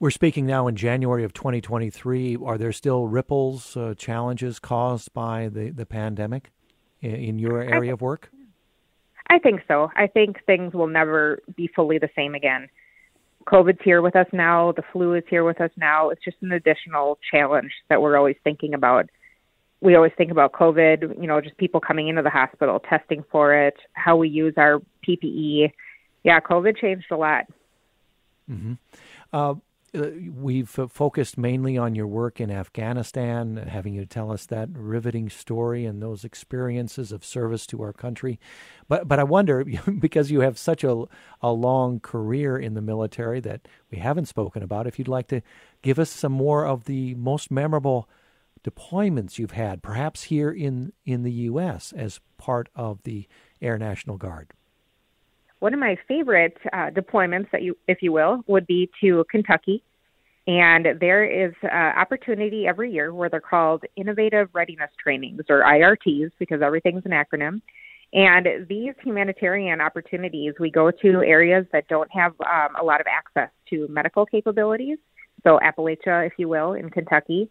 We're 0.01 0.11
speaking 0.11 0.47
now 0.47 0.67
in 0.67 0.75
January 0.75 1.23
of 1.23 1.33
2023. 1.33 2.37
Are 2.45 2.59
there 2.59 2.73
still 2.73 3.07
ripples, 3.07 3.77
uh, 3.77 3.95
challenges 3.97 4.59
caused 4.59 5.13
by 5.13 5.49
the, 5.49 5.71
the 5.71 5.87
pandemic? 5.87 6.51
in 7.03 7.39
your 7.39 7.61
area 7.63 7.93
of 7.93 8.01
work? 8.01 8.31
I 9.29 9.39
think 9.39 9.63
so. 9.67 9.91
I 9.97 10.07
think 10.07 10.45
things 10.47 10.73
will 10.75 10.87
never 10.87 11.41
be 11.57 11.69
fully 11.75 11.99
the 11.99 12.11
same 12.15 12.35
again. 12.35 12.69
COVID's 13.43 13.81
here 13.85 14.03
with 14.03 14.17
us 14.17 14.27
now. 14.33 14.73
The 14.73 14.83
flu 14.93 15.15
is 15.15 15.25
here 15.29 15.45
with 15.45 15.61
us 15.61 15.71
now. 15.77 16.11
It's 16.11 16.25
just 16.25 16.37
an 16.43 16.53
additional 16.53 17.19
challenge 17.31 17.73
that 17.89 18.01
we're 18.01 18.17
always 18.17 18.37
thinking 18.45 18.75
about. 18.75 19.09
We 19.81 19.97
always 19.97 20.13
think 20.17 20.31
about 20.31 20.53
COVID, 20.53 21.21
you 21.21 21.27
know, 21.27 21.41
just 21.41 21.57
people 21.57 21.81
coming 21.81 22.09
into 22.09 22.23
the 22.23 22.31
hospital, 22.31 22.79
testing 22.81 23.25
for 23.31 23.55
it, 23.55 23.75
how 23.95 24.17
we 24.17 24.29
use 24.29 24.55
our 24.57 24.81
PPE. 25.07 25.73
Yeah, 26.23 26.41
COVID 26.41 26.77
changed 26.77 27.07
a 27.11 27.17
lot. 27.17 27.47
Mm-hmm. 28.51 28.75
Uh, 29.33 29.55
Uh, 29.95 30.09
we've 30.35 30.71
focused 30.71 31.37
mainly 31.37 31.77
on 31.77 31.95
your 31.95 32.07
work 32.07 32.41
in 32.41 32.51
Afghanistan, 32.51 33.57
having 33.57 33.93
you 33.93 34.07
tell 34.07 34.33
us 34.33 34.47
that 34.47 34.71
riveting 34.73 35.29
story 35.29 35.85
and 35.85 36.03
those 36.03 36.25
experiences 36.25 37.13
of 37.13 37.25
service 37.25 37.67
to 37.67 37.83
our 37.83 37.93
country. 37.93 38.41
But 38.89 39.07
but 39.07 39.19
I 39.19 39.25
wonder 39.25 39.65
because 39.99 40.31
you 40.31 40.41
have 40.41 40.59
such 40.59 40.83
a 40.83 41.05
a 41.43 41.53
long 41.53 42.01
career 42.01 42.57
in 42.57 42.73
the 42.73 42.81
military 42.81 43.41
that 43.41 43.69
we 43.91 43.99
haven't 43.99 44.27
spoken 44.27 44.63
about. 44.63 44.87
If 44.87 44.99
you'd 44.99 45.09
like 45.09 45.29
to 45.29 45.43
give 45.83 45.99
us 45.99 46.11
some 46.11 46.33
more 46.33 46.67
of 46.67 46.85
the 46.85 47.15
most 47.17 47.51
memorable 47.51 48.09
deployments 48.65 49.39
you've 49.39 49.51
had, 49.51 49.83
perhaps 49.83 50.25
here 50.25 50.51
in 50.51 50.95
in 51.05 51.23
the 51.23 51.33
U.S. 51.33 51.93
as 51.93 52.21
part 52.39 52.71
of 52.75 53.03
the 53.03 53.29
Air 53.61 53.77
National 53.77 54.17
Guard 54.17 54.55
one 55.63 55.73
of 55.73 55.79
my 55.79 55.97
favorite 56.09 56.59
uh, 56.73 56.91
deployments 56.91 57.49
that 57.53 57.63
you, 57.63 57.77
if 57.87 58.03
you 58.03 58.11
will, 58.11 58.43
would 58.49 58.67
be 58.67 58.91
to 59.01 59.25
Kentucky. 59.31 59.81
And 60.49 60.89
there 61.01 61.25
is 61.25 61.55
uh, 61.63 61.69
opportunity 61.73 62.67
every 62.67 62.93
year 62.93 63.15
where 63.15 63.29
they're 63.29 63.41
called 63.41 63.85
Innovative 63.95 64.49
Readiness 64.53 64.91
Trainings 65.01 65.43
or 65.49 65.63
IRTs 65.63 66.33
because 66.41 66.63
everything's 66.63 67.07
an 67.07 67.13
acronym. 67.13 67.63
And 68.13 68.67
these 68.69 68.95
humanitarian 69.05 69.81
opportunities, 69.81 70.55
we 70.59 70.69
go 70.69 70.91
to 70.91 71.23
areas 71.23 71.65
that 71.73 71.87
don't 71.87 72.11
have 72.11 72.33
um, 72.41 72.75
a 72.81 72.83
lot 72.83 73.01
of 73.01 73.07
access 73.07 73.51
to 73.71 73.87
medical 73.89 74.27
capabilities. 74.27 74.99
So, 75.45 75.61
Appalachia, 75.63 76.27
if 76.27 76.33
you 76.39 76.49
will, 76.49 76.73
in 76.73 76.91
Kentucky. 76.91 77.49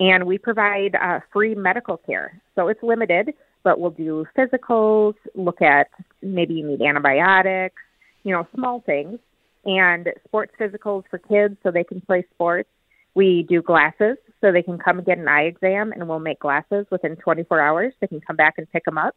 And 0.00 0.24
we 0.24 0.38
provide 0.38 0.94
uh, 0.94 1.20
free 1.30 1.54
medical 1.54 1.98
care. 1.98 2.40
So, 2.54 2.68
it's 2.68 2.82
limited, 2.82 3.34
but 3.62 3.78
we'll 3.78 3.90
do 3.90 4.24
physicals, 4.34 5.14
look 5.34 5.60
at 5.60 5.88
maybe 6.22 6.54
you 6.54 6.66
need 6.66 6.82
antibiotics, 6.82 7.82
you 8.22 8.32
know, 8.32 8.46
small 8.54 8.80
things, 8.80 9.18
and 9.64 10.08
sports 10.24 10.52
physicals 10.58 11.04
for 11.10 11.18
kids 11.18 11.56
so 11.62 11.70
they 11.70 11.84
can 11.84 12.00
play 12.00 12.24
sports. 12.34 12.68
We 13.14 13.44
do 13.48 13.60
glasses 13.62 14.16
so 14.40 14.52
they 14.52 14.62
can 14.62 14.78
come 14.78 14.98
and 14.98 15.06
get 15.06 15.18
an 15.18 15.28
eye 15.28 15.44
exam, 15.44 15.92
and 15.92 16.08
we'll 16.08 16.20
make 16.20 16.40
glasses 16.40 16.86
within 16.90 17.16
24 17.16 17.60
hours. 17.60 17.92
They 18.00 18.06
can 18.06 18.20
come 18.20 18.36
back 18.36 18.54
and 18.56 18.70
pick 18.70 18.84
them 18.84 18.98
up. 18.98 19.14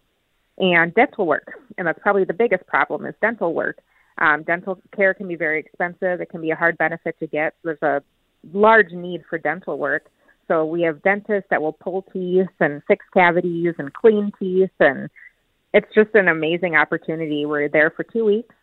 And 0.58 0.94
dental 0.94 1.26
work, 1.26 1.52
and 1.78 1.88
that's 1.88 2.00
probably 2.00 2.26
the 2.26 2.34
biggest 2.34 2.68
problem 2.68 3.08
is 3.08 3.16
dental 3.22 3.54
work. 3.54 3.80
Um, 4.20 4.44
dental 4.44 4.80
care 4.96 5.14
can 5.16 5.28
be 5.28 5.36
very 5.36 5.60
expensive. 5.60 6.22
It 6.22 6.30
can 6.30 6.42
be 6.42 6.52
a 6.52 6.56
hard 6.56 6.78
benefit 6.78 7.18
to 7.20 7.28
get. 7.28 7.56
There's 7.64 7.82
a 7.82 8.04
large 8.54 8.92
need 8.92 9.24
for 9.28 9.40
dental 9.40 9.80
work. 9.80 10.10
So 10.48 10.66
we 10.66 10.82
have 10.84 11.02
dentists 11.02 11.48
that 11.50 11.62
will 11.62 11.74
pull 11.74 12.04
teeth 12.14 12.48
and 12.60 12.84
fix 12.88 13.06
cavities 13.14 13.74
and 13.80 13.92
clean 13.94 14.32
teeth 14.38 14.70
and 14.80 15.10
it's 15.74 15.88
just 15.94 16.14
an 16.14 16.28
amazing 16.28 16.76
opportunity. 16.76 17.46
We're 17.46 17.70
there 17.70 17.92
for 17.92 18.04
two 18.04 18.26
weeks 18.26 18.56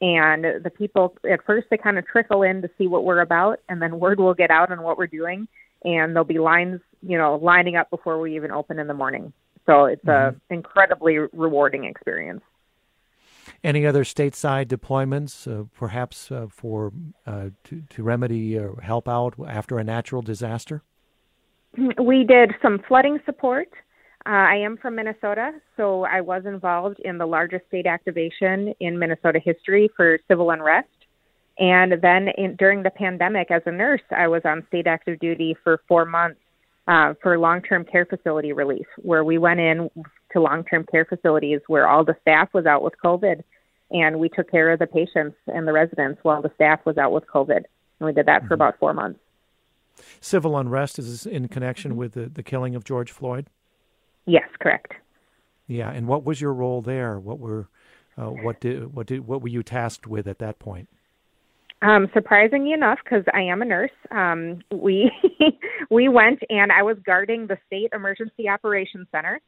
and 0.00 0.44
the 0.62 0.70
people 0.70 1.16
at 1.30 1.44
first 1.44 1.68
they 1.70 1.76
kind 1.76 1.98
of 1.98 2.06
trickle 2.06 2.42
in 2.42 2.62
to 2.62 2.70
see 2.76 2.86
what 2.86 3.04
we're 3.04 3.20
about 3.20 3.60
and 3.68 3.80
then 3.80 4.00
word 4.00 4.18
will 4.18 4.34
get 4.34 4.50
out 4.50 4.72
on 4.72 4.82
what 4.82 4.98
we're 4.98 5.06
doing 5.06 5.46
and 5.84 6.14
there'll 6.14 6.24
be 6.24 6.38
lines, 6.38 6.80
you 7.02 7.16
know, 7.16 7.36
lining 7.36 7.76
up 7.76 7.90
before 7.90 8.20
we 8.20 8.34
even 8.36 8.50
open 8.50 8.78
in 8.78 8.86
the 8.86 8.94
morning. 8.94 9.32
So 9.66 9.84
it's 9.84 10.04
mm-hmm. 10.04 10.36
a 10.36 10.54
incredibly 10.54 11.18
rewarding 11.18 11.84
experience. 11.84 12.42
Any 13.62 13.86
other 13.86 14.04
stateside 14.04 14.66
deployments, 14.66 15.46
uh, 15.46 15.64
perhaps 15.74 16.30
uh, 16.32 16.46
for 16.50 16.92
uh, 17.26 17.50
to, 17.64 17.82
to 17.90 18.02
remedy 18.02 18.58
or 18.58 18.80
help 18.80 19.08
out 19.08 19.34
after 19.46 19.78
a 19.78 19.84
natural 19.84 20.22
disaster? 20.22 20.82
we 21.98 22.24
did 22.24 22.52
some 22.62 22.80
flooding 22.86 23.18
support. 23.24 23.68
Uh, 24.26 24.30
I 24.30 24.56
am 24.56 24.78
from 24.78 24.94
Minnesota, 24.94 25.52
so 25.76 26.04
I 26.04 26.22
was 26.22 26.46
involved 26.46 26.98
in 27.00 27.18
the 27.18 27.26
largest 27.26 27.66
state 27.66 27.86
activation 27.86 28.72
in 28.80 28.98
Minnesota 28.98 29.38
history 29.38 29.90
for 29.96 30.18
civil 30.28 30.50
unrest. 30.50 30.88
And 31.58 32.00
then 32.00 32.28
in, 32.38 32.56
during 32.56 32.82
the 32.82 32.90
pandemic, 32.90 33.50
as 33.50 33.62
a 33.66 33.70
nurse, 33.70 34.00
I 34.10 34.28
was 34.28 34.42
on 34.46 34.64
state 34.68 34.86
active 34.86 35.18
duty 35.20 35.54
for 35.62 35.80
four 35.86 36.06
months 36.06 36.40
uh, 36.88 37.14
for 37.22 37.38
long 37.38 37.60
term 37.60 37.84
care 37.84 38.06
facility 38.06 38.52
relief, 38.52 38.86
where 38.96 39.24
we 39.24 39.36
went 39.36 39.60
in 39.60 39.90
to 40.32 40.40
long 40.40 40.64
term 40.64 40.86
care 40.90 41.04
facilities 41.04 41.60
where 41.66 41.86
all 41.86 42.02
the 42.02 42.16
staff 42.22 42.48
was 42.54 42.64
out 42.64 42.82
with 42.82 42.94
COVID. 43.04 43.42
And 43.90 44.18
we 44.18 44.30
took 44.30 44.50
care 44.50 44.72
of 44.72 44.78
the 44.78 44.86
patients 44.86 45.36
and 45.46 45.68
the 45.68 45.72
residents 45.72 46.18
while 46.22 46.40
the 46.40 46.50
staff 46.54 46.80
was 46.86 46.96
out 46.96 47.12
with 47.12 47.24
COVID. 47.26 47.58
And 47.58 48.06
we 48.06 48.12
did 48.12 48.26
that 48.26 48.40
mm-hmm. 48.40 48.48
for 48.48 48.54
about 48.54 48.78
four 48.78 48.94
months. 48.94 49.20
Civil 50.20 50.56
unrest 50.56 50.98
is 50.98 51.26
in 51.26 51.48
connection 51.48 51.92
mm-hmm. 51.92 52.00
with 52.00 52.12
the, 52.14 52.26
the 52.26 52.42
killing 52.42 52.74
of 52.74 52.84
George 52.84 53.12
Floyd? 53.12 53.46
Yes, 54.26 54.48
correct. 54.60 54.92
Yeah, 55.66 55.90
and 55.90 56.06
what 56.06 56.24
was 56.24 56.40
your 56.40 56.52
role 56.52 56.82
there? 56.82 57.18
What 57.18 57.38
were 57.38 57.68
uh, 58.16 58.30
what 58.30 58.60
did 58.60 58.94
what 58.94 59.06
did 59.06 59.26
what 59.26 59.42
were 59.42 59.48
you 59.48 59.62
tasked 59.62 60.06
with 60.06 60.26
at 60.26 60.38
that 60.38 60.58
point? 60.58 60.88
Um, 61.82 62.08
surprisingly 62.14 62.72
enough, 62.72 62.98
because 63.04 63.24
I 63.34 63.42
am 63.42 63.60
a 63.60 63.64
nurse, 63.64 63.90
um, 64.10 64.62
we 64.72 65.10
we 65.90 66.08
went 66.08 66.40
and 66.48 66.72
I 66.72 66.82
was 66.82 66.96
guarding 67.04 67.46
the 67.46 67.58
state 67.66 67.90
emergency 67.92 68.48
operations 68.48 69.06
center, 69.12 69.40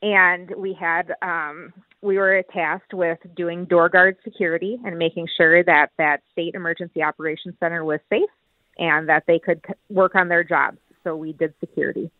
and 0.00 0.50
we 0.56 0.72
had 0.72 1.12
um, 1.20 1.72
we 2.00 2.16
were 2.16 2.42
tasked 2.52 2.94
with 2.94 3.18
doing 3.34 3.64
door 3.64 3.88
guard 3.88 4.16
security 4.24 4.78
and 4.84 4.98
making 4.98 5.26
sure 5.36 5.62
that 5.64 5.90
that 5.98 6.22
state 6.32 6.54
emergency 6.54 7.02
operations 7.02 7.54
center 7.60 7.84
was 7.84 8.00
safe 8.10 8.30
and 8.78 9.08
that 9.08 9.24
they 9.26 9.38
could 9.38 9.62
work 9.90 10.14
on 10.14 10.28
their 10.28 10.44
jobs. 10.44 10.78
So 11.02 11.16
we 11.16 11.32
did 11.32 11.54
security. 11.60 12.10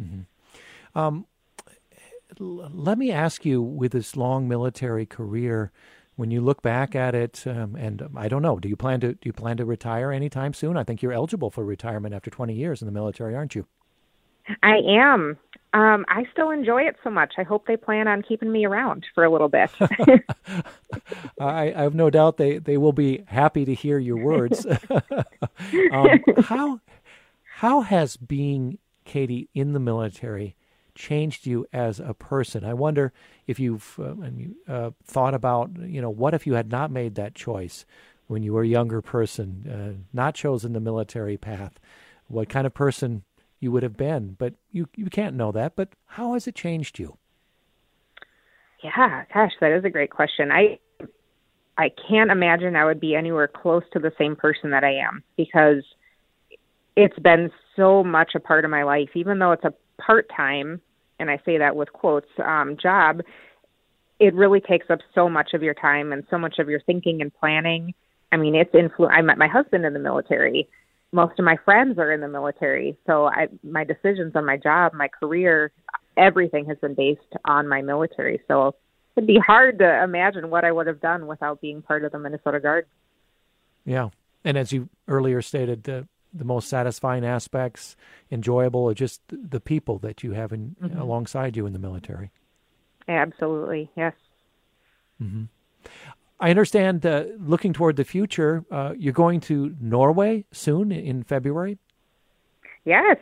Mm-hmm. 0.00 0.20
Um, 0.94 1.26
let 2.38 2.98
me 2.98 3.10
ask 3.10 3.44
you, 3.44 3.60
with 3.62 3.92
this 3.92 4.16
long 4.16 4.48
military 4.48 5.06
career, 5.06 5.70
when 6.16 6.30
you 6.30 6.40
look 6.40 6.62
back 6.62 6.94
at 6.94 7.14
it, 7.14 7.44
um, 7.46 7.76
and 7.76 8.08
I 8.16 8.28
don't 8.28 8.42
know, 8.42 8.58
do 8.58 8.68
you 8.68 8.76
plan 8.76 9.00
to 9.00 9.14
do 9.14 9.20
you 9.24 9.32
plan 9.32 9.56
to 9.58 9.64
retire 9.64 10.12
anytime 10.12 10.54
soon? 10.54 10.76
I 10.76 10.84
think 10.84 11.02
you're 11.02 11.12
eligible 11.12 11.50
for 11.50 11.64
retirement 11.64 12.14
after 12.14 12.30
20 12.30 12.54
years 12.54 12.82
in 12.82 12.86
the 12.86 12.92
military, 12.92 13.34
aren't 13.34 13.54
you? 13.54 13.66
I 14.62 14.78
am. 14.88 15.38
Um, 15.74 16.04
I 16.08 16.24
still 16.32 16.50
enjoy 16.50 16.82
it 16.82 16.96
so 17.02 17.10
much. 17.10 17.34
I 17.38 17.44
hope 17.44 17.66
they 17.66 17.76
plan 17.76 18.08
on 18.08 18.22
keeping 18.22 18.52
me 18.52 18.66
around 18.66 19.06
for 19.14 19.24
a 19.24 19.30
little 19.30 19.48
bit. 19.48 19.70
I, 21.40 21.72
I, 21.72 21.82
have 21.82 21.94
no 21.94 22.10
doubt 22.10 22.36
they, 22.36 22.58
they 22.58 22.76
will 22.76 22.92
be 22.92 23.24
happy 23.26 23.64
to 23.64 23.72
hear 23.74 23.98
your 23.98 24.18
words. 24.18 24.66
um, 25.92 26.08
how 26.42 26.80
how 27.56 27.80
has 27.82 28.16
being 28.16 28.78
Katie 29.04 29.48
in 29.54 29.72
the 29.72 29.80
military 29.80 30.56
changed 30.94 31.46
you 31.46 31.66
as 31.72 32.00
a 32.00 32.14
person? 32.14 32.64
I 32.64 32.74
wonder 32.74 33.12
if 33.46 33.58
you've 33.58 33.98
uh, 33.98 34.72
uh, 34.72 34.90
thought 35.04 35.34
about 35.34 35.70
you 35.80 36.00
know 36.00 36.10
what 36.10 36.34
if 36.34 36.46
you 36.46 36.54
had 36.54 36.70
not 36.70 36.90
made 36.90 37.14
that 37.16 37.34
choice 37.34 37.84
when 38.26 38.42
you 38.42 38.52
were 38.52 38.62
a 38.62 38.68
younger 38.68 39.02
person, 39.02 39.68
uh, 39.68 40.02
not 40.12 40.34
chosen 40.34 40.72
the 40.72 40.80
military 40.80 41.36
path. 41.36 41.78
What 42.28 42.48
kind 42.48 42.66
of 42.66 42.72
person 42.72 43.24
you 43.62 43.70
would 43.70 43.84
have 43.84 43.96
been. 43.96 44.36
But 44.38 44.54
you 44.70 44.88
you 44.96 45.06
can't 45.06 45.36
know 45.36 45.52
that. 45.52 45.76
But 45.76 45.90
how 46.06 46.34
has 46.34 46.46
it 46.46 46.54
changed 46.54 46.98
you? 46.98 47.16
Yeah, 48.82 49.24
gosh, 49.32 49.52
that 49.60 49.70
is 49.70 49.84
a 49.84 49.90
great 49.90 50.10
question. 50.10 50.50
I 50.50 50.78
I 51.78 51.90
can't 52.08 52.30
imagine 52.30 52.76
I 52.76 52.84
would 52.84 53.00
be 53.00 53.14
anywhere 53.14 53.48
close 53.48 53.84
to 53.92 54.00
the 54.00 54.12
same 54.18 54.36
person 54.36 54.70
that 54.70 54.84
I 54.84 54.96
am 54.96 55.22
because 55.36 55.84
it's 56.96 57.18
been 57.20 57.50
so 57.76 58.04
much 58.04 58.32
a 58.34 58.40
part 58.40 58.64
of 58.64 58.70
my 58.70 58.82
life, 58.82 59.10
even 59.14 59.38
though 59.38 59.52
it's 59.52 59.64
a 59.64 59.72
part 60.04 60.30
time, 60.34 60.80
and 61.18 61.30
I 61.30 61.40
say 61.44 61.58
that 61.58 61.76
with 61.76 61.92
quotes, 61.92 62.28
um, 62.44 62.76
job, 62.80 63.20
it 64.18 64.34
really 64.34 64.60
takes 64.60 64.86
up 64.90 65.00
so 65.14 65.28
much 65.28 65.50
of 65.54 65.62
your 65.62 65.74
time 65.74 66.12
and 66.12 66.24
so 66.30 66.38
much 66.38 66.58
of 66.58 66.68
your 66.68 66.80
thinking 66.80 67.20
and 67.20 67.34
planning. 67.34 67.94
I 68.30 68.36
mean, 68.36 68.54
it's 68.54 68.72
influ. 68.72 69.10
I 69.10 69.20
met 69.20 69.38
my 69.38 69.48
husband 69.48 69.84
in 69.84 69.92
the 69.92 69.98
military. 69.98 70.68
Most 71.12 71.38
of 71.38 71.44
my 71.44 71.56
friends 71.64 71.98
are 71.98 72.12
in 72.12 72.20
the 72.20 72.28
military, 72.28 72.96
so 73.06 73.26
I 73.26 73.48
my 73.62 73.84
decisions 73.84 74.32
on 74.34 74.46
my 74.46 74.56
job, 74.56 74.94
my 74.94 75.08
career, 75.08 75.70
everything 76.16 76.64
has 76.66 76.78
been 76.78 76.94
based 76.94 77.20
on 77.44 77.68
my 77.68 77.82
military. 77.82 78.40
So 78.48 78.74
it'd 79.16 79.26
be 79.26 79.38
hard 79.38 79.78
to 79.80 80.02
imagine 80.02 80.48
what 80.48 80.64
I 80.64 80.72
would 80.72 80.86
have 80.86 81.00
done 81.00 81.26
without 81.26 81.60
being 81.60 81.82
part 81.82 82.04
of 82.04 82.12
the 82.12 82.18
Minnesota 82.18 82.60
Guard. 82.60 82.86
Yeah, 83.84 84.08
and 84.44 84.56
as 84.56 84.72
you 84.72 84.88
earlier 85.08 85.42
stated, 85.42 85.84
the 85.84 86.06
the 86.32 86.44
most 86.44 86.68
satisfying 86.68 87.24
aspects, 87.24 87.96
enjoyable, 88.30 88.88
are 88.88 88.94
just 88.94 89.20
the 89.28 89.60
people 89.60 89.98
that 89.98 90.22
you 90.22 90.32
have 90.32 90.52
in, 90.52 90.76
mm-hmm. 90.82 90.98
alongside 90.98 91.56
you 91.56 91.66
in 91.66 91.72
the 91.72 91.78
military. 91.78 92.30
Absolutely, 93.08 93.90
yes. 93.96 94.14
Mm-hmm. 95.22 95.44
I 96.40 96.50
understand. 96.50 97.06
Uh, 97.06 97.24
looking 97.38 97.72
toward 97.72 97.96
the 97.96 98.04
future, 98.04 98.64
uh, 98.70 98.94
you're 98.98 99.12
going 99.12 99.40
to 99.42 99.76
Norway 99.80 100.44
soon 100.50 100.90
in 100.90 101.22
February. 101.22 101.78
Yes. 102.84 103.16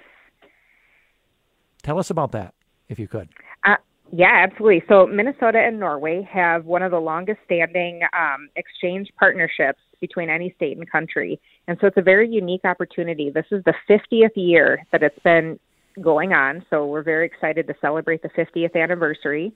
Tell 1.82 1.98
us 1.98 2.10
about 2.10 2.32
that, 2.32 2.54
if 2.88 2.98
you 2.98 3.08
could. 3.08 3.28
Uh, 3.64 3.76
yeah, 4.12 4.44
absolutely. 4.44 4.82
So 4.88 5.06
Minnesota 5.06 5.58
and 5.58 5.78
Norway 5.78 6.26
have 6.30 6.64
one 6.64 6.82
of 6.82 6.90
the 6.90 6.98
longest 6.98 7.40
standing 7.44 8.00
um, 8.18 8.48
exchange 8.56 9.08
partnerships 9.18 9.80
between 10.00 10.30
any 10.30 10.52
state 10.56 10.76
and 10.76 10.90
country. 10.90 11.40
And 11.70 11.78
so 11.80 11.86
it's 11.86 11.96
a 11.96 12.02
very 12.02 12.28
unique 12.28 12.64
opportunity. 12.64 13.30
This 13.30 13.46
is 13.52 13.62
the 13.62 13.74
50th 13.88 14.32
year 14.34 14.84
that 14.90 15.04
it's 15.04 15.20
been 15.22 15.56
going 16.02 16.32
on. 16.32 16.66
So 16.68 16.84
we're 16.84 17.04
very 17.04 17.24
excited 17.24 17.68
to 17.68 17.74
celebrate 17.80 18.22
the 18.22 18.28
50th 18.30 18.74
anniversary. 18.74 19.52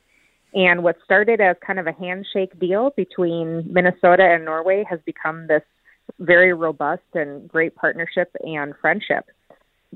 And 0.55 0.85
what 0.85 0.95
started 1.05 1.41
as 1.41 1.57
kind 1.67 1.81
of 1.81 1.89
a 1.89 1.93
handshake 1.93 2.57
deal 2.61 2.91
between 2.97 3.67
Minnesota 3.69 4.23
and 4.23 4.45
Norway 4.45 4.85
has 4.89 5.01
become 5.05 5.49
this 5.49 5.65
very 6.21 6.53
robust 6.53 7.03
and 7.15 7.49
great 7.49 7.75
partnership 7.75 8.31
and 8.45 8.75
friendship. 8.81 9.25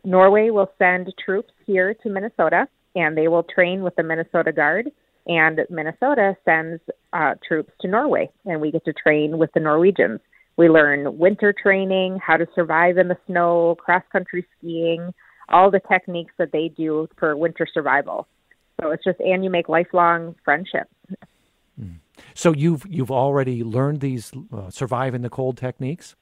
Norway 0.02 0.50
will 0.50 0.72
send 0.76 1.14
troops 1.24 1.52
here 1.66 1.94
to 2.02 2.08
Minnesota 2.08 2.66
and 2.96 3.16
they 3.16 3.28
will 3.28 3.44
train 3.44 3.84
with 3.84 3.94
the 3.94 4.02
Minnesota 4.02 4.50
Guard. 4.50 4.90
And 5.28 5.60
Minnesota 5.70 6.36
sends 6.44 6.82
uh, 7.12 7.34
troops 7.46 7.70
to 7.82 7.86
Norway, 7.86 8.30
and 8.46 8.62
we 8.62 8.72
get 8.72 8.84
to 8.86 8.94
train 8.94 9.36
with 9.36 9.52
the 9.52 9.60
Norwegians. 9.60 10.20
We 10.58 10.68
learn 10.68 11.16
winter 11.16 11.54
training, 11.54 12.18
how 12.18 12.36
to 12.36 12.46
survive 12.56 12.98
in 12.98 13.06
the 13.06 13.16
snow, 13.26 13.76
cross 13.76 14.02
country 14.10 14.44
skiing, 14.58 15.14
all 15.48 15.70
the 15.70 15.80
techniques 15.88 16.34
that 16.36 16.50
they 16.52 16.68
do 16.68 17.08
for 17.16 17.36
winter 17.36 17.66
survival. 17.72 18.26
So 18.80 18.90
it's 18.90 19.04
just, 19.04 19.20
and 19.20 19.44
you 19.44 19.50
make 19.50 19.68
lifelong 19.68 20.34
friendships. 20.44 20.92
Hmm. 21.78 21.94
So 22.34 22.52
you've 22.52 22.84
you've 22.88 23.12
already 23.12 23.62
learned 23.62 24.00
these 24.00 24.32
uh, 24.52 24.68
survive 24.70 25.14
in 25.14 25.22
the 25.22 25.30
cold 25.30 25.56
techniques. 25.56 26.16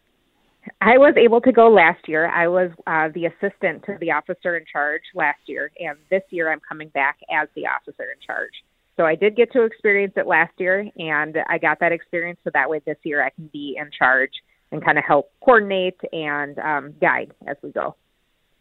I 0.83 0.99
was 0.99 1.15
able 1.17 1.41
to 1.41 1.53
go 1.53 1.69
last 1.69 2.07
year. 2.07 2.27
I 2.27 2.49
was 2.49 2.71
uh, 2.87 3.09
the 3.15 3.27
assistant 3.27 3.85
to 3.87 3.97
the 4.01 4.11
officer 4.11 4.57
in 4.57 4.65
charge 4.71 5.03
last 5.15 5.41
year, 5.47 5.71
and 5.79 5.97
this 6.11 6.23
year 6.29 6.53
I'm 6.53 6.61
coming 6.69 6.89
back 6.89 7.17
as 7.31 7.49
the 7.55 7.67
officer 7.67 8.05
in 8.05 8.19
charge. 8.27 8.53
So 8.97 9.05
I 9.05 9.15
did 9.15 9.37
get 9.37 9.53
to 9.53 9.63
experience 9.63 10.15
it 10.17 10.27
last 10.27 10.53
year, 10.59 10.91
and 10.97 11.37
I 11.49 11.59
got 11.59 11.81
that 11.81 11.93
experience 11.93 12.39
so 12.45 12.51
that 12.55 12.71
way 12.71 12.81
this 12.87 12.97
year 13.05 13.23
I 13.23 13.31
can 13.31 13.49
be 13.53 13.77
in 13.79 13.91
charge 13.97 14.33
and 14.73 14.85
kind 14.85 14.99
of 14.99 15.05
help 15.05 15.31
coordinate 15.45 16.01
and 16.13 16.59
um, 16.59 16.95
guide 17.01 17.33
as 17.47 17.57
we 17.63 17.71
go. 17.71 17.95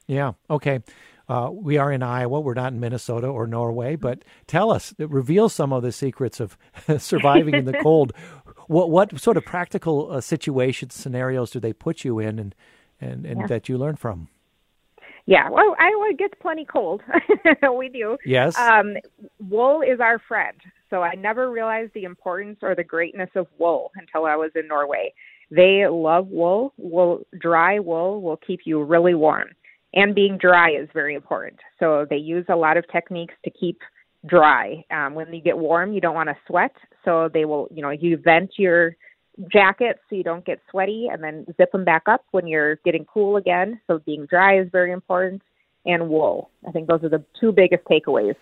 Yeah. 0.08 0.34
Okay. 0.50 0.82
Uh, 1.28 1.50
we 1.52 1.78
are 1.78 1.92
in 1.92 2.04
Iowa. 2.04 2.40
We're 2.40 2.54
not 2.54 2.74
in 2.74 2.80
Minnesota 2.80 3.28
or 3.28 3.48
Norway. 3.48 3.96
But 3.96 4.24
tell 4.46 4.72
us, 4.72 4.94
reveal 5.00 5.50
some 5.50 5.74
of 5.74 5.82
the 5.84 5.92
secrets 5.92 6.40
of 6.40 6.58
surviving 6.98 7.56
in 7.56 7.66
the 7.66 7.80
cold. 7.82 8.14
What 8.68 8.90
what 8.90 9.20
sort 9.20 9.38
of 9.38 9.46
practical 9.46 10.12
uh, 10.12 10.22
situations, 10.22 10.96
scenarios 10.96 11.52
do 11.52 11.60
they 11.60 11.72
put 11.72 12.04
you 12.04 12.18
in, 12.18 12.40
and 12.40 12.56
and, 13.00 13.24
and 13.24 13.42
yeah. 13.42 13.46
that 13.46 13.70
you 13.70 13.78
learn 13.78 13.96
from? 13.96 14.28
Yeah, 15.28 15.50
well, 15.50 15.76
Iowa 15.80 16.14
gets 16.18 16.36
plenty 16.40 16.66
cold. 16.66 17.02
we 17.78 17.90
do. 17.90 18.18
Yes. 18.26 18.58
Um, 18.58 18.96
wool 19.40 19.82
is 19.82 20.00
our 20.00 20.20
friend. 20.20 20.56
So 20.90 21.02
I 21.02 21.16
never 21.16 21.50
realized 21.50 21.94
the 21.94 22.04
importance 22.04 22.60
or 22.62 22.76
the 22.76 22.84
greatness 22.84 23.30
of 23.36 23.48
wool 23.58 23.92
until 23.96 24.26
I 24.26 24.36
was 24.36 24.52
in 24.56 24.68
Norway. 24.68 25.14
They 25.50 25.88
love 25.90 26.28
wool. 26.28 26.74
Wool, 26.78 27.26
dry 27.40 27.80
wool 27.80 28.22
will 28.22 28.38
keep 28.38 28.62
you 28.66 28.84
really 28.84 29.16
warm, 29.16 29.50
and 29.94 30.14
being 30.16 30.38
dry 30.38 30.72
is 30.72 30.90
very 30.94 31.16
important. 31.16 31.60
So 31.80 32.06
they 32.10 32.18
use 32.18 32.46
a 32.50 32.56
lot 32.56 32.78
of 32.78 32.86
techniques 32.92 33.34
to 33.46 33.52
keep 33.52 33.80
dry. 34.28 34.84
Um, 34.92 35.14
when 35.16 35.34
you 35.34 35.42
get 35.42 35.58
warm, 35.58 35.94
you 35.94 36.02
don't 36.02 36.16
want 36.16 36.30
to 36.30 36.38
sweat, 36.48 36.76
so 37.04 37.30
they 37.34 37.46
will, 37.46 37.68
you 37.72 37.82
know, 37.82 37.92
you 37.92 38.18
vent 38.18 38.52
your 38.58 38.96
jackets 39.52 40.00
so 40.10 40.16
you 40.16 40.24
don't 40.24 40.46
get 40.46 40.60
sweaty, 40.70 41.08
and 41.12 41.24
then 41.24 41.46
zip 41.58 41.72
them 41.72 41.86
back 41.86 42.04
up 42.08 42.26
when 42.32 42.48
you're 42.48 42.76
getting 42.78 43.06
cool 43.06 43.38
again. 43.38 43.80
So 43.88 44.00
being 44.00 44.26
dry 44.26 44.60
is 44.60 44.68
very 44.72 44.92
important, 44.92 45.42
and 45.86 46.10
wool. 46.10 46.50
I 46.68 46.72
think 46.72 46.88
those 46.88 47.04
are 47.04 47.10
the 47.10 47.24
two 47.40 47.52
biggest 47.52 47.84
takeaways. 47.86 48.36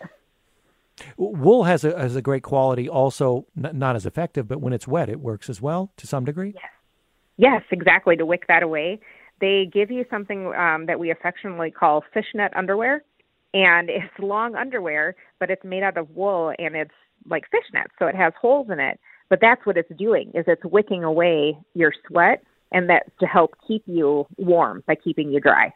Wool 1.18 1.64
has 1.64 1.84
a 1.84 1.98
has 1.98 2.16
a 2.16 2.22
great 2.22 2.44
quality, 2.44 2.88
also 2.88 3.46
n- 3.58 3.78
not 3.78 3.96
as 3.96 4.06
effective, 4.06 4.48
but 4.48 4.62
when 4.62 4.74
it's 4.74 4.88
wet, 4.88 5.10
it 5.10 5.20
works 5.20 5.50
as 5.50 5.62
well 5.62 5.92
to 5.98 6.08
some 6.08 6.26
degree. 6.26 6.54
Yes, 6.56 6.64
yes, 7.38 7.62
exactly. 7.72 8.16
To 8.16 8.26
wick 8.26 8.46
that 8.48 8.64
away, 8.64 9.00
they 9.42 9.68
give 9.72 9.90
you 9.90 10.06
something 10.10 10.54
um, 10.56 10.86
that 10.86 11.00
we 11.00 11.10
affectionately 11.10 11.72
call 11.72 12.04
fishnet 12.14 12.54
underwear 12.56 13.04
and 13.54 13.90
it's 13.90 14.14
long 14.20 14.56
underwear, 14.56 15.16
but 15.40 15.50
it's 15.50 15.64
made 15.64 15.84
out 15.84 15.98
of 15.98 16.10
wool 16.12 16.54
and 16.58 16.76
it's 16.76 16.94
like 17.30 17.44
fishnet, 17.52 17.88
so 18.00 18.08
it 18.08 18.16
has 18.16 18.34
holes 18.40 18.68
in 18.72 18.80
it. 18.80 19.00
But 19.34 19.42
that's 19.42 19.66
what 19.66 19.78
it's 19.78 19.90
doing 19.98 20.30
is 20.36 20.46
it's 20.48 20.64
wicking 20.64 21.04
away 21.04 21.58
your 21.74 21.92
sweat, 22.08 22.44
and 22.72 22.88
that 22.92 23.12
to 23.20 23.26
help 23.26 23.56
keep 23.68 23.82
you 23.88 24.28
warm 24.38 24.84
by 24.86 24.94
keeping 24.94 25.32
you 25.32 25.40
dry. 25.40 25.74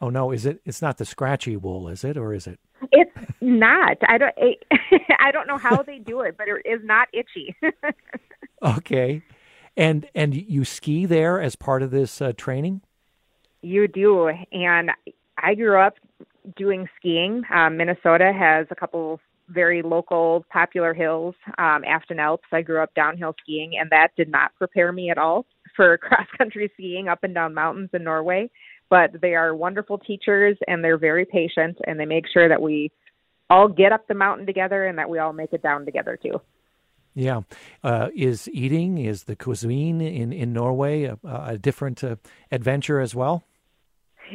Oh 0.00 0.08
no, 0.08 0.30
is 0.30 0.46
it? 0.46 0.62
It's 0.64 0.80
not 0.80 0.96
the 0.96 1.04
scratchy 1.04 1.58
wool, 1.58 1.88
is 1.88 2.04
it, 2.04 2.16
or 2.16 2.32
is 2.32 2.46
it? 2.46 2.58
It's 2.90 3.14
not. 3.42 3.98
I 4.08 4.16
don't. 4.16 4.34
I 5.20 5.30
don't 5.30 5.46
know 5.46 5.58
how 5.58 5.82
they 5.82 5.98
do 5.98 6.22
it, 6.22 6.38
but 6.38 6.48
it 6.48 6.66
is 6.66 6.80
not 6.82 7.08
itchy. 7.12 7.54
okay, 8.62 9.20
and 9.76 10.08
and 10.14 10.34
you 10.34 10.64
ski 10.64 11.04
there 11.04 11.38
as 11.38 11.56
part 11.56 11.82
of 11.82 11.90
this 11.90 12.22
uh, 12.22 12.32
training. 12.34 12.80
You 13.60 13.88
do, 13.88 14.30
and 14.52 14.90
I 15.36 15.54
grew 15.54 15.78
up 15.78 15.96
doing 16.56 16.88
skiing. 16.96 17.42
Um, 17.52 17.76
Minnesota 17.76 18.32
has 18.32 18.68
a 18.70 18.74
couple 18.74 19.20
very 19.50 19.82
local 19.82 20.44
popular 20.50 20.94
hills, 20.94 21.34
um, 21.58 21.84
Afton 21.84 22.18
Alps. 22.18 22.46
I 22.52 22.62
grew 22.62 22.82
up 22.82 22.94
downhill 22.94 23.34
skiing, 23.42 23.72
and 23.78 23.90
that 23.90 24.08
did 24.16 24.30
not 24.30 24.54
prepare 24.56 24.92
me 24.92 25.10
at 25.10 25.18
all 25.18 25.46
for 25.76 25.98
cross 25.98 26.26
country 26.38 26.70
skiing 26.74 27.08
up 27.08 27.24
and 27.24 27.34
down 27.34 27.54
mountains 27.54 27.90
in 27.92 28.04
Norway. 28.04 28.50
But 28.88 29.20
they 29.20 29.34
are 29.34 29.54
wonderful 29.54 29.98
teachers, 29.98 30.56
and 30.66 30.82
they're 30.82 30.98
very 30.98 31.24
patient, 31.24 31.78
and 31.86 31.98
they 31.98 32.06
make 32.06 32.24
sure 32.32 32.48
that 32.48 32.62
we 32.62 32.90
all 33.48 33.68
get 33.68 33.92
up 33.92 34.06
the 34.06 34.14
mountain 34.14 34.46
together 34.46 34.86
and 34.86 34.98
that 34.98 35.10
we 35.10 35.18
all 35.18 35.32
make 35.32 35.52
it 35.52 35.62
down 35.62 35.84
together 35.84 36.18
too. 36.20 36.40
Yeah, 37.14 37.40
uh, 37.82 38.08
is 38.14 38.48
eating 38.52 38.98
is 38.98 39.24
the 39.24 39.34
cuisine 39.34 40.00
in 40.00 40.32
in 40.32 40.52
Norway 40.52 41.04
a, 41.04 41.18
a 41.24 41.58
different 41.58 42.04
uh, 42.04 42.16
adventure 42.52 43.00
as 43.00 43.14
well? 43.14 43.42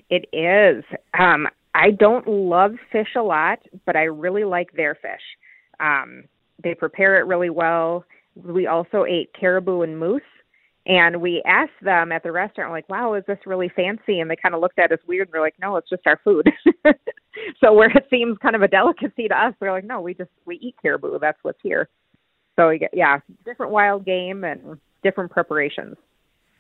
It 0.10 0.28
is. 0.34 0.84
Um, 1.18 1.48
I 1.76 1.92
don't 1.92 2.26
love 2.26 2.76
fish 2.90 3.10
a 3.18 3.22
lot, 3.22 3.60
but 3.86 3.98
I 3.98 4.04
really 4.04 4.46
like 4.46 4.72
their 4.72 4.96
fish. 4.96 5.22
Um, 5.82 6.24
they 6.64 6.74
prepare 6.74 7.20
it 7.20 7.28
really 7.28 7.50
well. 7.50 8.06
We 8.36 8.66
also 8.66 9.04
ate 9.04 9.32
caribou 9.38 9.82
and 9.82 10.00
moose. 10.00 10.22
And 10.88 11.20
we 11.20 11.44
asked 11.46 11.82
them 11.82 12.14
at 12.14 12.24
the 12.24 12.32
restaurant, 12.32 12.72
like, 12.72 12.88
wow, 12.88 13.16
is 13.16 13.26
this 13.28 13.40
really 13.46 13.70
fancy? 13.76 14.22
And 14.22 14.32
they 14.32 14.38
kind 14.38 14.56
of 14.56 14.62
looked 14.62 14.80
at 14.80 14.92
us 14.92 15.00
weird. 15.06 15.28
And 15.28 15.34
we're 15.34 15.42
like, 15.42 15.56
no, 15.60 15.76
it's 15.76 15.90
just 15.90 16.08
our 16.08 16.20
food. 16.24 16.48
so 17.60 17.74
where 17.74 17.90
it 17.90 18.06
seems 18.10 18.38
kind 18.38 18.56
of 18.56 18.62
a 18.62 18.68
delicacy 18.70 19.28
to 19.28 19.36
us, 19.36 19.54
we're 19.60 19.72
like, 19.72 19.84
no, 19.84 20.00
we 20.00 20.14
just, 20.14 20.30
we 20.46 20.56
eat 20.58 20.76
caribou. 20.82 21.20
That's 21.20 21.40
what's 21.42 21.60
here. 21.62 21.90
So 22.56 22.72
yeah, 22.94 23.20
different 23.44 23.74
wild 23.74 24.06
game 24.06 24.46
and 24.46 24.80
different 25.04 25.32
preparations. 25.32 25.98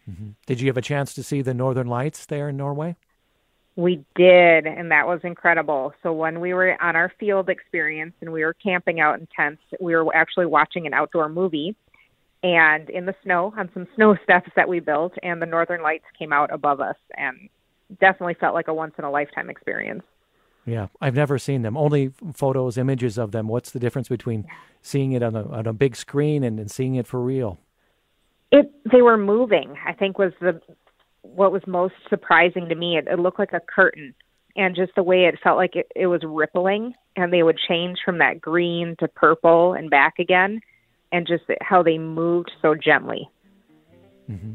Mm-hmm. 0.09 0.31
Did 0.45 0.59
you 0.59 0.67
have 0.67 0.77
a 0.77 0.81
chance 0.81 1.13
to 1.13 1.23
see 1.23 1.41
the 1.41 1.53
Northern 1.53 1.87
Lights 1.87 2.25
there 2.25 2.49
in 2.49 2.57
Norway? 2.57 2.97
We 3.77 4.05
did, 4.15 4.65
and 4.65 4.91
that 4.91 5.05
was 5.05 5.19
incredible. 5.23 5.93
So 6.01 6.13
when 6.13 6.39
we 6.39 6.53
were 6.53 6.81
on 6.81 6.95
our 6.95 7.11
field 7.19 7.49
experience 7.49 8.13
and 8.21 8.31
we 8.31 8.43
were 8.43 8.53
camping 8.53 9.01
out 9.01 9.19
in 9.19 9.27
tents, 9.35 9.61
we 9.81 9.95
were 9.95 10.15
actually 10.15 10.45
watching 10.45 10.87
an 10.87 10.93
outdoor 10.93 11.27
movie 11.27 11.75
and 12.41 12.89
in 12.89 13.05
the 13.05 13.15
snow 13.23 13.53
on 13.57 13.69
some 13.73 13.87
snow 13.95 14.15
steps 14.23 14.49
that 14.55 14.69
we 14.69 14.79
built 14.79 15.13
and 15.23 15.41
the 15.41 15.45
northern 15.45 15.81
lights 15.81 16.05
came 16.17 16.31
out 16.31 16.53
above 16.53 16.79
us 16.79 16.95
and 17.17 17.49
definitely 17.99 18.35
felt 18.35 18.53
like 18.53 18.67
a 18.67 18.73
once 18.73 18.93
in 18.97 19.03
a 19.03 19.11
lifetime 19.11 19.49
experience. 19.49 20.03
Yeah, 20.65 20.87
I've 20.99 21.15
never 21.15 21.37
seen 21.37 21.61
them. 21.61 21.77
Only 21.77 22.11
photos, 22.33 22.77
images 22.77 23.17
of 23.17 23.31
them. 23.31 23.47
What's 23.47 23.71
the 23.71 23.79
difference 23.79 24.07
between 24.07 24.45
seeing 24.81 25.11
it 25.11 25.21
on 25.21 25.35
a 25.35 25.47
on 25.49 25.67
a 25.67 25.73
big 25.73 25.95
screen 25.95 26.43
and, 26.43 26.59
and 26.59 26.71
seeing 26.71 26.95
it 26.95 27.05
for 27.05 27.19
real? 27.21 27.59
It 28.51 28.71
they 28.91 29.03
were 29.03 29.17
moving. 29.17 29.75
I 29.85 29.93
think 29.93 30.17
was 30.17 30.33
the 30.41 30.59
what 31.33 31.51
was 31.51 31.61
most 31.67 31.95
surprising 32.09 32.69
to 32.69 32.75
me. 32.75 32.97
It, 32.97 33.07
it 33.07 33.19
looked 33.19 33.39
like 33.39 33.53
a 33.53 33.59
curtain, 33.59 34.13
and 34.55 34.75
just 34.75 34.93
the 34.95 35.03
way 35.03 35.25
it 35.25 35.39
felt 35.43 35.57
like 35.57 35.75
it, 35.75 35.91
it 35.95 36.07
was 36.07 36.21
rippling, 36.23 36.93
and 37.15 37.31
they 37.31 37.43
would 37.43 37.57
change 37.67 37.99
from 38.03 38.19
that 38.19 38.41
green 38.41 38.95
to 38.99 39.07
purple 39.07 39.73
and 39.73 39.89
back 39.89 40.19
again, 40.19 40.61
and 41.11 41.27
just 41.27 41.43
how 41.61 41.83
they 41.83 41.97
moved 41.97 42.51
so 42.61 42.75
gently. 42.75 43.29
Mm-hmm. 44.29 44.53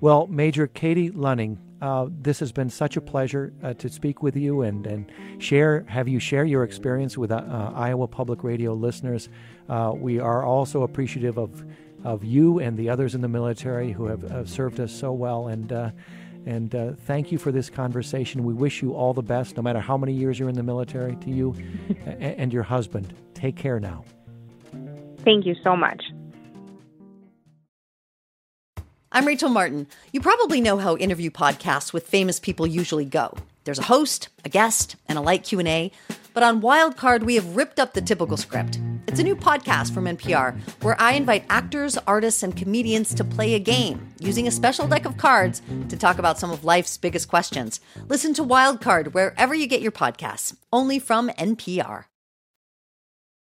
Well, 0.00 0.26
Major 0.26 0.66
Katie 0.66 1.10
Lunning, 1.10 1.58
uh, 1.80 2.06
this 2.10 2.40
has 2.40 2.50
been 2.52 2.70
such 2.70 2.96
a 2.96 3.00
pleasure 3.00 3.52
uh, 3.62 3.74
to 3.74 3.88
speak 3.88 4.22
with 4.22 4.36
you 4.36 4.62
and, 4.62 4.86
and 4.86 5.12
share 5.38 5.84
have 5.88 6.08
you 6.08 6.18
share 6.18 6.44
your 6.44 6.64
experience 6.64 7.18
with 7.18 7.30
uh, 7.30 7.36
uh 7.36 7.72
Iowa 7.74 8.08
Public 8.08 8.42
Radio 8.42 8.72
listeners. 8.72 9.28
Uh, 9.68 9.92
we 9.94 10.18
are 10.18 10.44
also 10.44 10.82
appreciative 10.82 11.38
of 11.38 11.64
of 12.04 12.24
you 12.24 12.58
and 12.58 12.76
the 12.76 12.90
others 12.90 13.14
in 13.14 13.20
the 13.20 13.28
military 13.28 13.92
who 13.92 14.06
have, 14.06 14.22
have 14.30 14.48
served 14.48 14.80
us 14.80 14.92
so 14.92 15.12
well 15.12 15.48
and. 15.48 15.72
Uh, 15.72 15.90
and 16.44 16.72
thank 17.06 17.30
you 17.30 17.38
for 17.38 17.52
this 17.52 17.70
conversation. 17.70 18.42
We 18.42 18.52
wish 18.52 18.82
you 18.82 18.94
all 18.94 19.14
the 19.14 19.22
best, 19.22 19.56
no 19.56 19.62
matter 19.62 19.78
how 19.78 19.96
many 19.96 20.12
years 20.12 20.40
you're 20.40 20.48
in 20.48 20.56
the 20.56 20.64
military, 20.64 21.14
to 21.14 21.30
you 21.30 21.54
and, 22.04 22.20
and 22.20 22.52
your 22.52 22.64
husband. 22.64 23.14
Take 23.32 23.54
care 23.54 23.78
now. 23.78 24.04
Thank 25.18 25.46
you 25.46 25.54
so 25.62 25.76
much. 25.76 26.02
I'm 29.12 29.26
Rachel 29.26 29.50
Martin. 29.50 29.86
You 30.12 30.20
probably 30.20 30.60
know 30.60 30.78
how 30.78 30.96
interview 30.96 31.30
podcasts 31.30 31.92
with 31.92 32.06
famous 32.06 32.40
people 32.40 32.66
usually 32.66 33.04
go. 33.04 33.36
There's 33.64 33.78
a 33.78 33.84
host, 33.84 34.28
a 34.44 34.48
guest, 34.48 34.96
and 35.06 35.18
a 35.18 35.20
light 35.20 35.44
Q&A, 35.44 35.92
but 36.34 36.42
on 36.42 36.60
Wildcard, 36.60 37.22
we 37.22 37.34
have 37.34 37.56
ripped 37.56 37.78
up 37.78 37.92
the 37.92 38.00
typical 38.00 38.36
script. 38.36 38.80
It's 39.06 39.20
a 39.20 39.24
new 39.24 39.36
podcast 39.36 39.92
from 39.92 40.04
NPR 40.04 40.58
where 40.82 41.00
I 41.00 41.12
invite 41.12 41.44
actors, 41.50 41.98
artists, 42.06 42.42
and 42.42 42.56
comedians 42.56 43.14
to 43.14 43.24
play 43.24 43.54
a 43.54 43.58
game 43.58 44.14
using 44.18 44.46
a 44.46 44.50
special 44.50 44.86
deck 44.86 45.04
of 45.04 45.16
cards 45.16 45.60
to 45.88 45.96
talk 45.96 46.18
about 46.18 46.38
some 46.38 46.50
of 46.50 46.64
life's 46.64 46.96
biggest 46.96 47.28
questions. 47.28 47.80
Listen 48.08 48.32
to 48.34 48.42
Wildcard 48.42 49.12
wherever 49.12 49.54
you 49.54 49.66
get 49.66 49.82
your 49.82 49.92
podcasts, 49.92 50.56
only 50.72 50.98
from 50.98 51.28
NPR. 51.30 52.04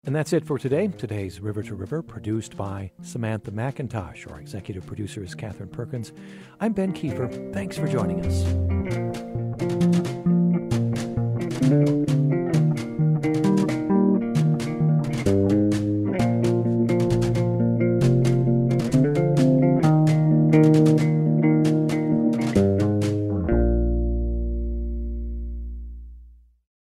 And 0.03 0.15
that's 0.15 0.31
it 0.31 0.45
for 0.45 0.57
today. 0.57 0.87
Today's 0.87 1.41
River 1.41 1.61
to 1.63 1.75
River, 1.75 2.01
produced 2.01 2.55
by 2.55 2.91
Samantha 3.01 3.51
McIntosh. 3.51 4.31
Our 4.31 4.39
executive 4.39 4.85
producer 4.85 5.21
is 5.21 5.35
Katherine 5.35 5.67
Perkins. 5.67 6.13
I'm 6.61 6.71
Ben 6.71 6.93
Kieffer. 6.93 7.53
Thanks 7.53 7.77
for 7.77 7.87
joining 7.89 8.25
us. 8.25 8.45